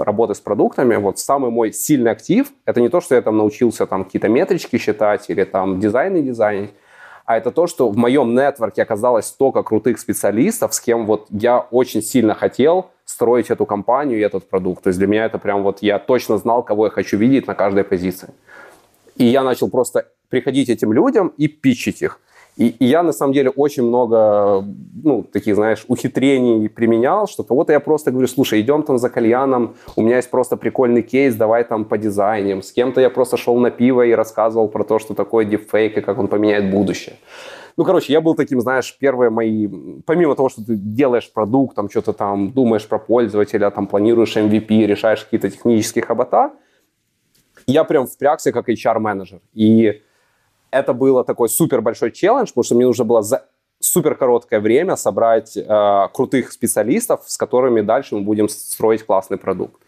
работы 0.00 0.34
с 0.34 0.40
продуктами, 0.40 0.96
вот 0.96 1.20
самый 1.20 1.52
мой 1.52 1.72
сильный 1.72 2.10
актив, 2.10 2.48
это 2.64 2.80
не 2.80 2.88
то, 2.88 3.00
что 3.00 3.14
я 3.14 3.22
там 3.22 3.36
научился 3.36 3.86
там 3.86 4.04
какие-то 4.04 4.28
метрички 4.28 4.76
считать 4.76 5.30
или 5.30 5.44
там 5.44 5.78
дизайны 5.78 6.20
дизайнить, 6.20 6.70
а 7.26 7.36
это 7.36 7.52
то, 7.52 7.68
что 7.68 7.90
в 7.90 7.96
моем 7.96 8.34
нетворке 8.34 8.82
оказалось 8.82 9.26
столько 9.26 9.62
крутых 9.62 10.00
специалистов, 10.00 10.74
с 10.74 10.80
кем 10.80 11.06
вот 11.06 11.28
я 11.30 11.60
очень 11.60 12.02
сильно 12.02 12.34
хотел 12.34 12.90
строить 13.04 13.50
эту 13.50 13.66
компанию 13.66 14.18
и 14.18 14.22
этот 14.22 14.50
продукт. 14.50 14.82
То 14.82 14.88
есть 14.88 14.98
для 14.98 15.06
меня 15.06 15.26
это 15.26 15.38
прям 15.38 15.62
вот 15.62 15.78
я 15.80 16.00
точно 16.00 16.38
знал, 16.38 16.64
кого 16.64 16.86
я 16.86 16.90
хочу 16.90 17.16
видеть 17.18 17.46
на 17.46 17.54
каждой 17.54 17.84
позиции. 17.84 18.30
И 19.14 19.26
я 19.26 19.44
начал 19.44 19.70
просто 19.70 20.08
приходить 20.28 20.68
этим 20.68 20.92
людям 20.92 21.32
и 21.36 21.46
питчить 21.46 22.02
их. 22.02 22.18
И, 22.56 22.68
и 22.68 22.84
я, 22.84 23.02
на 23.02 23.12
самом 23.12 23.32
деле, 23.32 23.50
очень 23.50 23.82
много, 23.82 24.64
ну, 25.02 25.24
таких, 25.24 25.56
знаешь, 25.56 25.84
ухитрений 25.88 26.68
применял, 26.68 27.26
что 27.26 27.42
кого-то 27.42 27.72
я 27.72 27.80
просто 27.80 28.12
говорю, 28.12 28.28
слушай, 28.28 28.60
идем 28.60 28.84
там 28.84 28.98
за 28.98 29.10
кальяном, 29.10 29.74
у 29.96 30.02
меня 30.02 30.16
есть 30.16 30.30
просто 30.30 30.56
прикольный 30.56 31.02
кейс, 31.02 31.34
давай 31.34 31.64
там 31.64 31.84
по 31.84 31.98
дизайнам. 31.98 32.62
С 32.62 32.72
кем-то 32.72 33.00
я 33.00 33.10
просто 33.10 33.36
шел 33.36 33.56
на 33.56 33.70
пиво 33.70 34.02
и 34.02 34.12
рассказывал 34.12 34.68
про 34.68 34.84
то, 34.84 35.00
что 35.00 35.14
такое 35.14 35.44
дипфейк 35.44 35.98
и 35.98 36.00
как 36.00 36.18
он 36.18 36.28
поменяет 36.28 36.70
будущее. 36.70 37.16
Ну, 37.76 37.84
короче, 37.84 38.12
я 38.12 38.20
был 38.20 38.36
таким, 38.36 38.60
знаешь, 38.60 38.96
первые 39.00 39.30
мои... 39.30 39.68
Помимо 40.06 40.36
того, 40.36 40.48
что 40.48 40.64
ты 40.64 40.76
делаешь 40.76 41.32
продукт, 41.32 41.74
там 41.74 41.90
что-то 41.90 42.12
там 42.12 42.52
думаешь 42.52 42.86
про 42.86 43.00
пользователя, 43.00 43.70
там 43.70 43.88
планируешь 43.88 44.36
MVP, 44.36 44.86
решаешь 44.86 45.24
какие-то 45.24 45.50
технические 45.50 46.04
хобота, 46.04 46.52
я 47.66 47.82
прям 47.82 48.06
впрягся 48.06 48.52
как 48.52 48.68
HR-менеджер. 48.68 49.40
И 49.54 50.02
это 50.74 50.92
было 50.92 51.24
такой 51.24 51.48
супер 51.48 51.80
большой 51.80 52.10
челлендж, 52.10 52.48
потому 52.48 52.64
что 52.64 52.74
мне 52.74 52.86
нужно 52.86 53.04
было 53.04 53.22
за 53.22 53.46
супер 53.80 54.14
короткое 54.14 54.60
время 54.60 54.96
собрать 54.96 55.56
э, 55.56 56.08
крутых 56.12 56.52
специалистов, 56.52 57.22
с 57.26 57.36
которыми 57.36 57.80
дальше 57.80 58.14
мы 58.16 58.22
будем 58.22 58.48
строить 58.48 59.04
классный 59.04 59.36
продукт. 59.36 59.80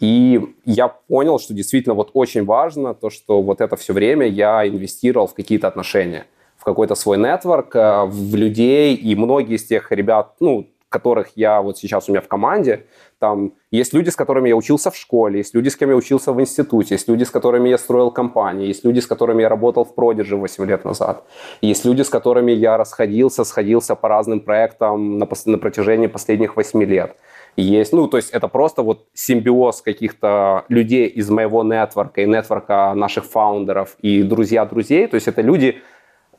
И 0.00 0.40
я 0.64 0.88
понял, 0.88 1.38
что 1.38 1.54
действительно 1.54 1.94
вот 1.94 2.10
очень 2.12 2.44
важно 2.44 2.94
то, 2.94 3.10
что 3.10 3.42
вот 3.42 3.60
это 3.60 3.76
все 3.76 3.92
время 3.92 4.26
я 4.26 4.66
инвестировал 4.66 5.26
в 5.26 5.34
какие-то 5.34 5.66
отношения, 5.66 6.26
в 6.56 6.64
какой-то 6.64 6.94
свой 6.94 7.18
нетворк, 7.18 7.74
э, 7.74 8.04
в 8.04 8.34
людей, 8.34 8.94
и 8.94 9.16
многие 9.16 9.56
из 9.56 9.64
тех 9.64 9.90
ребят, 9.92 10.34
ну, 10.40 10.68
которых 10.88 11.32
я 11.36 11.60
вот 11.60 11.78
сейчас 11.78 12.08
у 12.08 12.12
меня 12.12 12.20
в 12.20 12.28
команде, 12.28 12.86
там 13.18 13.52
есть 13.70 13.92
люди, 13.92 14.10
с 14.10 14.16
которыми 14.16 14.48
я 14.48 14.56
учился 14.56 14.90
в 14.90 14.96
школе, 14.96 15.38
есть 15.38 15.54
люди, 15.54 15.68
с 15.68 15.76
кем 15.76 15.90
я 15.90 15.96
учился 15.96 16.32
в 16.32 16.40
институте, 16.40 16.94
есть 16.94 17.08
люди, 17.08 17.24
с 17.24 17.30
которыми 17.30 17.68
я 17.68 17.78
строил 17.78 18.10
компании, 18.10 18.66
есть 18.66 18.84
люди, 18.84 19.00
с 19.00 19.06
которыми 19.06 19.42
я 19.42 19.48
работал 19.48 19.84
в 19.84 19.94
Продиже 19.94 20.36
8 20.36 20.64
лет 20.64 20.84
назад, 20.84 21.24
есть 21.60 21.84
люди, 21.84 22.02
с 22.02 22.08
которыми 22.08 22.52
я 22.52 22.76
расходился, 22.76 23.44
сходился 23.44 23.94
по 23.94 24.08
разным 24.08 24.40
проектам 24.40 25.18
на, 25.18 25.28
на 25.46 25.58
протяжении 25.58 26.06
последних 26.06 26.56
8 26.56 26.82
лет. 26.84 27.16
Есть, 27.56 27.92
ну, 27.92 28.06
то 28.06 28.18
есть 28.18 28.30
это 28.30 28.46
просто 28.46 28.82
вот 28.82 29.08
симбиоз 29.14 29.82
каких-то 29.82 30.64
людей 30.68 31.08
из 31.08 31.28
моего 31.28 31.64
нетворка 31.64 32.20
и 32.20 32.26
нетворка 32.26 32.94
наших 32.94 33.24
фаундеров 33.24 33.96
и 34.00 34.22
друзья 34.22 34.64
друзей. 34.64 35.08
То 35.08 35.16
есть 35.16 35.26
это 35.26 35.42
люди 35.42 35.82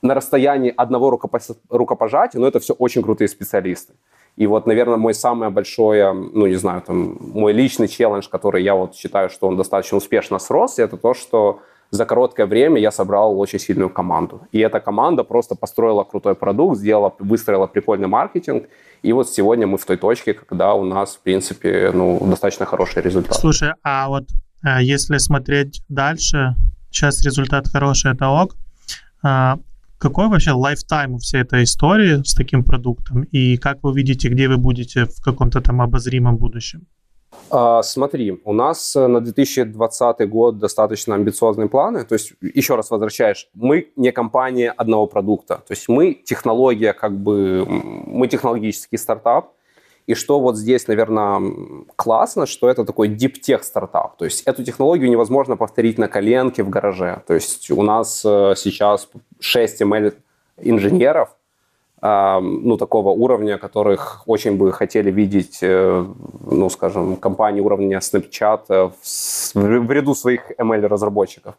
на 0.02 0.14
расстоянии 0.14 0.74
одного 0.76 1.10
рукопожатия, 1.70 2.40
но 2.40 2.48
это 2.48 2.62
все 2.62 2.74
очень 2.74 3.04
крутые 3.04 3.28
специалисты. 3.28 3.96
И 4.40 4.48
вот, 4.48 4.68
наверное, 4.68 4.98
мой 4.98 5.14
самое 5.14 5.52
большое, 5.52 6.14
ну, 6.14 6.48
не 6.48 6.56
знаю, 6.56 6.82
там, 6.82 7.18
мой 7.20 7.52
личный 7.52 7.90
челлендж, 7.90 8.30
который 8.30 8.64
я 8.64 8.74
вот 8.74 8.96
считаю, 8.96 9.30
что 9.30 9.48
он 9.48 9.58
достаточно 9.58 9.98
успешно 9.98 10.40
срос, 10.40 10.80
это 10.80 10.96
то, 10.96 11.14
что 11.14 11.60
за 11.92 12.06
короткое 12.06 12.46
время 12.46 12.80
я 12.80 12.92
собрал 12.92 13.38
очень 13.38 13.60
сильную 13.60 13.90
команду. 13.90 14.48
И 14.54 14.60
эта 14.60 14.80
команда 14.80 15.26
просто 15.26 15.56
построила 15.56 16.06
крутой 16.06 16.36
продукт, 16.36 16.78
сделала, 16.78 17.14
выстроила 17.20 17.68
прикольный 17.68 18.08
маркетинг. 18.08 18.70
И 19.02 19.12
вот 19.12 19.30
сегодня 19.30 19.68
мы 19.68 19.78
в 19.78 19.86
той 19.86 19.98
точке, 19.98 20.34
когда 20.34 20.74
у 20.74 20.86
нас, 20.86 21.16
в 21.16 21.20
принципе, 21.20 21.92
ну, 21.94 22.18
достаточно 22.22 22.66
хороший 22.66 23.02
результат. 23.02 23.36
Слушай, 23.36 23.74
а 23.84 24.08
вот 24.08 24.24
э, 24.64 24.82
если 24.84 25.18
смотреть 25.18 25.84
дальше, 25.90 26.56
сейчас 26.90 27.26
результат 27.26 27.68
хороший, 27.68 28.14
это 28.14 28.30
ок. 28.30 28.56
Какой 30.00 30.30
вообще 30.30 30.52
lifetime 30.52 31.16
у 31.16 31.18
всей 31.18 31.42
этой 31.42 31.64
истории 31.64 32.24
с 32.24 32.34
таким 32.34 32.64
продуктом? 32.64 33.24
И 33.24 33.58
как 33.58 33.84
вы 33.84 33.94
видите, 33.94 34.30
где 34.30 34.48
вы 34.48 34.58
будете 34.58 35.04
в 35.04 35.22
каком-то 35.22 35.60
там 35.60 35.82
обозримом 35.82 36.38
будущем? 36.38 36.88
А, 37.52 37.84
смотри, 37.84 38.40
у 38.46 38.54
нас 38.54 38.96
э, 38.96 39.08
на 39.08 39.20
2020 39.20 40.30
год 40.30 40.58
достаточно 40.58 41.16
амбициозные 41.16 41.68
планы. 41.68 42.06
То 42.06 42.14
есть, 42.14 42.34
еще 42.42 42.76
раз 42.76 42.92
возвращаясь, 42.92 43.50
мы 43.54 43.92
не 43.98 44.12
компания 44.12 44.72
одного 44.72 45.06
продукта. 45.06 45.56
То 45.56 45.74
есть 45.74 45.90
мы 45.90 46.14
технология, 46.14 46.94
как 46.94 47.20
бы, 47.20 47.66
мы 47.68 48.28
технологический 48.30 48.98
стартап, 48.98 49.54
и 50.10 50.16
что 50.16 50.40
вот 50.40 50.58
здесь, 50.58 50.88
наверное, 50.88 51.40
классно, 51.96 52.48
что 52.48 52.68
это 52.68 52.84
такой 52.84 53.10
deep-tech 53.10 53.62
стартап. 53.62 54.18
То 54.18 54.26
есть 54.26 54.42
эту 54.48 54.64
технологию 54.64 55.08
невозможно 55.08 55.56
повторить 55.56 56.00
на 56.00 56.08
коленке 56.08 56.64
в 56.64 56.70
гараже. 56.70 57.22
То 57.28 57.36
есть 57.36 57.70
у 57.70 57.84
нас 57.84 58.26
э, 58.26 58.56
сейчас 58.58 59.08
6 59.40 59.82
ML 59.84 60.14
инженеров, 60.58 61.30
ну, 62.02 62.78
такого 62.78 63.10
уровня, 63.10 63.58
которых 63.58 64.24
очень 64.26 64.58
бы 64.58 64.72
хотели 64.72 65.12
видеть, 65.12 65.60
э, 65.62 66.06
ну, 66.52 66.70
скажем, 66.70 67.16
компании 67.16 67.62
уровня 67.62 68.00
Snapchat 68.00 68.92
в 69.54 69.92
ряду 69.92 70.16
своих 70.16 70.52
ML-разработчиков. 70.58 71.54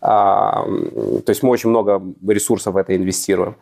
То 0.00 1.24
есть 1.28 1.42
мы 1.42 1.50
очень 1.50 1.70
много 1.70 2.00
ресурсов 2.28 2.74
в 2.74 2.76
это 2.76 2.94
инвестируем. 2.94 3.56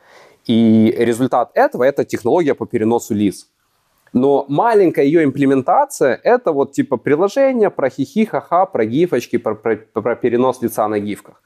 И 0.46 0.94
результат 0.98 1.52
этого– 1.54 1.84
это 1.84 2.04
технология 2.04 2.54
по 2.54 2.66
переносу 2.66 3.14
лиц. 3.14 3.46
Но 4.12 4.44
маленькая 4.48 5.04
ее 5.04 5.24
имплементация– 5.24 6.20
это 6.24 6.52
вот 6.52 6.72
типа 6.72 6.96
приложение 6.96 7.70
про 7.70 7.90
хихи, 7.90 8.24
ха-ха, 8.24 8.66
про 8.66 8.84
гифочки, 8.84 9.38
про, 9.38 9.54
про, 9.54 9.76
про 9.76 10.16
перенос 10.16 10.62
лица 10.62 10.88
на 10.88 10.98
гифках. 10.98 11.40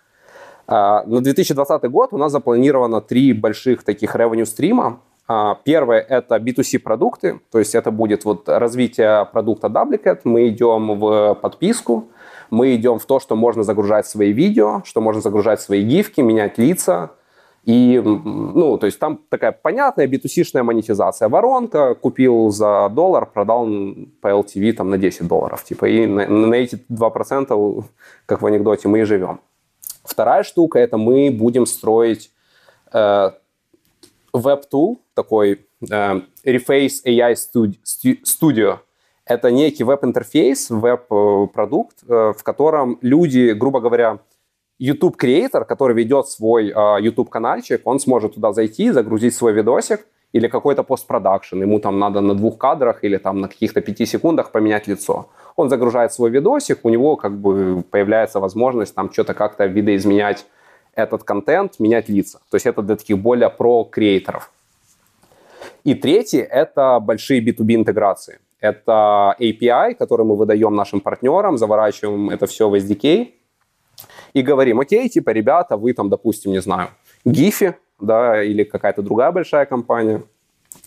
А, 0.66 1.04
на 1.04 1.20
2020 1.20 1.90
год 1.90 2.12
у 2.12 2.18
нас 2.18 2.32
запланировано 2.32 3.00
три 3.00 3.32
больших 3.34 3.84
таких 3.84 4.16
revenue 4.16 4.46
стрима. 4.46 5.00
А, 5.28 5.58
первое– 5.64 6.00
это 6.08 6.36
B2C 6.36 6.78
продукты, 6.78 7.40
то 7.50 7.58
есть 7.58 7.74
это 7.74 7.90
будет 7.90 8.24
вот 8.24 8.48
развитие 8.48 9.26
продукта 9.32 9.68
Duplicate. 9.68 10.20
Мы 10.24 10.48
идем 10.48 10.98
в 10.98 11.34
подписку, 11.34 12.08
мы 12.50 12.74
идем 12.74 12.98
в 12.98 13.04
то, 13.04 13.20
что 13.20 13.36
можно 13.36 13.62
загружать 13.62 14.06
свои 14.06 14.32
видео, 14.32 14.82
что 14.84 15.00
можно 15.00 15.20
загружать 15.20 15.60
свои 15.60 15.82
гифки, 15.82 16.22
менять 16.22 16.58
лица. 16.58 17.10
И, 17.66 17.98
ну, 18.04 18.76
то 18.76 18.86
есть 18.86 18.98
там 18.98 19.20
такая 19.30 19.52
понятная 19.52 20.06
B2C-шная 20.06 20.62
монетизация. 20.62 21.28
Воронка, 21.28 21.94
купил 21.94 22.50
за 22.50 22.90
доллар, 22.90 23.26
продал 23.26 23.66
по 24.20 24.28
LTV 24.28 24.72
там 24.72 24.90
на 24.90 24.98
10 24.98 25.26
долларов. 25.26 25.64
Типа, 25.64 25.86
и 25.86 26.06
на, 26.06 26.26
на 26.28 26.54
эти 26.54 26.78
2%, 26.90 27.84
как 28.26 28.42
в 28.42 28.46
анекдоте, 28.46 28.88
мы 28.88 29.00
и 29.00 29.04
живем. 29.04 29.40
Вторая 30.04 30.42
штука– 30.42 30.78
это 30.80 30.98
мы 30.98 31.30
будем 31.30 31.64
строить 31.64 32.30
э, 32.92 33.30
веб-тул, 34.34 35.00
такой 35.14 35.66
э, 35.90 36.20
Reface 36.44 37.04
AI 37.06 37.34
Studio. 37.34 38.78
Это 39.24 39.50
некий 39.50 39.84
веб-интерфейс, 39.84 40.68
веб-продукт, 40.68 41.96
э, 42.06 42.34
в 42.36 42.42
котором 42.42 42.98
люди, 43.00 43.52
грубо 43.52 43.80
говоря, 43.80 44.18
YouTube-креатор, 44.79 45.64
который 45.64 45.95
ведет 45.97 46.29
свой 46.29 46.68
э, 46.68 47.03
YouTube-канальчик, 47.03 47.81
он 47.85 48.01
сможет 48.01 48.35
туда 48.35 48.53
зайти, 48.53 48.91
загрузить 48.91 49.35
свой 49.35 49.53
видосик 49.53 50.07
или 50.33 50.49
какой-то 50.49 50.83
постпродакшн. 50.83 51.62
Ему 51.62 51.79
там 51.79 51.99
надо 51.99 52.20
на 52.20 52.35
двух 52.35 52.59
кадрах 52.59 53.05
или 53.05 53.16
там 53.16 53.41
на 53.41 53.49
каких-то 53.49 53.81
пяти 53.81 54.07
секундах 54.07 54.51
поменять 54.51 54.89
лицо 54.89 55.29
он 55.57 55.70
загружает 55.70 56.12
свой 56.12 56.31
видосик, 56.31 56.81
у 56.83 56.89
него 56.89 57.16
как 57.16 57.33
бы 57.33 57.83
появляется 57.91 58.41
возможность 58.41 58.95
там 58.95 59.12
что-то 59.12 59.35
как-то 59.35 59.66
видоизменять 59.66 60.47
этот 60.95 61.25
контент, 61.25 61.81
менять 61.81 62.09
лица. 62.09 62.41
То 62.51 62.57
есть 62.57 62.66
это 62.66 62.83
для 62.83 62.97
таких 62.97 63.18
более 63.18 63.51
про-креаторов. 63.51 64.51
И 65.85 65.95
третий– 65.95 66.39
это 66.51 67.01
большие 67.01 67.41
B2B 67.41 67.75
интеграции. 67.75 68.39
Это 68.61 69.37
API, 69.39 69.95
который 69.95 70.25
мы 70.25 70.37
выдаем 70.37 70.75
нашим 70.75 71.01
партнерам, 71.01 71.59
заворачиваем 71.59 72.31
это 72.31 72.47
все 72.47 72.68
в 72.68 72.75
SDK 72.75 73.33
и 74.32 74.42
говорим, 74.42 74.80
окей, 74.80 75.08
типа, 75.08 75.30
ребята, 75.30 75.76
вы 75.76 75.92
там, 75.92 76.08
допустим, 76.08 76.52
не 76.52 76.60
знаю, 76.60 76.88
Giphy, 77.24 77.74
да, 78.00 78.42
или 78.42 78.64
какая-то 78.64 79.02
другая 79.02 79.32
большая 79.32 79.66
компания, 79.66 80.22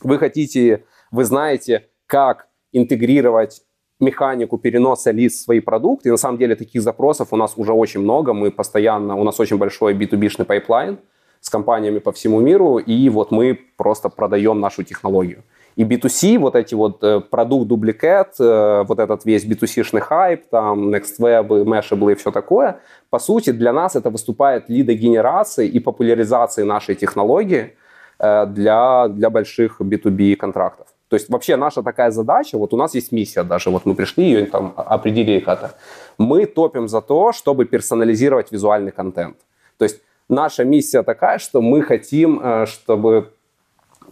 вы 0.01 0.17
хотите, 0.17 0.84
вы 1.11 1.23
знаете, 1.23 1.88
как 2.05 2.47
интегрировать 2.71 3.61
механику 3.99 4.57
переноса 4.57 5.11
лиц 5.11 5.34
в 5.34 5.41
свои 5.43 5.59
продукты. 5.59 6.09
И 6.09 6.11
на 6.11 6.17
самом 6.17 6.38
деле 6.38 6.55
таких 6.55 6.82
запросов 6.82 7.30
у 7.32 7.36
нас 7.36 7.53
уже 7.57 7.73
очень 7.73 8.01
много. 8.01 8.34
Мы 8.34 8.51
постоянно, 8.51 9.15
у 9.15 9.23
нас 9.23 9.39
очень 9.39 9.57
большой 9.57 9.93
B2B-шный 9.93 10.45
пайплайн 10.45 10.99
с 11.39 11.49
компаниями 11.49 11.99
по 11.99 12.11
всему 12.11 12.39
миру, 12.39 12.78
и 12.78 13.09
вот 13.09 13.32
мы 13.32 13.59
просто 13.78 14.09
продаем 14.09 14.59
нашу 14.59 14.84
технологию. 14.84 15.43
И 15.78 15.84
B2C, 15.84 16.39
вот 16.39 16.55
эти 16.55 16.73
вот 16.73 17.03
э, 17.03 17.19
продукт 17.19 17.67
Doublicat, 17.68 18.34
э, 18.39 18.84
вот 18.88 18.97
этот 18.97 19.25
весь 19.25 19.45
B2C-шный 19.45 19.99
хайп, 19.99 20.47
там 20.49 20.89
NextWeb, 20.89 21.47
Mashable 21.65 22.13
и 22.13 22.15
все 22.15 22.32
такое, 22.32 22.80
по 23.11 23.19
сути, 23.19 23.51
для 23.51 23.71
нас 23.71 23.95
это 23.95 24.09
выступает 24.09 24.69
лидогенерацией 24.69 25.69
и 25.69 25.80
популяризацией 25.80 26.67
нашей 26.67 26.95
технологии 26.95 27.75
э, 28.17 28.45
для, 28.47 29.07
для 29.07 29.30
больших 29.30 29.80
B2B 29.80 30.36
контрактов. 30.36 30.88
То 31.09 31.15
есть 31.15 31.30
вообще 31.30 31.55
наша 31.57 31.84
такая 31.84 32.09
задача, 32.09 32.57
вот 32.57 32.73
у 32.73 32.78
нас 32.78 32.95
есть 32.95 33.11
миссия 33.11 33.43
даже, 33.43 33.69
вот 33.69 33.86
мы 33.86 33.93
пришли, 33.93 34.23
ее 34.23 34.45
там 34.47 34.73
определили 34.75 35.41
как-то. 35.41 35.75
Мы 36.17 36.47
топим 36.47 36.88
за 36.88 37.01
то, 37.01 37.32
чтобы 37.32 37.65
персонализировать 37.65 38.51
визуальный 38.51 38.91
контент. 38.91 39.38
То 39.78 39.86
есть 39.86 40.01
наша 40.28 40.63
миссия 40.65 41.03
такая, 41.03 41.38
что 41.38 41.61
мы 41.61 41.84
хотим, 41.84 42.65
чтобы 42.65 43.30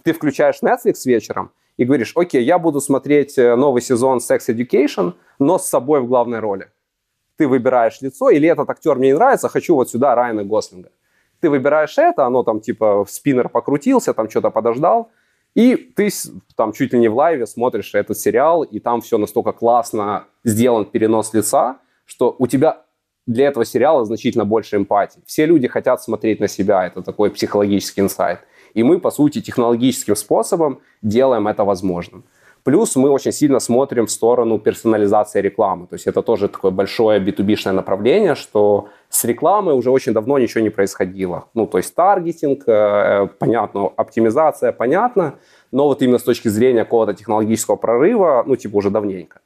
ты 0.06 0.14
включаешь 0.14 0.60
Netflix 0.62 1.01
вечером 1.06 1.51
и 1.78 1.84
говоришь, 1.84 2.14
окей, 2.16 2.43
я 2.43 2.60
буду 2.60 2.80
смотреть 2.80 3.38
э, 3.39 3.56
новый 3.56 3.82
сезон 3.82 4.20
Sex 4.20 4.39
Education, 4.49 5.14
но 5.39 5.58
с 5.58 5.68
собой 5.68 5.99
в 5.99 6.08
главной 6.08 6.39
роли. 6.39 6.70
Ты 7.38 7.47
выбираешь 7.47 7.99
лицо, 8.01 8.30
или 8.30 8.47
этот 8.47 8.70
актер 8.70 8.95
мне 8.97 9.10
не 9.10 9.16
нравится, 9.16 9.49
хочу 9.49 9.76
вот 9.76 9.89
сюда 9.89 10.14
Райана 10.14 10.43
Гослинга. 10.43 10.91
Ты 11.41 11.49
выбираешь 11.49 11.97
это, 11.97 12.26
оно 12.26 12.43
там 12.43 12.62
типа 12.62 13.06
спиннер 13.10 13.49
покрутился, 13.49 14.14
там 14.14 14.30
что-то 14.30 14.51
подождал, 14.51 15.10
и 15.56 15.76
ты 15.76 16.10
там 16.56 16.72
чуть 16.72 16.93
ли 16.93 16.99
не 16.99 17.08
в 17.08 17.16
лайве 17.16 17.47
смотришь 17.47 17.95
этот 17.95 18.18
сериал, 18.18 18.62
и 18.62 18.80
там 18.80 19.01
все 19.01 19.18
настолько 19.18 19.53
классно 19.53 20.28
сделан 20.43 20.86
перенос 20.86 21.34
лица, 21.34 21.80
что 22.06 22.36
у 22.38 22.45
тебя 22.45 22.84
для 23.26 23.47
этого 23.47 23.66
сериала 23.66 24.06
значительно 24.06 24.45
больше 24.45 24.76
эмпатии. 24.76 25.22
Все 25.26 25.47
люди 25.47 25.68
хотят 25.68 26.03
смотреть 26.03 26.39
на 26.39 26.47
себя, 26.47 26.86
это 26.86 27.01
такой 27.01 27.32
психологический 27.32 28.01
инсайт. 28.01 28.41
И 28.76 28.84
мы, 28.84 29.00
по 29.00 29.12
сути, 29.12 29.42
технологическим 29.42 30.16
способом 30.16 30.80
делаем 31.02 31.48
это 31.48 31.64
возможным. 31.64 32.24
Плюс 32.64 32.96
мы 32.96 33.10
очень 33.10 33.32
сильно 33.32 33.60
смотрим 33.60 34.06
в 34.06 34.12
сторону 34.12 34.58
персонализации 34.58 35.42
рекламы. 35.42 35.86
То 35.86 35.96
есть 35.96 36.08
это 36.08 36.22
тоже 36.22 36.48
такое 36.48 36.72
большое 36.72 37.20
B2B-шное 37.20 37.74
направление, 37.74 38.36
что 38.36 38.88
с 39.10 39.24
рекламой 39.24 39.76
уже 39.76 39.92
очень 39.92 40.14
давно 40.14 40.40
ничего 40.40 40.64
не 40.64 40.72
происходило. 40.72 41.46
Ну, 41.54 41.68
то 41.68 41.78
есть 41.78 41.96
таргетинг, 41.96 42.68
э, 42.68 43.28
понятно, 43.40 43.92
оптимизация, 43.96 44.72
понятно, 44.72 45.36
но 45.72 45.86
вот 45.86 46.02
именно 46.02 46.18
с 46.18 46.24
точки 46.24 46.50
зрения 46.50 46.84
какого-то 46.84 47.14
технологического 47.14 47.76
прорыва, 47.76 48.44
ну, 48.48 48.56
типа 48.56 48.78
уже 48.78 48.90
давненько. 48.90 49.40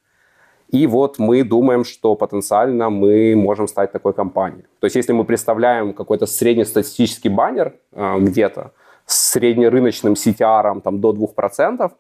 И 0.70 0.88
вот 0.88 1.20
мы 1.20 1.44
думаем, 1.44 1.84
что 1.84 2.16
потенциально 2.16 2.90
мы 2.90 3.36
можем 3.36 3.68
стать 3.68 3.92
такой 3.92 4.14
компанией. 4.14 4.66
То 4.80 4.86
есть 4.86 4.96
если 4.96 5.14
мы 5.14 5.26
представляем 5.26 5.94
какой-то 5.94 6.26
среднестатистический 6.26 7.30
баннер 7.30 7.74
э, 7.92 8.20
где-то 8.20 8.72
с 9.10 9.32
среднерыночным 9.32 10.14
CTR 10.14 10.82
там, 10.82 11.02
до 11.02 11.12
2%, 11.12 11.92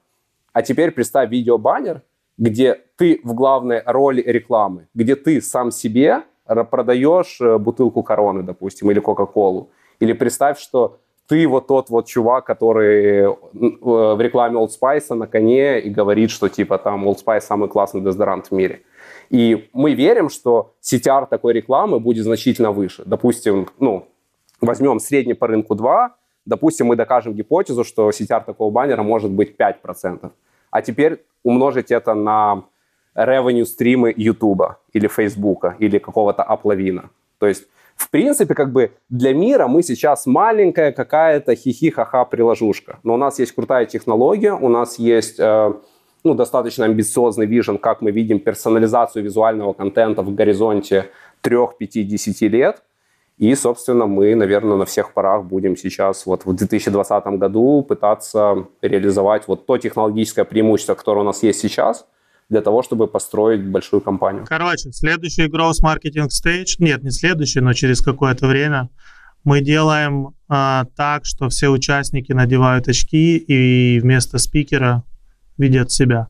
а 0.53 0.61
теперь 0.61 0.91
представь 0.91 1.31
видеобаннер, 1.31 2.03
где 2.37 2.79
ты 2.97 3.19
в 3.23 3.33
главной 3.33 3.81
роли 3.85 4.21
рекламы, 4.21 4.87
где 4.93 5.15
ты 5.15 5.41
сам 5.41 5.71
себе 5.71 6.21
продаешь 6.45 7.41
э, 7.41 7.57
бутылку 7.57 8.03
короны, 8.03 8.43
допустим, 8.43 8.91
или 8.91 8.99
Кока-Колу. 8.99 9.69
Или 9.99 10.13
представь, 10.13 10.59
что 10.59 10.99
ты 11.27 11.47
вот 11.47 11.67
тот 11.67 11.89
вот 11.89 12.05
чувак, 12.05 12.45
который 12.45 13.23
э, 13.23 13.35
в 13.81 14.21
рекламе 14.21 14.59
Old 14.59 14.69
Spice 14.69 15.13
на 15.15 15.25
коне 15.25 15.79
и 15.79 15.89
говорит, 15.89 16.29
что 16.29 16.47
типа 16.47 16.77
там 16.77 17.07
Old 17.07 17.17
Spice 17.25 17.41
самый 17.41 17.69
классный 17.69 18.01
дезодорант 18.01 18.47
в 18.47 18.51
мире. 18.51 18.81
И 19.31 19.69
мы 19.73 19.93
верим, 19.93 20.29
что 20.29 20.73
CTR 20.83 21.27
такой 21.27 21.53
рекламы 21.53 21.99
будет 21.99 22.23
значительно 22.23 22.71
выше. 22.71 23.03
Допустим, 23.05 23.67
ну, 23.79 24.07
возьмем 24.61 24.99
средний 24.99 25.33
по 25.33 25.47
рынку 25.47 25.75
2, 25.75 26.15
допустим, 26.49 26.87
мы 26.87 26.95
докажем 26.95 27.33
гипотезу, 27.33 27.83
что 27.83 28.09
CTR 28.09 28.43
такого 28.45 28.71
баннера 28.71 29.03
может 29.03 29.31
быть 29.31 29.55
5%. 29.57 30.31
А 30.71 30.81
теперь 30.81 31.23
умножить 31.43 31.91
это 31.91 32.13
на 32.13 32.63
revenue 33.15 33.65
стримы 33.65 34.13
YouTube 34.15 34.61
или 34.93 35.07
Facebook 35.07 35.75
или 35.79 35.99
какого-то 35.99 36.43
Аплавина. 36.43 37.09
То 37.37 37.47
есть, 37.47 37.67
в 37.95 38.09
принципе, 38.09 38.55
как 38.55 38.71
бы 38.71 38.91
для 39.09 39.33
мира 39.33 39.67
мы 39.67 39.83
сейчас 39.83 40.25
маленькая 40.25 40.91
какая-то 40.91 41.55
хихи-ха-ха 41.55 42.25
приложушка. 42.25 42.99
Но 43.03 43.13
у 43.13 43.17
нас 43.17 43.39
есть 43.39 43.51
крутая 43.51 43.85
технология, 43.85 44.53
у 44.53 44.69
нас 44.69 44.99
есть 44.99 45.39
э, 45.39 45.73
ну, 46.23 46.33
достаточно 46.33 46.85
амбициозный 46.85 47.45
вижен, 47.45 47.77
как 47.77 48.01
мы 48.01 48.11
видим 48.11 48.39
персонализацию 48.39 49.23
визуального 49.23 49.73
контента 49.73 50.21
в 50.21 50.33
горизонте 50.33 51.09
3, 51.41 51.57
5, 51.77 52.07
10 52.07 52.41
лет. 52.41 52.83
И, 53.39 53.55
собственно, 53.55 54.05
мы, 54.05 54.35
наверное, 54.35 54.75
на 54.75 54.85
всех 54.85 55.13
парах 55.13 55.45
будем 55.45 55.77
сейчас 55.77 56.25
вот 56.25 56.45
в 56.45 56.53
2020 56.53 57.25
году 57.39 57.85
пытаться 57.87 58.67
реализовать 58.81 59.47
вот 59.47 59.65
то 59.65 59.77
технологическое 59.77 60.43
преимущество, 60.43 60.93
которое 60.93 61.21
у 61.21 61.23
нас 61.23 61.41
есть 61.41 61.61
сейчас, 61.61 62.05
для 62.49 62.61
того, 62.61 62.83
чтобы 62.83 63.07
построить 63.07 63.65
большую 63.65 64.01
компанию. 64.01 64.43
Короче, 64.45 64.91
следующий 64.91 65.47
Growth 65.47 65.81
Marketing 65.81 66.27
Stage, 66.27 66.75
нет, 66.79 67.01
не 67.01 67.11
следующий, 67.11 67.61
но 67.61 67.71
через 67.71 68.01
какое-то 68.01 68.45
время 68.45 68.89
мы 69.45 69.61
делаем 69.61 70.35
а, 70.49 70.85
так, 70.97 71.23
что 71.23 71.47
все 71.47 71.69
участники 71.69 72.33
надевают 72.33 72.89
очки 72.89 73.37
и 73.37 74.01
вместо 74.01 74.37
спикера 74.37 75.03
видят 75.57 75.91
себя. 75.91 76.27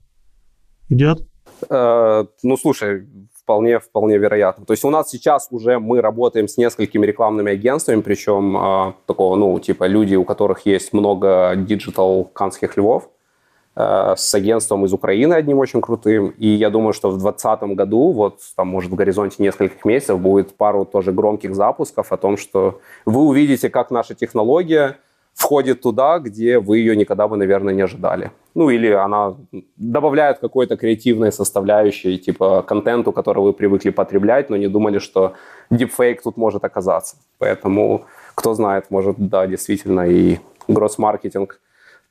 Идет? 0.90 1.26
Э, 1.70 2.26
ну, 2.44 2.58
слушай, 2.58 3.08
вполне, 3.50 3.80
вполне 3.80 4.20
вероятно. 4.20 4.64
То 4.64 4.74
есть 4.74 4.86
у 4.86 4.92
нас 4.92 5.10
сейчас 5.10 5.48
уже 5.50 5.80
мы 5.80 6.02
работаем 6.02 6.48
с 6.48 6.58
несколькими 6.58 7.04
рекламными 7.08 7.52
агентствами, 7.52 8.02
причем 8.02 8.56
э, 8.56 8.94
такого, 9.08 9.36
ну, 9.36 9.60
типа 9.60 9.88
люди, 9.88 10.16
у 10.16 10.24
которых 10.24 10.68
есть 10.68 10.94
много 10.94 11.54
диджитал 11.56 12.26
каннских 12.26 12.78
львов, 12.78 13.10
э, 13.76 14.14
с 14.16 14.36
агентством 14.36 14.86
из 14.86 14.94
Украины 14.94 15.34
одним 15.34 15.58
очень 15.58 15.82
крутым. 15.82 16.30
И 16.38 16.48
я 16.48 16.70
думаю, 16.70 16.94
что 16.94 17.10
в 17.10 17.18
2020 17.18 17.76
году, 17.76 18.12
вот 18.12 18.38
там, 18.56 18.68
может, 18.68 18.92
в 18.92 18.96
горизонте 18.96 19.42
нескольких 19.42 19.84
месяцев 19.84 20.20
будет 20.20 20.56
пару 20.56 20.86
тоже 20.86 21.12
громких 21.12 21.56
запусков 21.56 22.12
о 22.12 22.18
том, 22.18 22.38
что 22.38 22.82
вы 23.06 23.22
увидите, 23.22 23.72
как 23.72 23.90
наша 23.90 24.14
технология– 24.14 24.98
входит 25.40 25.82
туда, 25.82 26.20
где 26.20 26.60
вы 26.60 26.80
ее 26.80 26.96
никогда 26.96 27.28
бы, 27.28 27.38
наверное, 27.38 27.74
не 27.74 27.82
ожидали. 27.82 28.32
Ну, 28.56 28.70
или 28.70 28.92
она 28.92 29.36
добавляет 29.78 30.40
какой-то 30.40 30.76
креативной 30.76 31.32
составляющей, 31.32 32.18
типа 32.18 32.62
контенту, 32.62 33.14
который 33.14 33.42
вы 33.44 33.54
привыкли 33.54 33.92
потреблять, 33.92 34.50
но 34.50 34.58
не 34.58 34.68
думали, 34.68 35.00
что 35.00 35.34
дипфейк 35.72 36.22
тут 36.22 36.38
может 36.38 36.66
оказаться. 36.66 37.16
Поэтому, 37.38 38.02
кто 38.36 38.54
знает, 38.54 38.92
может, 38.92 39.16
да, 39.18 39.48
действительно, 39.48 40.02
и 40.02 40.40
гросс-маркетинг 40.68 41.60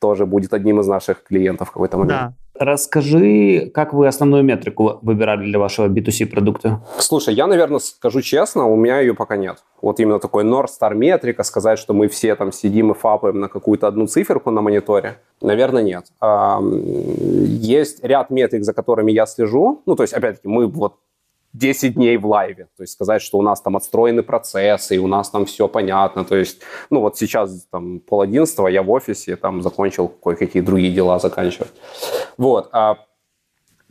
тоже 0.00 0.24
будет 0.24 0.54
одним 0.54 0.80
из 0.80 0.86
наших 0.86 1.22
клиентов 1.22 1.68
в 1.68 1.72
какой-то 1.72 1.98
момент. 1.98 2.20
Да. 2.20 2.32
Расскажи, 2.58 3.70
как 3.72 3.92
вы 3.92 4.08
основную 4.08 4.42
метрику 4.42 4.98
выбирали 5.02 5.44
для 5.44 5.58
вашего 5.58 5.88
B2C 5.88 6.26
продукта? 6.26 6.80
Слушай, 6.98 7.34
я, 7.34 7.46
наверное, 7.46 7.78
скажу 7.78 8.20
честно, 8.20 8.66
у 8.66 8.76
меня 8.76 9.00
ее 9.00 9.14
пока 9.14 9.36
нет. 9.36 9.62
Вот 9.80 10.00
именно 10.00 10.18
такой 10.18 10.44
North 10.44 10.70
Star 10.80 10.94
метрика, 10.94 11.44
сказать, 11.44 11.78
что 11.78 11.94
мы 11.94 12.08
все 12.08 12.34
там 12.34 12.50
сидим 12.50 12.90
и 12.90 12.94
фапаем 12.94 13.38
на 13.38 13.48
какую-то 13.48 13.86
одну 13.86 14.06
циферку 14.06 14.50
на 14.50 14.60
мониторе, 14.60 15.18
наверное, 15.40 15.82
нет. 15.82 16.06
Есть 16.20 18.04
ряд 18.04 18.30
метрик, 18.30 18.64
за 18.64 18.72
которыми 18.72 19.12
я 19.12 19.26
слежу. 19.26 19.82
Ну, 19.86 19.94
то 19.94 20.02
есть, 20.02 20.12
опять-таки, 20.12 20.48
мы 20.48 20.66
вот 20.66 20.96
10 21.58 21.94
дней 21.94 22.16
в 22.16 22.26
лайве. 22.26 22.68
То 22.76 22.82
есть 22.82 22.92
сказать, 22.92 23.20
что 23.22 23.38
у 23.38 23.42
нас 23.42 23.60
там 23.60 23.76
отстроены 23.76 24.22
процессы, 24.22 24.96
и 24.96 24.98
у 24.98 25.06
нас 25.06 25.30
там 25.30 25.44
все 25.44 25.68
понятно. 25.68 26.24
То 26.24 26.36
есть, 26.36 26.62
ну 26.90 27.00
вот 27.00 27.18
сейчас 27.18 27.66
там 27.70 28.00
пол 28.00 28.20
одиннадцатого 28.22 28.68
я 28.68 28.82
в 28.82 28.90
офисе, 28.90 29.36
там 29.36 29.62
закончил 29.62 30.08
кое-какие 30.08 30.62
другие 30.62 30.92
дела 30.92 31.18
заканчивать. 31.18 31.72
Вот. 32.36 32.68
А 32.72 32.96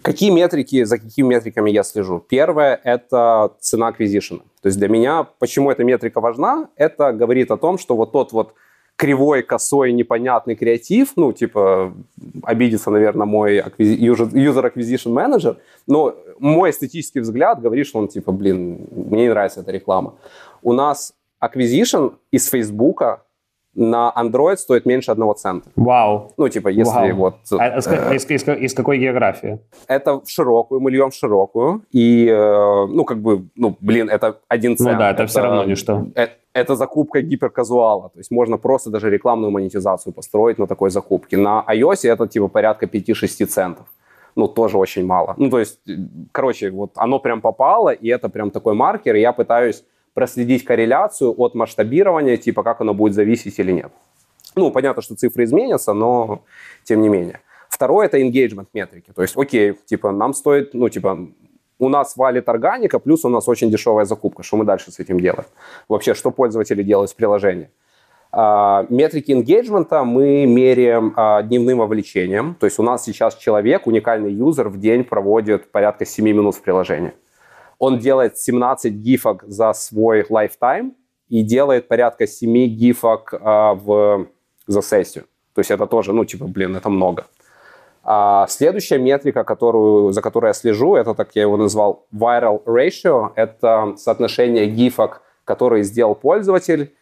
какие 0.01 0.29
метрики, 0.29 0.83
за 0.83 0.97
какими 0.97 1.27
метриками 1.27 1.69
я 1.69 1.83
слежу? 1.83 2.19
Первое– 2.19 2.79
это 2.83 3.51
цена 3.59 3.91
acquisition. 3.91 4.41
То 4.61 4.67
есть 4.67 4.77
для 4.77 4.87
меня, 4.87 5.23
почему 5.23 5.69
эта 5.69 5.83
метрика 5.83 6.21
важна? 6.21 6.69
Это 6.75 7.11
говорит 7.11 7.51
о 7.51 7.57
том, 7.57 7.77
что 7.77 7.95
вот 7.95 8.11
тот 8.11 8.31
вот 8.31 8.53
кривой, 8.97 9.43
косой, 9.43 9.93
непонятный 9.93 10.55
креатив, 10.55 11.13
ну, 11.15 11.31
типа, 11.31 11.93
обидится, 12.43 12.89
наверное, 12.89 13.27
мой 13.27 13.59
user 13.59 14.73
acquisition 14.73 15.13
manager, 15.13 15.57
но 15.85 16.15
мой 16.39 16.71
эстетический 16.71 17.21
взгляд 17.21 17.61
говорит, 17.61 17.85
что 17.87 17.99
он, 17.99 18.07
типа, 18.07 18.31
блин, 18.31 18.87
мне 18.91 19.23
не 19.23 19.29
нравится 19.29 19.61
эта 19.61 19.71
реклама. 19.71 20.15
У 20.63 20.73
нас 20.73 21.13
acquisition 21.39 22.15
из 22.31 22.49
Фейсбука 22.49 23.21
на 23.77 24.11
Android 24.15 24.57
стоит 24.57 24.85
меньше 24.85 25.11
одного 25.11 25.33
цента. 25.33 25.69
Вау. 25.75 26.31
Ну, 26.37 26.49
типа, 26.49 26.69
если 26.69 27.11
Вау. 27.11 27.15
вот... 27.15 27.35
А, 27.59 27.77
э, 27.77 28.15
из, 28.15 28.25
из, 28.29 28.47
из 28.47 28.73
какой 28.73 28.97
географии? 28.97 29.59
Это 29.87 30.19
в 30.19 30.27
широкую, 30.27 30.81
мы 30.81 30.91
льем 30.91 31.11
в 31.11 31.13
широкую. 31.13 31.83
И, 31.91 32.27
э, 32.27 32.85
ну, 32.87 33.05
как 33.05 33.21
бы, 33.21 33.45
ну, 33.55 33.77
блин, 33.79 34.09
это 34.09 34.39
один 34.47 34.75
цент. 34.75 34.91
Ну 34.93 34.99
да, 34.99 35.11
это, 35.11 35.23
это 35.23 35.31
все 35.31 35.41
равно 35.41 35.63
ничто. 35.63 36.07
Это, 36.15 36.33
это 36.53 36.75
закупка 36.75 37.21
гиперказуала. 37.21 38.09
То 38.09 38.19
есть 38.19 38.31
можно 38.31 38.57
просто 38.57 38.89
даже 38.89 39.11
рекламную 39.11 39.51
монетизацию 39.51 40.11
построить 40.11 40.57
на 40.57 40.65
такой 40.65 40.89
закупке. 40.89 41.37
На 41.37 41.63
iOS 41.67 42.09
это, 42.09 42.27
типа, 42.27 42.47
порядка 42.47 42.87
5-6 42.87 43.45
центов 43.45 43.85
ну, 44.35 44.47
тоже 44.47 44.77
очень 44.77 45.05
мало. 45.05 45.33
Ну, 45.37 45.49
то 45.49 45.59
есть, 45.59 45.79
короче, 46.31 46.69
вот 46.69 46.91
оно 46.95 47.19
прям 47.19 47.41
попало, 47.41 47.89
и 47.89 48.07
это 48.07 48.29
прям 48.29 48.51
такой 48.51 48.75
маркер, 48.75 49.15
и 49.15 49.19
я 49.19 49.33
пытаюсь 49.33 49.83
проследить 50.17 50.65
корреляцию 50.65 51.31
от 51.37 51.53
масштабирования, 51.53 52.37
типа 52.37 52.63
как 52.63 52.81
оно 52.81 52.95
будет 52.95 53.13
зависеть 53.13 53.59
или 53.59 53.71
нет. 53.71 53.91
Ну, 54.55 54.71
понятно, 54.71 55.03
что 55.03 55.13
цифры 55.13 55.43
изменятся, 55.43 55.93
но 55.93 56.41
тем 56.83 57.03
не 57.03 57.09
менее. 57.09 57.39
Второе– 57.69 58.07
это 58.07 58.19
engagement 58.19 58.65
метрики. 58.73 59.11
То 59.15 59.21
есть, 59.21 59.37
окей, 59.37 59.75
типа, 59.85 60.11
нам 60.11 60.33
стоит, 60.33 60.73
ну, 60.73 60.89
типа, 60.89 61.19
у 61.77 61.89
нас 61.89 62.17
валит 62.17 62.49
органика, 62.49 62.97
плюс 62.97 63.25
у 63.25 63.29
нас 63.29 63.47
очень 63.47 63.69
дешевая 63.69 64.05
закупка. 64.05 64.41
Что 64.41 64.57
мы 64.57 64.65
дальше 64.65 64.91
с 64.91 64.97
этим 64.99 65.19
делаем? 65.19 65.45
Вообще, 65.87 66.15
что 66.15 66.31
пользователи 66.31 66.81
делают 66.81 67.11
с 67.11 67.13
приложением? 67.13 67.69
А, 68.31 68.87
метрики 68.89 69.31
engagement 69.31 70.03
мы 70.03 70.47
меряем 70.47 71.13
а, 71.15 71.43
дневным 71.43 71.77
вовлечением. 71.77 72.55
То 72.59 72.65
есть 72.65 72.79
у 72.79 72.83
нас 72.83 73.05
сейчас 73.05 73.35
человек, 73.35 73.85
уникальный 73.85 74.33
юзер, 74.33 74.69
в 74.69 74.79
день 74.79 75.03
проводит 75.03 75.71
порядка 75.71 76.07
7 76.07 76.25
минут 76.25 76.55
в 76.55 76.61
приложении. 76.63 77.13
Он 77.79 77.99
делает 77.99 78.37
17 78.37 78.93
гифок 78.93 79.43
за 79.47 79.73
свой 79.73 80.21
lifetime 80.21 80.91
и 81.29 81.43
делает 81.43 81.87
порядка 81.87 82.27
7 82.27 82.67
гифок 82.67 83.33
а, 83.33 83.73
в, 83.73 84.27
за 84.65 84.81
сессию. 84.81 85.25
То 85.53 85.59
есть 85.59 85.71
это 85.71 85.85
тоже, 85.87 86.13
ну, 86.13 86.25
типа, 86.25 86.45
блин, 86.45 86.75
это 86.75 86.89
много. 86.89 87.25
А 88.03 88.47
следующая 88.47 88.99
метрика, 88.99 89.43
которую, 89.43 90.13
за 90.13 90.21
которой 90.21 90.47
я 90.47 90.53
слежу, 90.53 90.95
это, 90.95 91.13
так 91.13 91.35
я 91.35 91.41
его 91.41 91.57
назвал, 91.57 92.05
viral 92.13 92.63
ratio. 92.63 93.31
Это 93.35 93.95
соотношение 93.97 94.67
гифок, 94.67 95.21
которые 95.43 95.83
сделал 95.83 96.15
пользователь, 96.15 96.93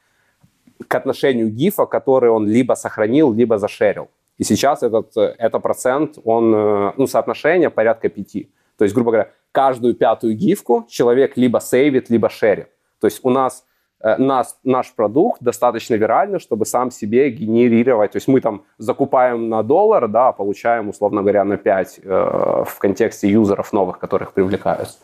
к 0.87 0.95
отношению 0.95 1.49
гифа, 1.49 1.85
который 1.85 2.29
он 2.29 2.47
либо 2.47 2.73
сохранил, 2.73 3.33
либо 3.33 3.57
зашерил. 3.57 4.09
И 4.37 4.43
сейчас 4.43 4.83
этот, 4.83 5.15
это 5.15 5.59
процент, 5.59 6.17
он, 6.25 6.53
э, 6.53 6.93
ну, 6.97 7.07
соотношение 7.07 7.69
порядка 7.69 8.09
пяти. 8.09 8.49
То 8.77 8.83
есть, 8.83 8.93
грубо 8.93 9.11
говоря, 9.11 9.29
каждую 9.55 9.95
пятую 9.95 10.35
гифку 10.35 10.85
человек 10.89 11.37
либо 11.37 11.59
сейвит, 11.59 12.09
либо 12.09 12.29
шерит. 12.29 12.67
То 12.99 13.07
есть 13.07 13.21
у 13.23 13.29
нас 13.29 13.63
э, 14.01 14.17
нас, 14.17 14.59
наш 14.63 14.93
продукт 14.93 15.41
достаточно 15.41 15.95
виральный, 15.95 16.39
чтобы 16.39 16.65
сам 16.65 16.91
себе 16.91 17.29
генерировать. 17.29 18.11
То 18.11 18.17
есть 18.17 18.27
мы 18.27 18.41
там 18.41 18.63
закупаем 18.77 19.47
на 19.49 19.63
доллар, 19.63 20.09
да, 20.09 20.33
получаем, 20.33 20.89
условно 20.89 21.21
говоря, 21.21 21.45
на 21.45 21.57
5 21.57 21.99
э, 22.03 22.63
в 22.65 22.77
контексте 22.79 23.29
юзеров 23.29 23.73
новых, 23.73 23.97
которых 23.97 24.33
привлекаются. 24.33 24.97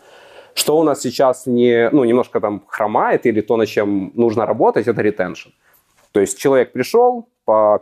Что 0.54 0.78
у 0.78 0.84
нас 0.84 1.00
сейчас 1.00 1.48
не, 1.48 1.90
ну, 1.92 2.04
немножко 2.04 2.42
там 2.42 2.62
хромает 2.68 3.26
или 3.26 3.40
то, 3.42 3.56
над 3.58 3.70
чем 3.70 4.12
нужно 4.16 4.46
работать, 4.46 4.88
это 4.88 5.02
ретеншн. 5.02 5.50
То 6.12 6.20
есть 6.20 6.38
человек 6.38 6.74
пришел, 6.74 7.30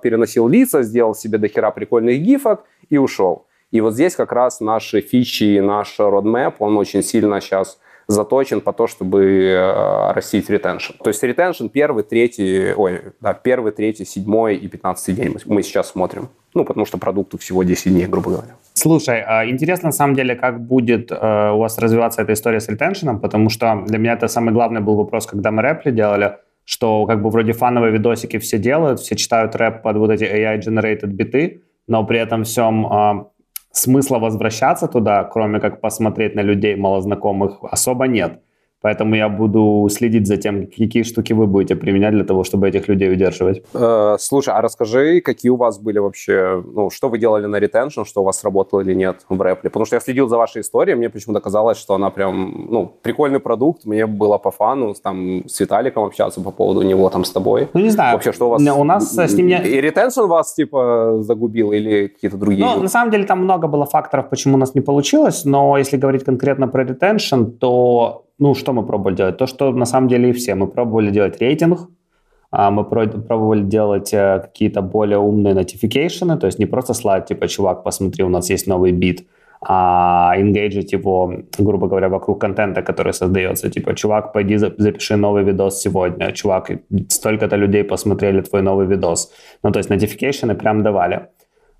переносил 0.03 0.47
лица, 0.47 0.83
сделал 0.83 1.15
себе 1.15 1.39
дохера 1.39 1.71
прикольных 1.71 2.21
гифок 2.21 2.63
и 2.91 2.99
ушел. 2.99 3.47
И 3.71 3.81
вот 3.81 3.93
здесь 3.93 4.15
как 4.15 4.31
раз 4.31 4.59
наши 4.61 5.01
фичи, 5.01 5.59
наш 5.59 5.99
roadmap, 5.99 6.55
он 6.59 6.77
очень 6.77 7.03
сильно 7.03 7.39
сейчас 7.39 7.79
заточен 8.09 8.61
по 8.61 8.73
то, 8.73 8.87
чтобы 8.87 9.23
э, 9.23 10.11
растить 10.13 10.49
ретеншн. 10.49 10.93
То 11.03 11.09
есть 11.09 11.21
ретеншн 11.21 11.67
первый, 11.67 12.03
третий, 12.03 12.73
ой, 12.75 13.01
да, 13.21 13.33
первый, 13.33 13.71
третий, 13.71 14.03
седьмой 14.03 14.55
и 14.55 14.67
пятнадцатый 14.67 15.13
день 15.13 15.35
мы 15.45 15.61
сейчас 15.61 15.91
смотрим. 15.91 16.29
Ну, 16.55 16.65
потому 16.65 16.87
что 16.87 16.97
продукту 16.97 17.37
всего 17.37 17.63
10 17.63 17.93
дней, 17.93 18.07
грубо 18.07 18.31
говоря. 18.31 18.55
Слушай, 18.73 19.21
а 19.21 19.45
интересно 19.45 19.89
на 19.89 19.91
самом 19.91 20.15
деле, 20.15 20.35
как 20.35 20.59
будет 20.59 21.11
э, 21.11 21.51
у 21.51 21.59
вас 21.59 21.77
развиваться 21.77 22.23
эта 22.23 22.33
история 22.33 22.59
с 22.59 22.67
ретеншеном, 22.67 23.19
потому 23.19 23.49
что 23.49 23.83
для 23.85 23.99
меня 23.99 24.13
это 24.13 24.27
самый 24.27 24.51
главный 24.53 24.81
был 24.81 24.95
вопрос, 24.95 25.27
когда 25.27 25.51
мы 25.51 25.61
рэпли 25.61 25.91
делали, 25.91 26.37
что 26.65 27.05
как 27.05 27.21
бы 27.21 27.29
вроде 27.29 27.53
фановые 27.53 27.91
видосики 27.91 28.39
все 28.39 28.57
делают, 28.57 28.99
все 28.99 29.15
читают 29.15 29.55
рэп 29.55 29.83
под 29.83 29.97
вот 29.97 30.09
эти 30.09 30.23
AI-generated 30.23 31.07
биты, 31.07 31.61
но 31.87 32.03
при 32.03 32.19
этом 32.19 32.43
всем 32.43 32.87
э, 32.91 33.25
смысла 33.71 34.19
возвращаться 34.19 34.87
туда, 34.87 35.23
кроме 35.23 35.59
как 35.59 35.81
посмотреть 35.81 36.35
на 36.35 36.41
людей 36.41 36.75
малознакомых, 36.75 37.59
особо 37.63 38.07
нет. 38.07 38.41
Поэтому 38.81 39.15
я 39.15 39.27
буду 39.27 39.87
следить 39.91 40.27
за 40.27 40.37
тем, 40.37 40.67
какие 40.67 41.03
штуки 41.03 41.33
вы 41.33 41.47
будете 41.47 41.75
применять 41.75 42.13
для 42.13 42.23
того, 42.23 42.43
чтобы 42.43 42.69
этих 42.69 42.87
людей 42.87 43.11
удерживать. 43.11 43.61
Э, 43.73 44.15
слушай, 44.19 44.53
а 44.53 44.61
расскажи, 44.61 45.19
какие 45.21 45.49
у 45.49 45.57
вас 45.57 45.79
были 45.79 45.99
вообще, 45.99 46.63
ну, 46.65 46.89
что 46.89 47.09
вы 47.09 47.17
делали 47.17 47.45
на 47.45 47.59
ретеншн, 47.59 48.03
что 48.03 48.21
у 48.21 48.23
вас 48.23 48.43
работало 48.43 48.81
или 48.81 48.93
нет 48.93 49.25
в 49.27 49.41
рэпле? 49.41 49.69
Потому 49.69 49.85
что 49.85 49.95
я 49.97 49.99
следил 49.99 50.29
за 50.29 50.37
вашей 50.37 50.61
историей, 50.61 50.95
мне 50.95 51.09
почему-то 51.09 51.41
казалось, 51.41 51.77
что 51.77 51.93
она 51.93 52.09
прям, 52.09 52.67
ну, 52.69 52.93
прикольный 53.01 53.39
продукт, 53.39 53.85
мне 53.85 54.05
было 54.05 54.37
по 54.37 54.51
фану, 54.51 54.93
там, 55.03 55.43
с 55.47 55.59
Виталиком 55.59 56.05
общаться 56.05 56.41
по 56.41 56.51
поводу 56.51 56.81
него, 56.81 57.09
там, 57.09 57.25
с 57.25 57.31
тобой. 57.31 57.67
Ну, 57.73 57.81
не 57.81 57.89
знаю. 57.89 58.13
Вообще, 58.13 58.31
что 58.31 58.47
у 58.47 58.49
вас... 58.51 58.61
У 58.61 58.83
нас 58.83 59.13
с 59.13 59.33
ним 59.33 59.47
не... 59.47 59.61
И 59.61 59.81
ретеншн 59.81 60.21
вас, 60.21 60.53
типа, 60.53 61.17
загубил 61.19 61.73
или 61.73 62.07
какие-то 62.07 62.37
другие? 62.37 62.65
Ну, 62.65 62.81
на 62.81 62.89
самом 62.89 63.11
деле, 63.11 63.25
там 63.25 63.39
много 63.39 63.67
было 63.67 63.85
факторов, 63.85 64.29
почему 64.29 64.55
у 64.55 64.57
нас 64.57 64.73
не 64.75 64.81
получилось, 64.81 65.43
но 65.45 65.77
если 65.77 65.97
говорить 65.97 66.23
конкретно 66.23 66.67
про 66.67 66.85
ретеншн, 66.85 67.43
то 67.59 68.25
ну, 68.39 68.55
что 68.55 68.73
мы 68.73 68.85
пробовали 68.85 69.15
делать? 69.15 69.37
То, 69.37 69.47
что 69.47 69.71
на 69.71 69.85
самом 69.85 70.07
деле 70.07 70.29
и 70.29 70.33
все. 70.33 70.55
Мы 70.55 70.67
пробовали 70.67 71.11
делать 71.11 71.39
рейтинг, 71.41 71.89
а, 72.51 72.71
мы 72.71 72.83
пробовали 72.83 73.63
делать 73.63 74.13
э, 74.13 74.39
какие-то 74.39 74.81
более 74.81 75.19
умные 75.19 75.53
notification, 75.53 76.37
то 76.37 76.47
есть 76.47 76.59
не 76.59 76.65
просто 76.65 76.93
слать, 76.93 77.27
типа, 77.27 77.47
чувак, 77.47 77.83
посмотри, 77.83 78.23
у 78.23 78.29
нас 78.29 78.49
есть 78.49 78.67
новый 78.67 78.91
бит, 78.91 79.27
а 79.61 80.33
ингейджить 80.37 80.93
его, 80.93 81.33
грубо 81.59 81.87
говоря, 81.87 82.09
вокруг 82.09 82.41
контента, 82.41 82.81
который 82.81 83.13
создается. 83.13 83.69
Типа, 83.69 83.93
чувак, 83.93 84.33
пойди 84.33 84.57
запиши 84.57 85.17
новый 85.17 85.43
видос 85.43 85.81
сегодня. 85.81 86.31
Чувак, 86.31 86.71
столько-то 87.09 87.57
людей 87.57 87.83
посмотрели 87.83 88.41
твой 88.41 88.61
новый 88.61 88.87
видос. 88.87 89.31
Ну, 89.63 89.71
то 89.71 89.79
есть 89.79 89.91
notification 89.91 90.55
прям 90.55 90.81
давали. 90.81 91.27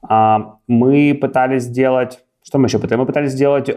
А, 0.01 0.57
мы 0.67 1.17
пытались 1.19 1.63
сделать... 1.63 2.19
Что 2.43 2.57
мы 2.57 2.65
еще 2.65 2.79
пытались? 2.79 2.99
Мы 2.99 3.05
пытались 3.05 3.31
сделать 3.31 3.69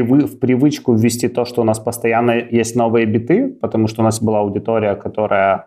в 0.00 0.38
привычку 0.38 0.94
ввести 0.94 1.28
то, 1.28 1.44
что 1.44 1.62
у 1.62 1.64
нас 1.64 1.78
постоянно 1.78 2.32
есть 2.32 2.76
новые 2.76 3.06
биты, 3.06 3.48
потому 3.48 3.88
что 3.88 4.02
у 4.02 4.04
нас 4.04 4.22
была 4.22 4.40
аудитория, 4.40 4.94
которая, 4.94 5.66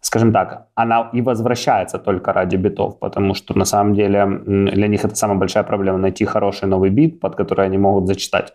скажем 0.00 0.32
так, 0.32 0.66
она 0.74 1.10
и 1.12 1.22
возвращается 1.22 1.98
только 1.98 2.32
ради 2.32 2.56
битов, 2.56 2.98
потому 2.98 3.34
что 3.34 3.58
на 3.58 3.64
самом 3.64 3.94
деле 3.94 4.26
для 4.46 4.88
них 4.88 5.04
это 5.04 5.14
самая 5.14 5.38
большая 5.38 5.64
проблема 5.64 5.98
найти 5.98 6.24
хороший 6.24 6.68
новый 6.68 6.90
бит, 6.90 7.20
под 7.20 7.34
который 7.34 7.66
они 7.66 7.78
могут 7.78 8.06
зачитать. 8.06 8.52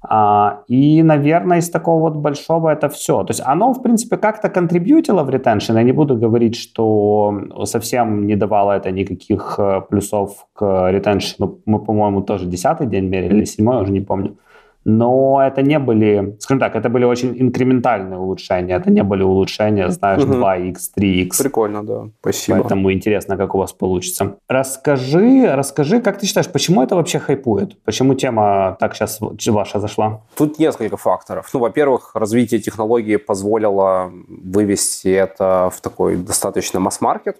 А, 0.00 0.62
и, 0.68 1.02
наверное, 1.02 1.58
из 1.58 1.70
такого 1.70 2.00
вот 2.00 2.16
большого 2.16 2.68
это 2.70 2.88
все. 2.88 3.24
То 3.24 3.32
есть 3.32 3.42
оно, 3.44 3.72
в 3.72 3.82
принципе, 3.82 4.16
как-то 4.16 4.48
контрибьютило 4.48 5.24
в 5.24 5.30
ретеншн. 5.30 5.76
Я 5.76 5.82
не 5.82 5.92
буду 5.92 6.16
говорить, 6.16 6.54
что 6.54 7.64
совсем 7.64 8.26
не 8.26 8.36
давало 8.36 8.72
это 8.72 8.92
никаких 8.92 9.56
э, 9.58 9.80
плюсов 9.90 10.46
к 10.52 10.90
ретеншну. 10.90 11.58
Мы, 11.66 11.80
по-моему, 11.80 12.22
тоже 12.22 12.46
десятый 12.46 12.86
день 12.86 13.06
мерили, 13.06 13.38
или 13.38 13.44
седьмой, 13.44 13.82
уже 13.82 13.92
не 13.92 14.00
помню 14.00 14.36
но 14.88 15.42
это 15.46 15.60
не 15.60 15.78
были, 15.78 16.36
скажем 16.40 16.60
так, 16.60 16.74
это 16.74 16.88
были 16.88 17.04
очень 17.04 17.36
инкрементальные 17.38 18.18
улучшения, 18.18 18.74
это 18.74 18.90
не 18.90 19.02
были 19.02 19.22
улучшения, 19.22 19.90
знаешь, 19.90 20.22
угу. 20.22 20.32
2x, 20.32 20.76
3x. 20.98 21.42
Прикольно, 21.42 21.82
да, 21.82 22.08
спасибо. 22.20 22.60
Поэтому 22.60 22.90
интересно, 22.90 23.36
как 23.36 23.54
у 23.54 23.58
вас 23.58 23.74
получится. 23.74 24.38
Расскажи, 24.48 25.54
расскажи, 25.54 26.00
как 26.00 26.18
ты 26.18 26.26
считаешь, 26.26 26.48
почему 26.50 26.82
это 26.82 26.96
вообще 26.96 27.18
хайпует? 27.18 27.76
Почему 27.84 28.14
тема 28.14 28.78
так 28.80 28.94
сейчас 28.94 29.20
ваша 29.20 29.78
зашла? 29.78 30.22
Тут 30.34 30.58
несколько 30.58 30.96
факторов. 30.96 31.50
Ну, 31.52 31.60
во-первых, 31.60 32.12
развитие 32.14 32.60
технологии 32.60 33.16
позволило 33.16 34.10
вывести 34.28 35.08
это 35.08 35.70
в 35.70 35.82
такой 35.82 36.16
достаточно 36.16 36.80
масс-маркет, 36.80 37.36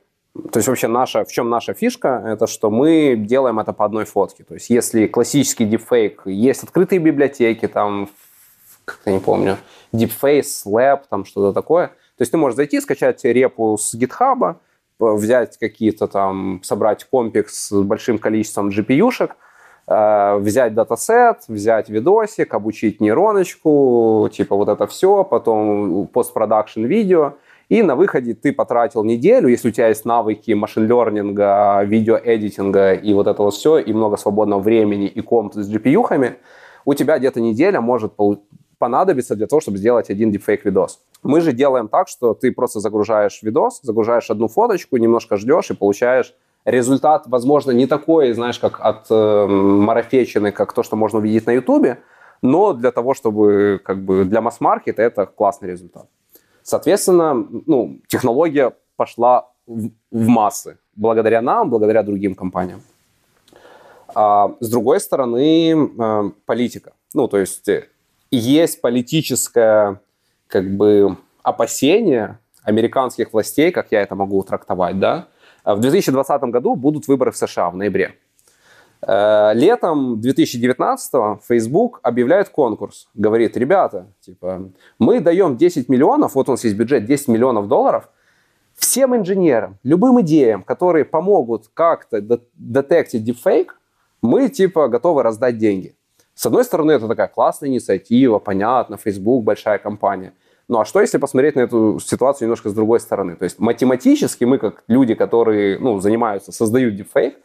то 0.52 0.58
есть 0.58 0.68
вообще 0.68 0.88
наша, 0.88 1.24
в 1.24 1.32
чем 1.32 1.50
наша 1.50 1.74
фишка, 1.74 2.22
это 2.26 2.46
что 2.46 2.70
мы 2.70 3.16
делаем 3.16 3.58
это 3.58 3.72
по 3.72 3.84
одной 3.84 4.04
фотке. 4.04 4.44
То 4.44 4.54
есть 4.54 4.70
если 4.70 5.06
классический 5.06 5.64
дипфейк, 5.64 6.22
есть 6.26 6.62
открытые 6.62 7.00
библиотеки, 7.00 7.66
там, 7.66 8.08
как 8.84 9.00
я 9.04 9.12
не 9.12 9.20
помню, 9.20 9.56
Deepface, 9.92 10.64
Lab, 10.66 11.02
там 11.10 11.24
что-то 11.24 11.52
такое. 11.52 11.88
То 11.88 12.22
есть 12.22 12.32
ты 12.32 12.38
можешь 12.38 12.56
зайти, 12.56 12.80
скачать 12.80 13.24
репу 13.24 13.76
с 13.78 13.94
GitHub, 13.94 14.56
взять 14.98 15.58
какие-то 15.58 16.06
там, 16.06 16.60
собрать 16.62 17.04
компик 17.04 17.48
с 17.48 17.72
большим 17.72 18.18
количеством 18.18 18.68
GPU-шек, 18.68 19.32
э, 19.86 20.36
взять 20.38 20.74
датасет, 20.74 21.44
взять 21.48 21.88
видосик, 21.88 22.54
обучить 22.54 23.00
нейроночку, 23.00 24.28
типа 24.32 24.56
вот 24.56 24.68
это 24.68 24.86
все, 24.86 25.24
потом 25.24 26.06
постпродакшн 26.06 26.84
видео– 26.84 27.34
и 27.68 27.82
на 27.82 27.96
выходе 27.96 28.34
ты 28.34 28.52
потратил 28.52 29.04
неделю, 29.04 29.48
если 29.48 29.68
у 29.68 29.72
тебя 29.72 29.88
есть 29.88 30.04
навыки 30.04 30.52
машин-лернинга, 30.52 31.82
видеоэдитинга 31.84 32.94
и 32.94 33.12
вот 33.12 33.26
этого 33.26 33.50
все, 33.50 33.78
и 33.78 33.92
много 33.92 34.16
свободного 34.16 34.60
времени, 34.60 35.06
и 35.06 35.20
комп 35.20 35.54
с 35.54 35.70
GPU-хами, 35.70 36.36
у 36.84 36.94
тебя 36.94 37.18
где-то 37.18 37.40
неделя 37.40 37.80
может 37.80 38.14
понадобиться 38.78 39.36
для 39.36 39.46
того, 39.46 39.60
чтобы 39.60 39.78
сделать 39.78 40.08
один 40.08 40.30
дипфейк 40.30 40.64
видос. 40.64 41.00
Мы 41.22 41.40
же 41.40 41.52
делаем 41.52 41.88
так, 41.88 42.08
что 42.08 42.32
ты 42.32 42.52
просто 42.52 42.80
загружаешь 42.80 43.42
видос, 43.42 43.80
загружаешь 43.82 44.30
одну 44.30 44.48
фоточку, 44.48 44.96
немножко 44.96 45.36
ждешь 45.36 45.70
и 45.70 45.74
получаешь 45.74 46.34
результат, 46.64 47.24
возможно, 47.26 47.72
не 47.72 47.86
такой, 47.86 48.32
знаешь, 48.32 48.58
как 48.58 48.80
от 48.80 49.06
э, 49.10 49.46
марафечины, 49.46 50.52
как 50.52 50.72
то, 50.72 50.82
что 50.82 50.96
можно 50.96 51.18
увидеть 51.18 51.46
на 51.46 51.52
Ютубе, 51.52 51.98
но 52.42 52.72
для 52.72 52.92
того, 52.92 53.14
чтобы 53.14 53.80
как 53.84 54.04
бы 54.04 54.24
для 54.24 54.40
масс-маркета 54.40 55.02
это 55.02 55.26
классный 55.26 55.70
результат. 55.70 56.08
Соответственно, 56.68 57.32
ну, 57.66 57.98
технология 58.08 58.74
пошла 58.96 59.50
в, 59.66 59.88
в 60.10 60.26
массы 60.28 60.76
благодаря 60.96 61.40
нам, 61.40 61.70
благодаря 61.70 62.02
другим 62.02 62.34
компаниям. 62.34 62.82
А, 64.14 64.54
с 64.60 64.68
другой 64.68 65.00
стороны, 65.00 65.72
э, 65.72 66.30
политика. 66.44 66.92
Ну, 67.14 67.26
то 67.26 67.38
есть 67.38 67.66
э, 67.68 67.88
есть 68.30 68.82
политическое 68.82 70.02
как 70.46 70.70
бы 70.76 71.16
опасение 71.42 72.38
американских 72.64 73.32
властей, 73.32 73.70
как 73.70 73.90
я 73.90 74.02
это 74.02 74.14
могу 74.14 74.42
трактовать, 74.42 74.98
да. 74.98 75.28
В 75.64 75.80
2020 75.80 76.42
году 76.52 76.76
будут 76.76 77.08
выборы 77.08 77.30
в 77.30 77.36
США 77.38 77.70
в 77.70 77.76
ноябре. 77.76 78.14
Э, 79.06 79.52
летом 79.54 80.20
2019 80.20 81.40
Facebook 81.46 82.00
объявляет 82.02 82.48
конкурс. 82.48 83.08
Говорит, 83.14 83.56
ребята, 83.56 84.12
типа, 84.20 84.70
мы 84.98 85.20
даем 85.20 85.56
10 85.56 85.88
миллионов, 85.88 86.34
вот 86.34 86.48
у 86.48 86.52
нас 86.52 86.64
есть 86.64 86.76
бюджет 86.76 87.04
10 87.04 87.28
миллионов 87.28 87.68
долларов, 87.68 88.08
всем 88.74 89.14
инженерам, 89.14 89.78
любым 89.82 90.20
идеям, 90.22 90.62
которые 90.62 91.04
помогут 91.04 91.68
как-то 91.74 92.20
детектить 92.54 93.24
дипфейк, 93.24 93.78
мы 94.22 94.48
типа 94.48 94.88
готовы 94.88 95.22
раздать 95.22 95.58
деньги. 95.58 95.94
С 96.34 96.46
одной 96.46 96.64
стороны, 96.64 96.92
это 96.92 97.08
такая 97.08 97.28
классная 97.28 97.68
инициатива, 97.68 98.38
понятно, 98.38 98.96
Facebook 98.96 99.44
большая 99.44 99.78
компания. 99.78 100.32
Ну 100.68 100.78
а 100.78 100.84
что, 100.84 101.00
если 101.00 101.18
посмотреть 101.18 101.56
на 101.56 101.60
эту 101.60 101.98
ситуацию 101.98 102.46
немножко 102.46 102.68
с 102.68 102.74
другой 102.74 103.00
стороны? 103.00 103.36
То 103.36 103.44
есть 103.44 103.58
математически 103.58 104.44
мы, 104.44 104.58
как 104.58 104.84
люди, 104.86 105.14
которые 105.14 105.78
ну, 105.78 105.98
занимаются, 105.98 106.52
создают 106.52 106.94
дипфейк, 106.94 107.38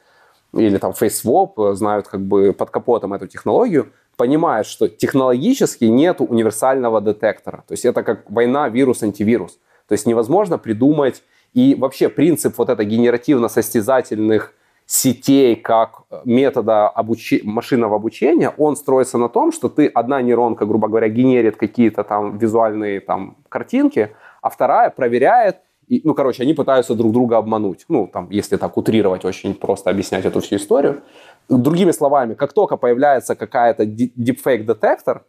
или 0.54 0.78
там 0.78 0.92
FaceSwap 0.92 1.72
э, 1.72 1.74
знают 1.74 2.08
как 2.08 2.22
бы 2.22 2.54
под 2.54 2.70
капотом 2.70 3.14
эту 3.14 3.28
технологию, 3.28 3.92
понимают, 4.16 4.68
что 4.68 4.88
технологически 4.88 5.86
нет 5.86 6.22
универсального 6.22 7.02
детектора. 7.02 7.64
То 7.68 7.74
есть 7.74 7.86
это 7.86 8.04
как 8.04 8.30
война 8.30 8.70
вирус-антивирус. 8.70 9.60
То 9.88 9.94
есть 9.94 10.06
невозможно 10.06 10.58
придумать 10.58 11.24
и 11.54 11.76
вообще 11.76 12.10
принцип 12.10 12.58
вот 12.58 12.70
это 12.70 12.84
генеративно-состязательных 12.84 14.54
сетей 14.86 15.56
как 15.56 16.04
метода 16.26 16.90
обучи... 16.90 17.42
машинного 17.44 17.96
обучения, 17.96 18.50
он 18.58 18.76
строится 18.76 19.18
на 19.18 19.30
том, 19.30 19.52
что 19.52 19.70
ты 19.70 19.88
одна 19.88 20.22
нейронка, 20.22 20.66
грубо 20.66 20.88
говоря, 20.88 21.10
генерит 21.10 21.56
какие-то 21.56 22.04
там 22.04 22.38
визуальные 22.38 23.00
там 23.00 23.38
картинки, 23.50 24.16
а 24.42 24.50
вторая 24.50 24.90
проверяет 24.90 25.58
и, 25.94 26.02
ну, 26.04 26.14
короче, 26.14 26.44
они 26.44 26.54
пытаются 26.54 26.96
друг 26.96 27.12
друга 27.12 27.38
обмануть. 27.38 27.86
Ну, 27.88 28.08
там, 28.08 28.28
если 28.32 28.58
так 28.58 28.78
утрировать, 28.78 29.26
очень 29.26 29.54
просто 29.54 29.90
объяснять 29.90 30.26
эту 30.26 30.40
всю 30.40 30.56
историю. 30.56 31.02
Другими 31.50 31.92
словами, 31.92 32.34
как 32.34 32.54
только 32.54 32.78
появляется 32.78 33.36
какая-то 33.36 33.84
deepfake-детектор, 33.84 35.24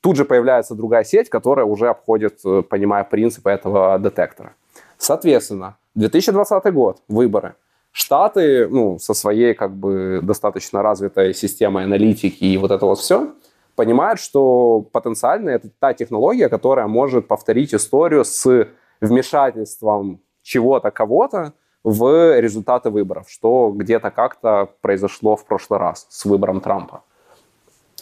тут 0.00 0.16
же 0.16 0.24
появляется 0.24 0.74
другая 0.74 1.04
сеть, 1.04 1.28
которая 1.28 1.66
уже 1.66 1.88
обходит, 1.88 2.40
э, 2.44 2.62
понимая 2.62 3.04
принципы 3.04 3.50
этого 3.50 3.98
детектора. 3.98 4.54
Соответственно, 4.98 5.76
2020 5.94 6.72
год, 6.72 7.02
выборы. 7.08 7.54
Штаты, 7.92 8.68
ну, 8.68 8.98
со 8.98 9.14
своей, 9.14 9.54
как 9.54 9.72
бы, 9.74 10.20
достаточно 10.22 10.82
развитой 10.82 11.34
системой 11.34 11.84
аналитики 11.84 12.44
и 12.44 12.56
вот 12.56 12.70
это 12.70 12.86
вот 12.86 12.98
все, 12.98 13.32
понимают, 13.76 14.20
что 14.20 14.84
потенциально 14.92 15.50
это 15.50 15.68
та 15.78 15.94
технология, 15.94 16.48
которая 16.48 16.86
может 16.86 17.28
повторить 17.28 17.74
историю 17.74 18.24
с 18.24 18.68
вмешательством 19.00 20.20
чего-то, 20.42 20.90
кого-то 20.90 21.54
в 21.84 22.38
результаты 22.40 22.90
выборов, 22.90 23.30
что 23.30 23.72
где-то 23.74 24.10
как-то 24.10 24.68
произошло 24.80 25.36
в 25.36 25.46
прошлый 25.46 25.80
раз 25.80 26.06
с 26.10 26.24
выбором 26.24 26.60
Трампа. 26.60 27.02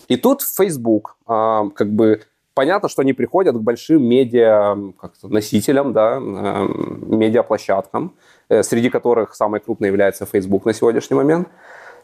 И 0.09 0.17
тут 0.17 0.43
Facebook, 0.43 1.17
э, 1.29 1.71
как 1.75 1.91
бы 1.91 2.23
понятно, 2.55 2.89
что 2.89 3.03
они 3.03 3.13
приходят 3.13 3.57
к 3.57 3.61
большим 3.61 4.03
медиа 4.03 4.77
носителям, 5.23 5.93
да, 5.93 6.17
э, 6.17 6.67
медиаплощадкам, 7.07 8.15
э, 8.49 8.63
среди 8.63 8.91
которых 8.91 9.35
самой 9.35 9.61
крупной 9.61 9.89
является 9.91 10.27
Facebook 10.27 10.65
на 10.65 10.73
сегодняшний 10.73 11.17
момент, 11.17 11.49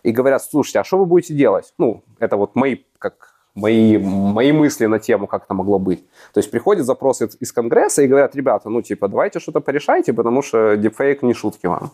и 0.05 0.13
говорят, 0.13 0.43
слушайте, 0.43 0.81
а 0.81 0.85
что 0.85 0.99
вы 0.99 1.07
будете 1.07 1.35
делать? 1.35 1.73
Ну, 1.79 2.05
это 2.21 2.37
вот 2.37 2.55
мои, 2.55 2.77
как 2.99 3.34
мои, 3.55 3.99
мои 3.99 4.53
мысли 4.53 4.87
на 4.87 4.99
тему, 4.99 5.27
как 5.27 5.45
это 5.45 5.55
могло 5.55 5.79
быть. 5.79 6.05
То 6.33 6.39
есть 6.39 6.51
приходят 6.51 6.87
запросы 6.87 7.29
из 7.41 7.53
Конгресса 7.53 8.03
и 8.03 8.07
говорят, 8.07 8.35
ребята, 8.37 8.69
ну 8.69 8.83
типа 8.83 9.09
давайте 9.09 9.41
что-то 9.41 9.61
порешайте, 9.61 10.13
потому 10.13 10.43
что 10.43 10.77
дипфейк 10.77 11.23
не 11.23 11.35
шутки 11.35 11.67
вам. 11.67 11.93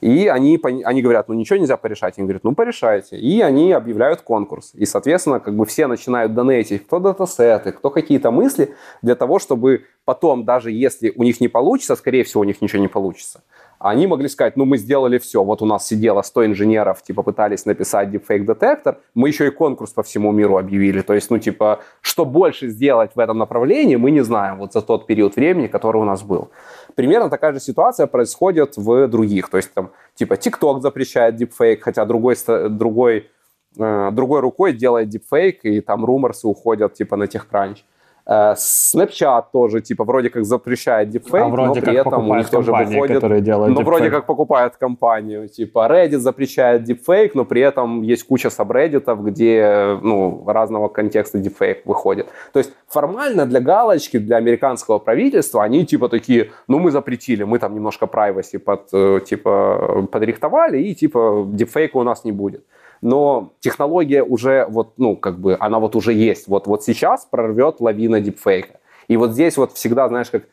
И 0.00 0.26
они, 0.26 0.60
они 0.62 1.02
говорят, 1.02 1.28
ну 1.28 1.34
ничего 1.34 1.58
нельзя 1.58 1.76
порешать. 1.76 2.18
Они 2.18 2.26
говорят, 2.26 2.44
ну 2.44 2.54
порешайте. 2.54 3.16
И 3.16 3.40
они 3.40 3.72
объявляют 3.72 4.22
конкурс. 4.22 4.72
И, 4.74 4.86
соответственно, 4.86 5.40
как 5.40 5.54
бы 5.56 5.64
все 5.66 5.86
начинают 5.86 6.34
донатить, 6.34 6.86
кто 6.86 6.98
датасеты, 6.98 7.72
кто 7.72 7.90
какие-то 7.90 8.30
мысли, 8.30 8.74
для 9.02 9.14
того, 9.14 9.38
чтобы 9.38 9.84
потом, 10.04 10.44
даже 10.44 10.70
если 10.70 11.12
у 11.16 11.22
них 11.22 11.40
не 11.40 11.48
получится, 11.48 11.96
скорее 11.96 12.24
всего, 12.24 12.42
у 12.42 12.44
них 12.44 12.62
ничего 12.62 12.80
не 12.80 12.88
получится, 12.88 13.42
они 13.78 14.06
могли 14.06 14.28
сказать, 14.28 14.56
ну, 14.56 14.64
мы 14.64 14.78
сделали 14.78 15.18
все, 15.18 15.42
вот 15.44 15.62
у 15.62 15.66
нас 15.66 15.86
сидело 15.86 16.22
100 16.22 16.46
инженеров, 16.46 17.02
типа, 17.02 17.22
пытались 17.22 17.66
написать 17.66 18.08
deepfake-детектор, 18.08 18.98
мы 19.14 19.28
еще 19.28 19.46
и 19.46 19.50
конкурс 19.50 19.92
по 19.92 20.02
всему 20.02 20.32
миру 20.32 20.56
объявили, 20.56 21.02
то 21.02 21.12
есть, 21.12 21.30
ну, 21.30 21.38
типа, 21.38 21.80
что 22.00 22.24
больше 22.24 22.68
сделать 22.68 23.10
в 23.14 23.18
этом 23.18 23.38
направлении, 23.38 23.96
мы 23.96 24.10
не 24.10 24.22
знаем 24.22 24.58
вот 24.58 24.72
за 24.72 24.80
тот 24.80 25.06
период 25.06 25.36
времени, 25.36 25.66
который 25.66 26.00
у 26.00 26.04
нас 26.04 26.22
был. 26.22 26.50
Примерно 26.96 27.28
такая 27.28 27.52
же 27.52 27.60
ситуация 27.60 28.06
происходит 28.06 28.78
в 28.78 29.06
других, 29.06 29.50
то 29.50 29.58
есть, 29.58 29.72
там, 29.74 29.90
типа, 30.14 30.34
TikTok 30.34 30.80
запрещает 30.80 31.40
deepfake, 31.40 31.80
хотя 31.80 32.06
другой, 32.06 32.36
другой, 32.70 33.30
э, 33.78 34.10
другой 34.12 34.40
рукой 34.40 34.72
делает 34.72 35.14
deepfake, 35.14 35.60
и 35.64 35.80
там 35.82 36.06
руморсы 36.06 36.48
уходят, 36.48 36.94
типа, 36.94 37.16
на 37.16 37.24
TechCrunch. 37.24 37.84
Э, 38.26 38.54
Snapchat 38.54 39.44
тоже, 39.52 39.80
типа, 39.80 40.04
вроде 40.04 40.30
как 40.30 40.44
запрещает 40.44 41.10
дипфейк, 41.10 41.44
а 41.44 41.48
вроде 41.48 41.80
но 41.80 41.86
при 41.86 41.96
этом 41.96 42.28
у 42.28 42.34
них 42.34 42.50
тоже 42.50 42.72
выходит... 42.72 43.22
Но 43.22 43.82
вроде 43.82 44.10
как 44.10 44.26
покупает 44.26 44.76
компанию. 44.76 45.48
Типа, 45.48 45.86
Reddit 45.88 46.18
запрещает 46.18 46.82
дипфейк, 46.82 47.34
но 47.34 47.44
при 47.44 47.60
этом 47.60 48.02
есть 48.02 48.26
куча 48.26 48.50
сабреддитов, 48.50 49.22
где, 49.24 49.98
ну, 50.02 50.44
разного 50.46 50.88
контекста 50.88 51.38
дипфейк 51.38 51.86
выходит. 51.86 52.26
То 52.52 52.58
есть 52.58 52.72
формально 52.88 53.46
для 53.46 53.60
галочки, 53.60 54.18
для 54.18 54.36
американского 54.38 54.98
правительства, 54.98 55.62
они, 55.62 55.86
типа, 55.86 56.08
такие, 56.08 56.50
ну, 56.66 56.78
мы 56.80 56.90
запретили, 56.90 57.44
мы 57.44 57.58
там 57.58 57.74
немножко 57.74 58.06
privacy 58.06 58.58
под, 58.58 58.88
э, 58.92 59.20
типа, 59.24 60.08
подрихтовали, 60.10 60.78
и, 60.82 60.94
типа, 60.94 61.44
дипфейка 61.46 61.96
у 61.96 62.02
нас 62.02 62.24
не 62.24 62.32
будет 62.32 62.64
но 63.02 63.52
технология 63.60 64.22
уже 64.22 64.66
вот, 64.68 64.94
ну, 64.96 65.16
как 65.16 65.38
бы, 65.38 65.56
она 65.60 65.78
вот 65.78 65.96
уже 65.96 66.12
есть. 66.12 66.48
Вот, 66.48 66.66
вот 66.66 66.84
сейчас 66.84 67.26
прорвет 67.26 67.80
лавина 67.80 68.20
дипфейка. 68.20 68.80
И 69.08 69.16
вот 69.16 69.32
здесь 69.32 69.56
вот 69.56 69.72
всегда, 69.72 70.08
знаешь, 70.08 70.30
как 70.30 70.44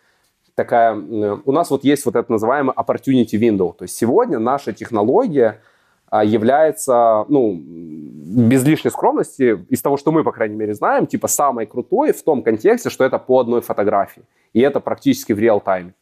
такая... 0.55 0.93
У 0.93 1.51
нас 1.51 1.69
вот 1.69 1.83
есть 1.83 2.05
вот 2.05 2.15
это 2.15 2.31
называемый 2.31 2.75
opportunity 2.75 3.33
window. 3.33 3.73
То 3.75 3.83
есть 3.83 3.95
сегодня 3.95 4.39
наша 4.39 4.73
технология 4.73 5.59
а, 6.09 6.23
является, 6.23 7.25
ну, 7.27 7.59
без 7.59 8.63
лишней 8.63 8.91
скромности, 8.91 9.65
из 9.69 9.81
того, 9.81 9.97
что 9.97 10.11
мы, 10.11 10.23
по 10.23 10.31
крайней 10.31 10.55
мере, 10.55 10.73
знаем, 10.75 11.07
типа 11.07 11.27
самой 11.27 11.65
крутой 11.65 12.13
в 12.13 12.23
том 12.23 12.43
контексте, 12.43 12.89
что 12.89 13.03
это 13.03 13.17
по 13.17 13.39
одной 13.39 13.61
фотографии. 13.61 14.23
И 14.53 14.61
это 14.61 14.79
практически 14.79 15.33
в 15.33 15.39
реал-тайме. 15.39 15.93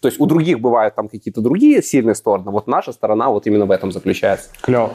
То 0.00 0.08
есть 0.08 0.20
у 0.20 0.26
других 0.26 0.60
бывают 0.60 0.94
там 0.94 1.08
какие-то 1.08 1.40
другие 1.40 1.82
сильные 1.82 2.14
стороны, 2.14 2.50
вот 2.50 2.66
наша 2.66 2.92
сторона 2.92 3.28
вот 3.30 3.46
именно 3.46 3.66
в 3.66 3.70
этом 3.70 3.92
заключается. 3.92 4.50
Клево. 4.60 4.92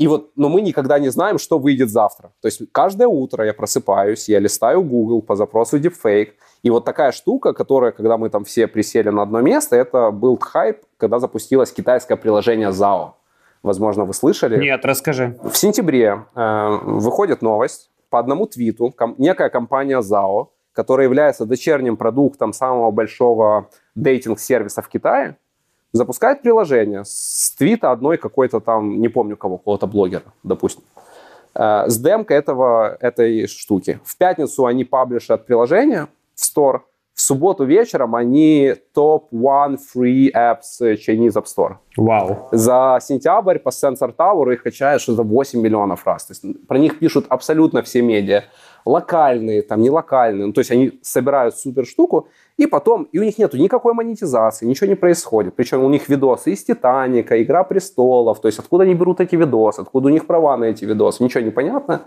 И 0.00 0.08
вот, 0.08 0.30
но 0.34 0.48
мы 0.48 0.62
никогда 0.62 0.98
не 0.98 1.10
знаем, 1.10 1.38
что 1.38 1.58
выйдет 1.58 1.90
завтра. 1.90 2.32
То 2.40 2.48
есть 2.48 2.62
каждое 2.72 3.06
утро 3.06 3.44
я 3.44 3.52
просыпаюсь, 3.52 4.30
я 4.30 4.38
листаю 4.40 4.82
Google 4.82 5.20
по 5.20 5.36
запросу 5.36 5.78
deepfake, 5.78 6.30
и 6.62 6.70
вот 6.70 6.86
такая 6.86 7.12
штука, 7.12 7.52
которая, 7.52 7.92
когда 7.92 8.16
мы 8.16 8.30
там 8.30 8.44
все 8.44 8.66
присели 8.66 9.10
на 9.10 9.22
одно 9.22 9.42
место, 9.42 9.76
это 9.76 10.10
был 10.10 10.38
хайп, 10.38 10.78
когда 10.96 11.18
запустилось 11.18 11.70
китайское 11.70 12.16
приложение 12.16 12.70
ZAO. 12.70 13.10
Возможно, 13.62 14.06
вы 14.06 14.14
слышали? 14.14 14.58
Нет, 14.58 14.86
расскажи. 14.86 15.38
В 15.42 15.54
сентябре 15.54 16.24
э, 16.34 16.78
выходит 16.82 17.42
новость 17.42 17.90
по 18.08 18.18
одному 18.18 18.46
твиту. 18.46 18.94
Ком- 18.96 19.16
некая 19.18 19.50
компания 19.50 20.00
ZAO, 20.00 20.46
которая 20.72 21.06
является 21.06 21.44
дочерним 21.44 21.98
продуктом 21.98 22.54
самого 22.54 22.90
большого 22.90 23.68
дейтинг-сервиса 23.94 24.80
в 24.80 24.88
Китае, 24.88 25.36
запускает 25.92 26.42
приложение 26.42 27.04
с 27.04 27.54
твита 27.56 27.90
одной 27.90 28.16
какой-то 28.16 28.60
там, 28.60 29.00
не 29.00 29.08
помню 29.08 29.36
кого, 29.36 29.58
какого-то 29.58 29.86
блогера, 29.86 30.24
допустим, 30.42 30.82
э, 31.54 31.88
с 31.88 31.98
демкой 31.98 32.36
этого, 32.36 32.96
этой 33.00 33.46
штуки. 33.46 34.00
В 34.04 34.16
пятницу 34.16 34.66
они 34.66 34.84
паблишат 34.84 35.46
приложение 35.46 36.08
в 36.34 36.42
Store, 36.42 36.80
в 37.20 37.22
субботу 37.22 37.64
вечером 37.64 38.14
они 38.14 38.74
топ-1 38.94 39.78
free 39.94 40.30
apps 40.34 40.80
Chinese 40.80 41.34
App 41.34 41.44
Store. 41.44 41.74
Вау. 41.98 42.48
За 42.50 42.98
сентябрь 43.02 43.58
по 43.58 43.68
Sensor 43.68 44.14
Tower 44.16 44.54
их 44.54 44.62
качают 44.62 45.02
что 45.02 45.12
за 45.12 45.22
8 45.22 45.60
миллионов 45.60 46.06
раз. 46.06 46.24
То 46.24 46.32
есть 46.32 46.66
про 46.66 46.78
них 46.78 46.98
пишут 46.98 47.26
абсолютно 47.28 47.82
все 47.82 48.00
медиа. 48.00 48.44
Локальные, 48.86 49.60
там 49.60 49.82
не 49.82 49.90
локальные. 49.90 50.46
Ну, 50.46 50.52
то 50.54 50.60
есть 50.60 50.70
они 50.70 50.98
собирают 51.02 51.54
супер 51.58 51.84
штуку, 51.84 52.28
и 52.60 52.66
потом, 52.66 53.04
и 53.04 53.18
у 53.18 53.22
них 53.22 53.38
нету 53.38 53.56
никакой 53.56 53.94
монетизации, 53.94 54.66
ничего 54.66 54.86
не 54.86 54.94
происходит. 54.94 55.54
Причем 55.56 55.82
у 55.82 55.88
них 55.88 56.10
видосы 56.10 56.52
из 56.52 56.62
«Титаника», 56.62 57.42
«Игра 57.42 57.64
престолов», 57.64 58.38
то 58.38 58.48
есть 58.48 58.58
откуда 58.58 58.84
они 58.84 58.94
берут 58.94 59.20
эти 59.20 59.34
видосы, 59.34 59.80
откуда 59.80 60.08
у 60.08 60.10
них 60.10 60.26
права 60.26 60.58
на 60.58 60.64
эти 60.64 60.84
видосы, 60.84 61.24
ничего 61.24 61.42
не 61.42 61.50
понятно. 61.50 62.02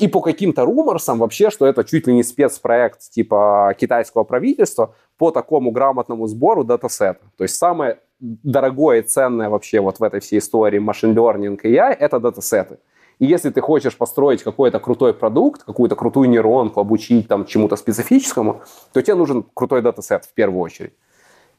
И 0.00 0.08
по 0.08 0.22
каким-то 0.22 0.64
rumors 0.64 1.05
ам 1.05 1.18
вообще, 1.18 1.50
что 1.50 1.66
это 1.66 1.84
чуть 1.84 2.06
ли 2.06 2.14
не 2.14 2.22
спецпроект 2.22 3.10
типа 3.10 3.74
китайского 3.78 4.24
правительства 4.24 4.94
по 5.18 5.30
такому 5.30 5.70
грамотному 5.70 6.26
сбору 6.28 6.64
датасета. 6.64 7.20
То 7.36 7.44
есть 7.44 7.56
самое 7.56 7.98
дорогое 8.20 9.00
и 9.00 9.02
ценное 9.02 9.50
вообще 9.50 9.80
вот 9.80 10.00
в 10.00 10.02
этой 10.02 10.20
всей 10.20 10.38
истории 10.38 10.78
machine 10.78 11.14
learning 11.14 11.58
и 11.62 11.74
AI— 11.74 11.92
это 12.00 12.18
датасеты. 12.18 12.78
И 13.18 13.26
если 13.26 13.50
ты 13.50 13.60
хочешь 13.60 13.96
построить 13.96 14.42
какой-то 14.42 14.78
крутой 14.78 15.12
продукт, 15.14 15.64
какую-то 15.64 15.96
крутую 15.96 16.28
нейронку, 16.28 16.80
обучить 16.80 17.28
там 17.28 17.46
чему-то 17.46 17.76
специфическому, 17.76 18.62
то 18.92 19.02
тебе 19.02 19.14
нужен 19.14 19.44
крутой 19.54 19.82
датасет 19.82 20.24
в 20.24 20.34
первую 20.34 20.60
очередь. 20.60 20.92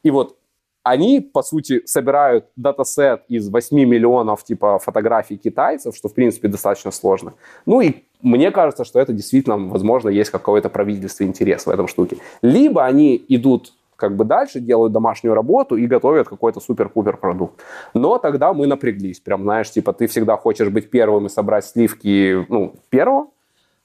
И 0.02 0.10
вот 0.10 0.36
они, 0.82 1.20
по 1.20 1.42
сути, 1.42 1.82
собирают 1.84 2.46
датасет 2.56 3.22
из 3.28 3.50
8 3.50 3.76
миллионов 3.84 4.44
типа 4.44 4.78
фотографий 4.78 5.36
китайцев, 5.36 5.94
что, 5.94 6.08
в 6.08 6.14
принципе, 6.14 6.48
достаточно 6.48 6.90
сложно. 6.90 7.34
Ну 7.66 7.82
и 7.82 8.04
мне 8.22 8.50
кажется, 8.50 8.84
что 8.84 8.98
это 8.98 9.12
действительно, 9.12 9.58
возможно, 9.58 10.08
есть 10.08 10.30
какой-то 10.30 10.70
правительственный 10.70 11.28
интерес 11.28 11.66
в 11.66 11.70
этом 11.70 11.86
штуке. 11.86 12.16
Либо 12.42 12.84
они 12.84 13.22
идут 13.28 13.74
как 14.00 14.16
бы 14.16 14.24
дальше, 14.24 14.58
делают 14.58 14.92
домашнюю 14.92 15.34
работу 15.34 15.76
и 15.76 15.86
готовят 15.86 16.28
какой-то 16.28 16.60
супер-пупер 16.60 17.16
продукт. 17.16 17.60
Но 17.94 18.18
тогда 18.18 18.52
мы 18.52 18.66
напряглись. 18.66 19.20
Прям, 19.20 19.42
знаешь, 19.42 19.70
типа 19.70 19.92
ты 19.92 20.06
всегда 20.06 20.36
хочешь 20.36 20.68
быть 20.68 20.90
первым 20.90 21.26
и 21.26 21.28
собрать 21.28 21.64
сливки, 21.66 22.44
ну, 22.48 22.74
первого, 22.88 23.28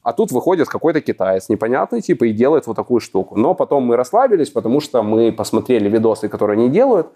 а 0.01 0.13
тут 0.13 0.32
выходит 0.32 0.68
какой-то 0.68 1.01
китаец 1.01 1.49
непонятный, 1.49 1.99
типа, 2.01 2.26
и 2.26 2.32
делает 2.32 2.68
вот 2.68 2.76
такую 2.76 3.01
штуку. 3.01 3.36
Но 3.36 3.55
потом 3.55 3.84
мы 3.84 3.95
расслабились, 3.95 4.51
потому 4.51 4.80
что 4.80 5.01
мы 5.01 5.32
посмотрели 5.32 5.89
видосы, 5.89 6.30
которые 6.30 6.57
они 6.59 6.70
делают. 6.70 7.07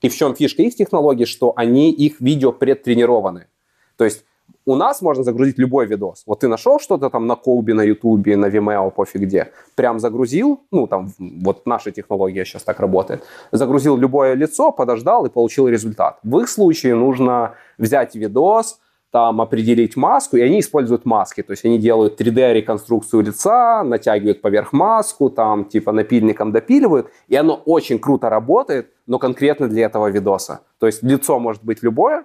И 0.00 0.08
в 0.08 0.16
чем 0.16 0.34
фишка 0.34 0.62
их 0.62 0.74
технологии, 0.74 1.26
что 1.26 1.52
они, 1.56 1.92
их 1.92 2.20
видео 2.20 2.52
предтренированы. 2.52 3.48
То 3.96 4.04
есть 4.04 4.24
у 4.66 4.76
нас 4.76 5.02
можно 5.02 5.24
загрузить 5.24 5.58
любой 5.58 5.86
видос. 5.86 6.22
Вот 6.26 6.40
ты 6.40 6.48
нашел 6.48 6.78
что-то 6.78 7.10
там 7.10 7.26
на 7.26 7.36
Коуби, 7.36 7.72
на 7.72 7.82
Ютубе, 7.82 8.36
на 8.36 8.46
Vimeo, 8.46 8.90
пофиг 8.90 9.22
где, 9.22 9.52
прям 9.74 9.98
загрузил, 9.98 10.60
ну 10.70 10.86
там 10.86 11.08
вот 11.18 11.66
наша 11.66 11.90
технология 11.90 12.44
сейчас 12.44 12.62
так 12.62 12.80
работает, 12.80 13.22
загрузил 13.52 13.96
любое 13.96 14.34
лицо, 14.34 14.72
подождал 14.72 15.26
и 15.26 15.30
получил 15.30 15.68
результат. 15.68 16.18
В 16.22 16.38
их 16.38 16.48
случае 16.48 16.94
нужно 16.94 17.54
взять 17.78 18.14
видос, 18.14 18.78
там 19.10 19.40
определить 19.40 19.96
маску, 19.96 20.36
и 20.36 20.40
они 20.40 20.60
используют 20.60 21.04
маски, 21.04 21.42
то 21.42 21.50
есть 21.52 21.64
они 21.64 21.78
делают 21.78 22.20
3D-реконструкцию 22.20 23.22
лица, 23.22 23.82
натягивают 23.82 24.40
поверх 24.40 24.72
маску, 24.72 25.30
там 25.30 25.64
типа 25.64 25.92
напильником 25.92 26.52
допиливают, 26.52 27.08
и 27.28 27.36
оно 27.36 27.60
очень 27.64 27.98
круто 27.98 28.30
работает, 28.30 28.90
но 29.06 29.18
конкретно 29.18 29.68
для 29.68 29.86
этого 29.86 30.10
видоса. 30.10 30.60
То 30.78 30.86
есть 30.86 31.02
лицо 31.02 31.38
может 31.40 31.64
быть 31.64 31.82
любое, 31.82 32.24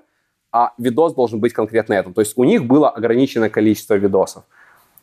а 0.55 0.71
видос 0.77 1.13
должен 1.13 1.41
быть 1.41 1.51
конкретно 1.51 1.95
этом. 1.95 2.13
То 2.13 2.21
есть 2.21 2.37
у 2.37 2.45
них 2.45 2.63
было 2.63 2.89
ограниченное 2.89 3.49
количество 3.49 3.95
видосов. 3.95 4.43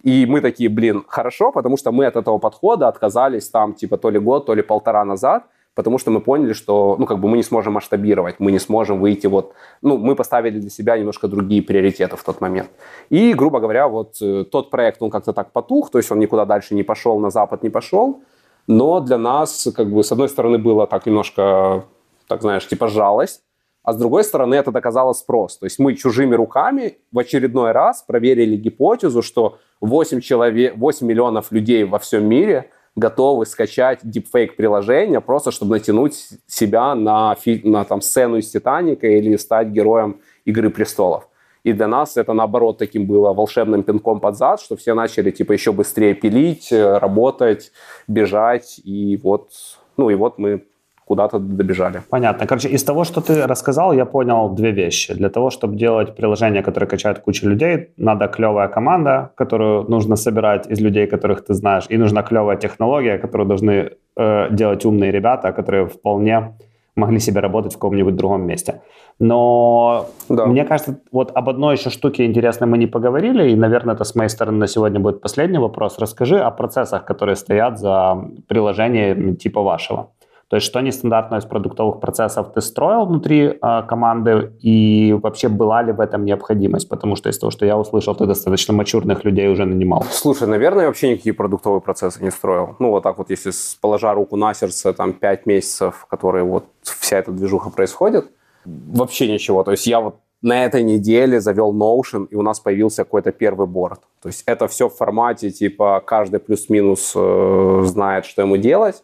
И 0.02 0.24
мы 0.24 0.40
такие, 0.40 0.70
блин, 0.70 1.04
хорошо, 1.06 1.52
потому 1.52 1.76
что 1.76 1.92
мы 1.92 2.06
от 2.06 2.16
этого 2.16 2.38
подхода 2.38 2.88
отказались 2.88 3.50
там 3.50 3.74
типа 3.74 3.98
то 3.98 4.08
ли 4.08 4.18
год, 4.18 4.46
то 4.46 4.54
ли 4.54 4.62
полтора 4.62 5.04
назад, 5.04 5.44
потому 5.74 5.98
что 5.98 6.10
мы 6.10 6.20
поняли, 6.20 6.54
что, 6.54 6.96
ну, 6.98 7.04
как 7.04 7.18
бы 7.18 7.28
мы 7.28 7.36
не 7.36 7.42
сможем 7.42 7.74
масштабировать, 7.74 8.40
мы 8.40 8.50
не 8.50 8.58
сможем 8.58 8.98
выйти 8.98 9.26
вот, 9.26 9.52
ну, 9.82 9.98
мы 9.98 10.16
поставили 10.16 10.58
для 10.58 10.70
себя 10.70 10.96
немножко 10.96 11.28
другие 11.28 11.60
приоритеты 11.60 12.16
в 12.16 12.24
тот 12.24 12.40
момент. 12.40 12.70
И, 13.10 13.34
грубо 13.34 13.60
говоря, 13.60 13.88
вот 13.88 14.22
э, 14.22 14.44
тот 14.50 14.70
проект, 14.70 15.02
он 15.02 15.10
как-то 15.10 15.34
так 15.34 15.52
потух, 15.52 15.90
то 15.90 15.98
есть 15.98 16.10
он 16.10 16.18
никуда 16.18 16.46
дальше 16.46 16.74
не 16.74 16.82
пошел, 16.82 17.18
на 17.20 17.30
Запад 17.30 17.62
не 17.62 17.70
пошел, 17.70 18.22
но 18.66 19.00
для 19.00 19.18
нас, 19.18 19.68
как 19.76 19.90
бы, 19.90 20.02
с 20.02 20.12
одной 20.12 20.28
стороны, 20.30 20.56
было 20.56 20.86
так 20.86 21.04
немножко, 21.06 21.84
так 22.26 22.40
знаешь, 22.40 22.66
типа 22.66 22.88
жалость, 22.88 23.42
а 23.82 23.92
с 23.92 23.96
другой 23.96 24.24
стороны 24.24 24.54
это 24.54 24.70
доказало 24.70 25.12
спрос. 25.12 25.58
То 25.58 25.66
есть 25.66 25.78
мы 25.78 25.94
чужими 25.94 26.34
руками 26.34 26.98
в 27.10 27.18
очередной 27.18 27.72
раз 27.72 28.02
проверили 28.02 28.56
гипотезу, 28.56 29.22
что 29.22 29.58
8, 29.80 30.20
человек, 30.20 30.76
8 30.76 31.06
миллионов 31.06 31.50
людей 31.50 31.84
во 31.84 31.98
всем 31.98 32.26
мире 32.26 32.70
готовы 32.94 33.46
скачать 33.46 34.00
дипфейк 34.02 34.54
приложение 34.54 35.20
просто 35.20 35.50
чтобы 35.50 35.76
натянуть 35.76 36.28
себя 36.46 36.94
на, 36.94 37.36
на 37.64 37.84
там, 37.84 38.00
сцену 38.00 38.36
из 38.36 38.50
Титаника 38.50 39.06
или 39.06 39.36
стать 39.36 39.68
героем 39.68 40.20
Игры 40.44 40.70
престолов. 40.70 41.28
И 41.64 41.72
для 41.72 41.86
нас 41.86 42.16
это, 42.16 42.32
наоборот, 42.32 42.78
таким 42.78 43.06
было 43.06 43.32
волшебным 43.32 43.84
пинком 43.84 44.18
под 44.18 44.36
зад, 44.36 44.60
что 44.60 44.76
все 44.76 44.94
начали, 44.94 45.30
типа, 45.30 45.52
еще 45.52 45.70
быстрее 45.70 46.14
пилить, 46.14 46.72
э, 46.72 46.98
работать, 46.98 47.70
бежать. 48.08 48.80
И 48.82 49.16
вот, 49.22 49.50
ну, 49.96 50.10
и 50.10 50.16
вот 50.16 50.38
мы 50.38 50.64
куда-то 51.12 51.38
добежали. 51.38 52.00
Понятно. 52.10 52.46
Короче, 52.46 52.68
из 52.68 52.84
того, 52.84 53.04
что 53.04 53.20
ты 53.20 53.46
рассказал, 53.46 53.92
я 53.92 54.04
понял 54.04 54.48
две 54.54 54.70
вещи. 54.72 55.14
Для 55.14 55.28
того, 55.28 55.50
чтобы 55.50 55.76
делать 55.76 56.16
приложение, 56.16 56.62
которое 56.62 56.86
качает 56.86 57.18
кучу 57.18 57.48
людей, 57.48 57.88
надо 57.98 58.28
клевая 58.28 58.68
команда, 58.68 59.30
которую 59.36 59.84
нужно 59.90 60.16
собирать 60.16 60.70
из 60.72 60.80
людей, 60.80 61.06
которых 61.06 61.44
ты 61.44 61.54
знаешь, 61.54 61.86
и 61.90 61.98
нужна 61.98 62.22
клевая 62.22 62.56
технология, 62.56 63.18
которую 63.18 63.46
должны 63.48 63.90
э, 64.16 64.48
делать 64.50 64.86
умные 64.86 65.12
ребята, 65.12 65.52
которые 65.52 65.84
вполне 65.84 66.52
могли 66.96 67.20
себе 67.20 67.40
работать 67.40 67.72
в 67.72 67.78
каком-нибудь 67.78 68.16
другом 68.16 68.46
месте. 68.46 68.74
Но 69.18 70.06
да. 70.28 70.46
мне 70.46 70.64
кажется, 70.64 70.96
вот 71.12 71.30
об 71.34 71.48
одной 71.48 71.76
еще 71.76 71.90
штуке 71.90 72.24
интересной 72.24 72.66
мы 72.66 72.78
не 72.78 72.86
поговорили, 72.86 73.50
и, 73.50 73.56
наверное, 73.56 73.94
это 73.94 74.04
с 74.04 74.14
моей 74.14 74.30
стороны 74.30 74.58
на 74.58 74.66
сегодня 74.66 75.00
будет 75.00 75.20
последний 75.20 75.58
вопрос. 75.58 75.98
Расскажи 75.98 76.38
о 76.38 76.50
процессах, 76.50 77.04
которые 77.04 77.36
стоят 77.36 77.78
за 77.78 78.16
приложением 78.48 79.36
типа 79.36 79.62
вашего. 79.62 80.06
То 80.52 80.56
есть 80.56 80.66
что 80.66 80.82
нестандартно 80.82 81.36
из 81.36 81.46
продуктовых 81.46 81.98
процессов 81.98 82.52
ты 82.52 82.60
строил 82.60 83.06
внутри 83.06 83.58
э, 83.58 83.82
команды 83.88 84.52
и 84.60 85.16
вообще 85.22 85.48
была 85.48 85.80
ли 85.80 85.92
в 85.92 86.00
этом 86.00 86.26
необходимость? 86.26 86.90
Потому 86.90 87.16
что 87.16 87.30
из 87.30 87.38
того, 87.38 87.50
что 87.50 87.64
я 87.64 87.78
услышал, 87.78 88.14
ты 88.14 88.26
достаточно 88.26 88.74
мачурных 88.74 89.24
людей 89.24 89.48
уже 89.48 89.64
нанимал. 89.64 90.04
Слушай, 90.10 90.48
наверное, 90.48 90.88
вообще 90.88 91.12
никакие 91.12 91.32
продуктовые 91.32 91.80
процессы 91.80 92.22
не 92.22 92.30
строил. 92.30 92.76
Ну 92.80 92.90
вот 92.90 93.02
так 93.02 93.16
вот, 93.16 93.30
если 93.30 93.50
положа 93.80 94.12
руку 94.12 94.36
на 94.36 94.52
сердце, 94.52 94.92
там 94.92 95.14
5 95.14 95.46
месяцев, 95.46 96.06
которые 96.10 96.44
вот 96.44 96.66
вся 96.82 97.16
эта 97.16 97.32
движуха 97.32 97.70
происходит, 97.70 98.26
вообще 98.66 99.32
ничего. 99.32 99.62
То 99.62 99.70
есть 99.70 99.86
я 99.86 100.00
вот 100.00 100.16
на 100.42 100.66
этой 100.66 100.82
неделе 100.82 101.40
завел 101.40 101.72
Notion, 101.72 102.26
и 102.30 102.34
у 102.34 102.42
нас 102.42 102.60
появился 102.60 103.04
какой-то 103.04 103.32
первый 103.32 103.66
борт. 103.66 104.00
То 104.20 104.28
есть 104.28 104.42
это 104.44 104.68
все 104.68 104.90
в 104.90 104.94
формате, 104.94 105.50
типа, 105.50 106.02
каждый 106.04 106.40
плюс-минус 106.40 107.14
э, 107.16 107.82
знает, 107.86 108.26
что 108.26 108.42
ему 108.42 108.58
делать. 108.58 109.02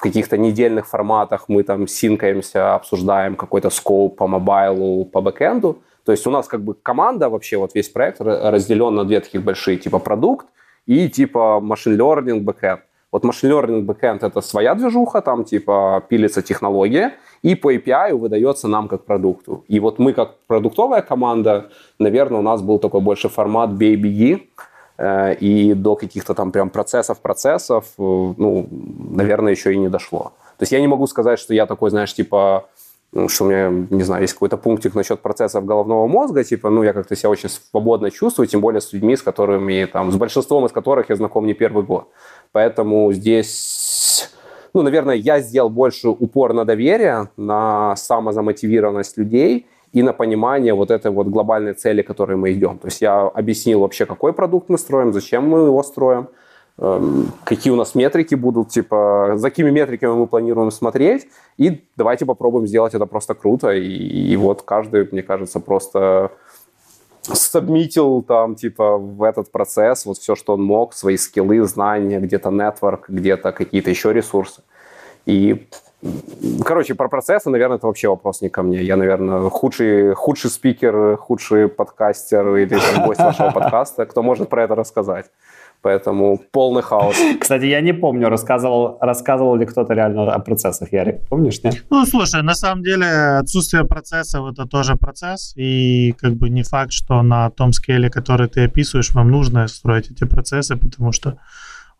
В 0.00 0.02
каких-то 0.02 0.38
недельных 0.38 0.86
форматах 0.86 1.44
мы 1.48 1.62
там 1.62 1.86
синкаемся, 1.86 2.74
обсуждаем 2.74 3.36
какой-то 3.36 3.68
скоп 3.68 4.16
по 4.16 4.26
мобайлу, 4.26 5.04
по 5.04 5.20
бэкэнду. 5.20 5.82
То 6.06 6.12
есть 6.12 6.26
у 6.26 6.30
нас 6.30 6.48
как 6.48 6.62
бы 6.62 6.72
команда 6.72 7.28
вообще, 7.28 7.58
вот 7.58 7.74
весь 7.74 7.90
проект 7.90 8.22
разделен 8.22 8.94
на 8.94 9.04
две 9.04 9.20
таких 9.20 9.42
большие, 9.42 9.76
типа 9.76 9.98
продукт 9.98 10.46
и 10.86 11.10
типа 11.10 11.60
машин 11.60 12.00
learning, 12.00 12.40
бэкэнд. 12.40 12.80
Вот 13.12 13.24
машин 13.24 13.50
learning 13.50 13.84
backend 13.84 14.20
это 14.22 14.40
своя 14.40 14.74
движуха, 14.74 15.20
там 15.20 15.44
типа 15.44 16.02
пилится 16.08 16.40
технология, 16.40 17.12
и 17.42 17.54
по 17.54 17.70
API 17.74 18.14
выдается 18.14 18.68
нам 18.68 18.88
как 18.88 19.04
продукту. 19.04 19.64
И 19.68 19.80
вот 19.80 19.98
мы 19.98 20.14
как 20.14 20.38
продуктовая 20.46 21.02
команда, 21.02 21.68
наверное, 21.98 22.38
у 22.38 22.42
нас 22.42 22.62
был 22.62 22.78
такой 22.78 23.02
больше 23.02 23.28
формат 23.28 23.70
бей-беги, 23.70 24.50
и 25.40 25.74
до 25.74 25.94
каких-то 25.96 26.34
там 26.34 26.52
прям 26.52 26.68
процессов-процессов, 26.68 27.86
э, 27.98 28.02
ну, 28.02 28.68
наверное, 29.10 29.52
еще 29.52 29.72
и 29.72 29.78
не 29.78 29.88
дошло. 29.88 30.32
То 30.58 30.62
есть 30.62 30.72
я 30.72 30.80
не 30.80 30.88
могу 30.88 31.06
сказать, 31.06 31.38
что 31.38 31.54
я 31.54 31.64
такой, 31.66 31.90
знаешь, 31.90 32.14
типа, 32.14 32.66
ну, 33.12 33.28
что 33.28 33.44
у 33.44 33.48
меня, 33.48 33.70
не 33.90 34.02
знаю, 34.02 34.22
есть 34.22 34.34
какой-то 34.34 34.56
пунктик 34.56 34.94
насчет 34.94 35.20
процессов 35.20 35.64
головного 35.64 36.06
мозга, 36.06 36.44
типа, 36.44 36.70
ну, 36.70 36.82
я 36.82 36.92
как-то 36.92 37.16
себя 37.16 37.30
очень 37.30 37.48
свободно 37.48 38.10
чувствую, 38.10 38.46
тем 38.46 38.60
более 38.60 38.80
с 38.80 38.92
людьми, 38.92 39.16
с 39.16 39.22
которыми, 39.22 39.86
там, 39.86 40.12
с 40.12 40.16
большинством 40.16 40.66
из 40.66 40.72
которых 40.72 41.08
я 41.08 41.16
знаком 41.16 41.46
не 41.46 41.54
первый 41.54 41.82
год. 41.82 42.08
Поэтому 42.52 43.10
здесь, 43.12 44.30
ну, 44.74 44.82
наверное, 44.82 45.16
я 45.16 45.40
сделал 45.40 45.70
больше 45.70 46.08
упор 46.08 46.52
на 46.52 46.64
доверие, 46.64 47.30
на 47.36 47.96
самозамотивированность 47.96 49.16
людей 49.16 49.66
и 49.92 50.02
на 50.02 50.12
понимание 50.12 50.74
вот 50.74 50.90
этой 50.90 51.10
вот 51.10 51.26
глобальной 51.26 51.74
цели, 51.74 52.02
к 52.02 52.06
которой 52.06 52.36
мы 52.36 52.52
идем. 52.52 52.78
То 52.78 52.86
есть 52.86 53.00
я 53.00 53.22
объяснил 53.22 53.80
вообще, 53.80 54.06
какой 54.06 54.32
продукт 54.32 54.68
мы 54.68 54.78
строим, 54.78 55.12
зачем 55.12 55.48
мы 55.48 55.66
его 55.66 55.82
строим, 55.82 56.28
эм, 56.78 57.32
какие 57.44 57.72
у 57.72 57.76
нас 57.76 57.94
метрики 57.94 58.36
будут, 58.36 58.68
типа, 58.68 59.32
за 59.34 59.50
какими 59.50 59.70
метриками 59.70 60.12
мы 60.12 60.26
планируем 60.26 60.70
смотреть, 60.70 61.26
и 61.58 61.84
давайте 61.96 62.24
попробуем 62.24 62.66
сделать 62.66 62.94
это 62.94 63.06
просто 63.06 63.34
круто, 63.34 63.72
и, 63.72 63.82
и 64.32 64.36
вот 64.36 64.62
каждый, 64.62 65.08
мне 65.10 65.22
кажется, 65.22 65.60
просто 65.60 66.30
сабмитил 67.22 68.22
там, 68.22 68.54
типа, 68.54 68.96
в 68.96 69.22
этот 69.22 69.50
процесс 69.50 70.06
вот 70.06 70.18
все, 70.18 70.34
что 70.36 70.54
он 70.54 70.62
мог, 70.62 70.94
свои 70.94 71.16
скиллы, 71.16 71.64
знания, 71.64 72.20
где-то 72.20 72.50
нетворк, 72.50 73.08
где-то 73.08 73.52
какие-то 73.52 73.90
еще 73.90 74.12
ресурсы. 74.12 74.62
И, 75.26 75.68
короче, 76.64 76.94
про 76.94 77.08
процессы, 77.08 77.50
наверное, 77.50 77.76
это 77.76 77.86
вообще 77.86 78.08
вопрос 78.08 78.40
не 78.40 78.48
ко 78.48 78.62
мне. 78.62 78.82
Я, 78.82 78.96
наверное, 78.96 79.50
худший, 79.50 80.14
худший 80.14 80.50
спикер, 80.50 81.16
худший 81.16 81.68
подкастер 81.68 82.56
или 82.56 82.78
гость 83.04 83.20
вашего 83.20 83.50
подкаста, 83.50 84.06
кто 84.06 84.22
может 84.22 84.48
про 84.48 84.64
это 84.64 84.74
рассказать. 84.74 85.26
Поэтому 85.82 86.38
полный 86.52 86.82
хаос. 86.82 87.16
Кстати, 87.40 87.64
я 87.64 87.80
не 87.80 87.94
помню, 87.94 88.28
рассказывал, 88.28 88.98
рассказывал 89.00 89.56
ли 89.56 89.64
кто-то 89.64 89.94
реально 89.94 90.30
о 90.30 90.38
процессах, 90.38 90.92
Ярик. 90.92 91.26
Помнишь, 91.28 91.62
нет? 91.62 91.84
Ну, 91.88 92.04
слушай, 92.04 92.42
на 92.42 92.54
самом 92.54 92.82
деле 92.82 93.06
отсутствие 93.38 93.86
процессов 93.86 94.52
это 94.52 94.66
тоже 94.66 94.96
процесс. 94.96 95.54
И 95.56 96.14
как 96.18 96.34
бы 96.34 96.50
не 96.50 96.64
факт, 96.64 96.92
что 96.92 97.22
на 97.22 97.48
том 97.50 97.72
скейле, 97.72 98.10
который 98.10 98.48
ты 98.48 98.64
описываешь, 98.64 99.14
вам 99.14 99.30
нужно 99.30 99.66
строить 99.68 100.10
эти 100.10 100.24
процессы, 100.24 100.76
потому 100.76 101.12
что 101.12 101.38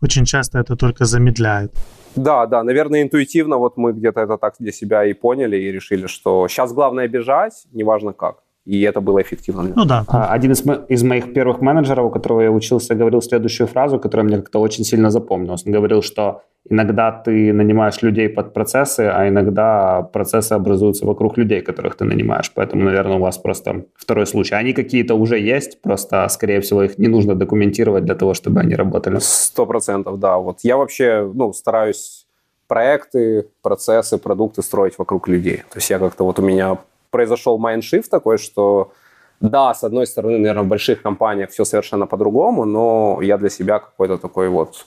очень 0.03 0.25
часто 0.25 0.59
это 0.59 0.77
только 0.77 1.05
замедляет. 1.05 1.73
Да, 2.17 2.47
да, 2.47 2.63
наверное, 2.65 3.03
интуитивно 3.03 3.57
вот 3.57 3.77
мы 3.77 3.93
где-то 3.93 4.21
это 4.21 4.37
так 4.37 4.55
для 4.59 4.73
себя 4.73 5.05
и 5.05 5.13
поняли, 5.13 5.57
и 5.57 5.73
решили, 5.73 6.07
что 6.07 6.49
сейчас 6.49 6.73
главное 6.73 7.09
бежать, 7.09 7.67
неважно 7.73 8.13
как 8.13 8.43
и 8.67 8.83
это 8.83 9.01
было 9.01 9.21
эффективно. 9.21 9.73
Ну 9.75 9.85
да. 9.85 10.05
А, 10.09 10.33
один 10.33 10.53
из, 10.53 10.65
мо- 10.65 10.85
из 10.89 11.03
моих 11.03 11.33
первых 11.33 11.61
менеджеров, 11.61 12.07
у 12.07 12.11
которого 12.11 12.43
я 12.43 12.51
учился, 12.51 12.95
говорил 12.95 13.23
следующую 13.23 13.67
фразу, 13.67 13.99
которая 13.99 14.27
мне 14.27 14.37
как-то 14.37 14.61
очень 14.61 14.85
сильно 14.85 15.11
запомнилась. 15.11 15.67
Он 15.67 15.73
говорил, 15.73 16.03
что 16.03 16.43
иногда 16.69 17.11
ты 17.11 17.53
нанимаешь 17.53 18.03
людей 18.03 18.29
под 18.29 18.53
процессы, 18.53 19.01
а 19.01 19.29
иногда 19.29 20.03
процессы 20.03 20.53
образуются 20.53 21.07
вокруг 21.07 21.39
людей, 21.39 21.63
которых 21.63 21.97
ты 21.97 22.05
нанимаешь. 22.05 22.53
Поэтому, 22.55 22.85
наверное, 22.85 23.17
у 23.17 23.21
вас 23.21 23.39
просто 23.39 23.87
второй 23.97 24.27
случай. 24.27 24.55
Они 24.55 24.73
какие-то 24.73 25.15
уже 25.15 25.39
есть, 25.39 25.81
просто, 25.81 26.29
скорее 26.29 26.61
всего, 26.61 26.83
их 26.83 26.99
не 26.99 27.09
нужно 27.09 27.35
документировать 27.35 28.05
для 28.05 28.15
того, 28.15 28.35
чтобы 28.35 28.61
они 28.61 28.75
работали. 28.75 29.19
Сто 29.21 29.67
процентов, 29.67 30.19
да. 30.19 30.37
Вот 30.37 30.59
я 30.63 30.77
вообще 30.77 31.31
ну, 31.35 31.53
стараюсь 31.53 32.27
проекты, 32.69 33.47
процессы, 33.63 34.19
продукты 34.19 34.63
строить 34.63 34.99
вокруг 34.99 35.29
людей. 35.29 35.57
То 35.73 35.79
есть 35.79 35.91
я 35.91 35.99
как-то 35.99 36.25
вот 36.25 36.39
у 36.39 36.43
меня 36.43 36.79
произошел 37.11 37.59
майндшифт 37.59 38.11
такой, 38.11 38.39
что 38.39 38.93
да, 39.41 39.73
с 39.73 39.85
одной 39.85 40.07
стороны, 40.07 40.39
наверное, 40.39 40.65
в 40.65 40.69
больших 40.69 41.03
компаниях 41.03 41.51
все 41.51 41.65
совершенно 41.65 42.07
по-другому, 42.07 42.65
но 42.65 43.21
я 43.23 43.39
для 43.39 43.49
себя 43.49 43.79
какой-то 43.79 44.19
такой 44.19 44.49
вот 44.49 44.87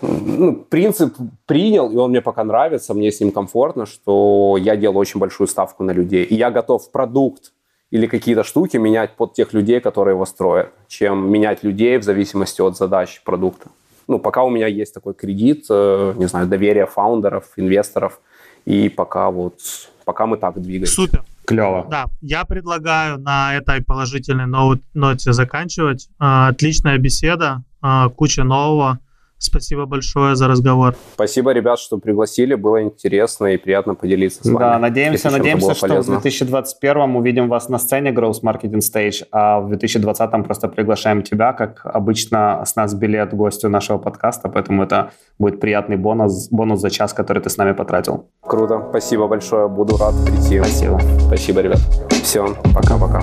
ну, 0.00 0.54
принцип 0.54 1.16
принял, 1.46 1.90
и 1.90 1.96
он 1.96 2.10
мне 2.10 2.20
пока 2.20 2.44
нравится, 2.44 2.94
мне 2.94 3.10
с 3.10 3.20
ним 3.20 3.32
комфортно, 3.32 3.84
что 3.86 4.56
я 4.58 4.76
делаю 4.76 4.98
очень 4.98 5.18
большую 5.18 5.48
ставку 5.48 5.82
на 5.82 5.90
людей. 5.90 6.24
И 6.24 6.34
я 6.36 6.50
готов 6.50 6.90
продукт 6.92 7.52
или 7.90 8.06
какие-то 8.06 8.44
штуки 8.44 8.76
менять 8.76 9.16
под 9.16 9.32
тех 9.32 9.52
людей, 9.52 9.80
которые 9.80 10.14
его 10.14 10.26
строят, 10.26 10.70
чем 10.86 11.30
менять 11.30 11.64
людей 11.64 11.96
в 11.98 12.04
зависимости 12.04 12.60
от 12.60 12.76
задач 12.76 13.22
продукта. 13.24 13.70
Ну, 14.06 14.18
пока 14.18 14.44
у 14.44 14.50
меня 14.50 14.66
есть 14.66 14.94
такой 14.94 15.14
кредит, 15.14 15.66
э, 15.68 16.14
не 16.16 16.26
знаю, 16.26 16.46
доверие 16.46 16.86
фаундеров, 16.86 17.52
инвесторов, 17.56 18.20
и 18.64 18.88
пока 18.88 19.30
вот 19.30 19.60
пока 20.04 20.26
мы 20.26 20.36
так 20.36 20.60
двигаемся. 20.60 20.94
Супер. 20.94 21.24
Клево. 21.44 21.86
Да, 21.90 22.06
я 22.20 22.44
предлагаю 22.44 23.18
на 23.18 23.54
этой 23.54 23.82
положительной 23.82 24.46
ноте 24.92 25.32
заканчивать. 25.32 26.08
А, 26.18 26.48
отличная 26.48 26.98
беседа, 26.98 27.62
а, 27.80 28.10
куча 28.10 28.44
нового. 28.44 28.98
Спасибо 29.38 29.86
большое 29.86 30.34
за 30.34 30.48
разговор. 30.48 30.96
Спасибо, 31.14 31.52
ребят, 31.52 31.78
что 31.78 31.98
пригласили. 31.98 32.54
Было 32.54 32.82
интересно 32.82 33.46
и 33.46 33.56
приятно 33.56 33.94
поделиться 33.94 34.42
с 34.42 34.46
вами. 34.46 34.58
Да, 34.58 34.78
надеемся, 34.78 35.30
надеемся, 35.30 35.74
что 35.74 35.86
полезно. 35.88 36.18
в 36.18 36.22
2021 36.22 37.16
увидим 37.16 37.48
вас 37.48 37.68
на 37.68 37.78
сцене 37.78 38.10
Growth 38.10 38.42
Marketing 38.42 38.80
Stage, 38.80 39.24
а 39.30 39.60
в 39.60 39.68
2020 39.68 40.44
просто 40.44 40.68
приглашаем 40.68 41.22
тебя, 41.22 41.52
как 41.52 41.82
обычно 41.84 42.64
с 42.66 42.74
нас 42.76 42.94
билет 42.94 43.32
гостю 43.32 43.68
нашего 43.68 43.98
подкаста, 43.98 44.48
поэтому 44.48 44.82
это 44.82 45.12
будет 45.38 45.60
приятный 45.60 45.96
бонус, 45.96 46.48
бонус 46.50 46.80
за 46.80 46.90
час, 46.90 47.12
который 47.12 47.42
ты 47.42 47.48
с 47.48 47.56
нами 47.56 47.72
потратил. 47.72 48.26
Круто, 48.40 48.86
спасибо 48.90 49.28
большое, 49.28 49.68
буду 49.68 49.96
рад 49.96 50.14
прийти. 50.26 50.58
Спасибо. 50.58 51.00
Спасибо, 51.26 51.60
ребят. 51.60 51.80
Все, 52.22 52.56
пока-пока. 52.74 53.20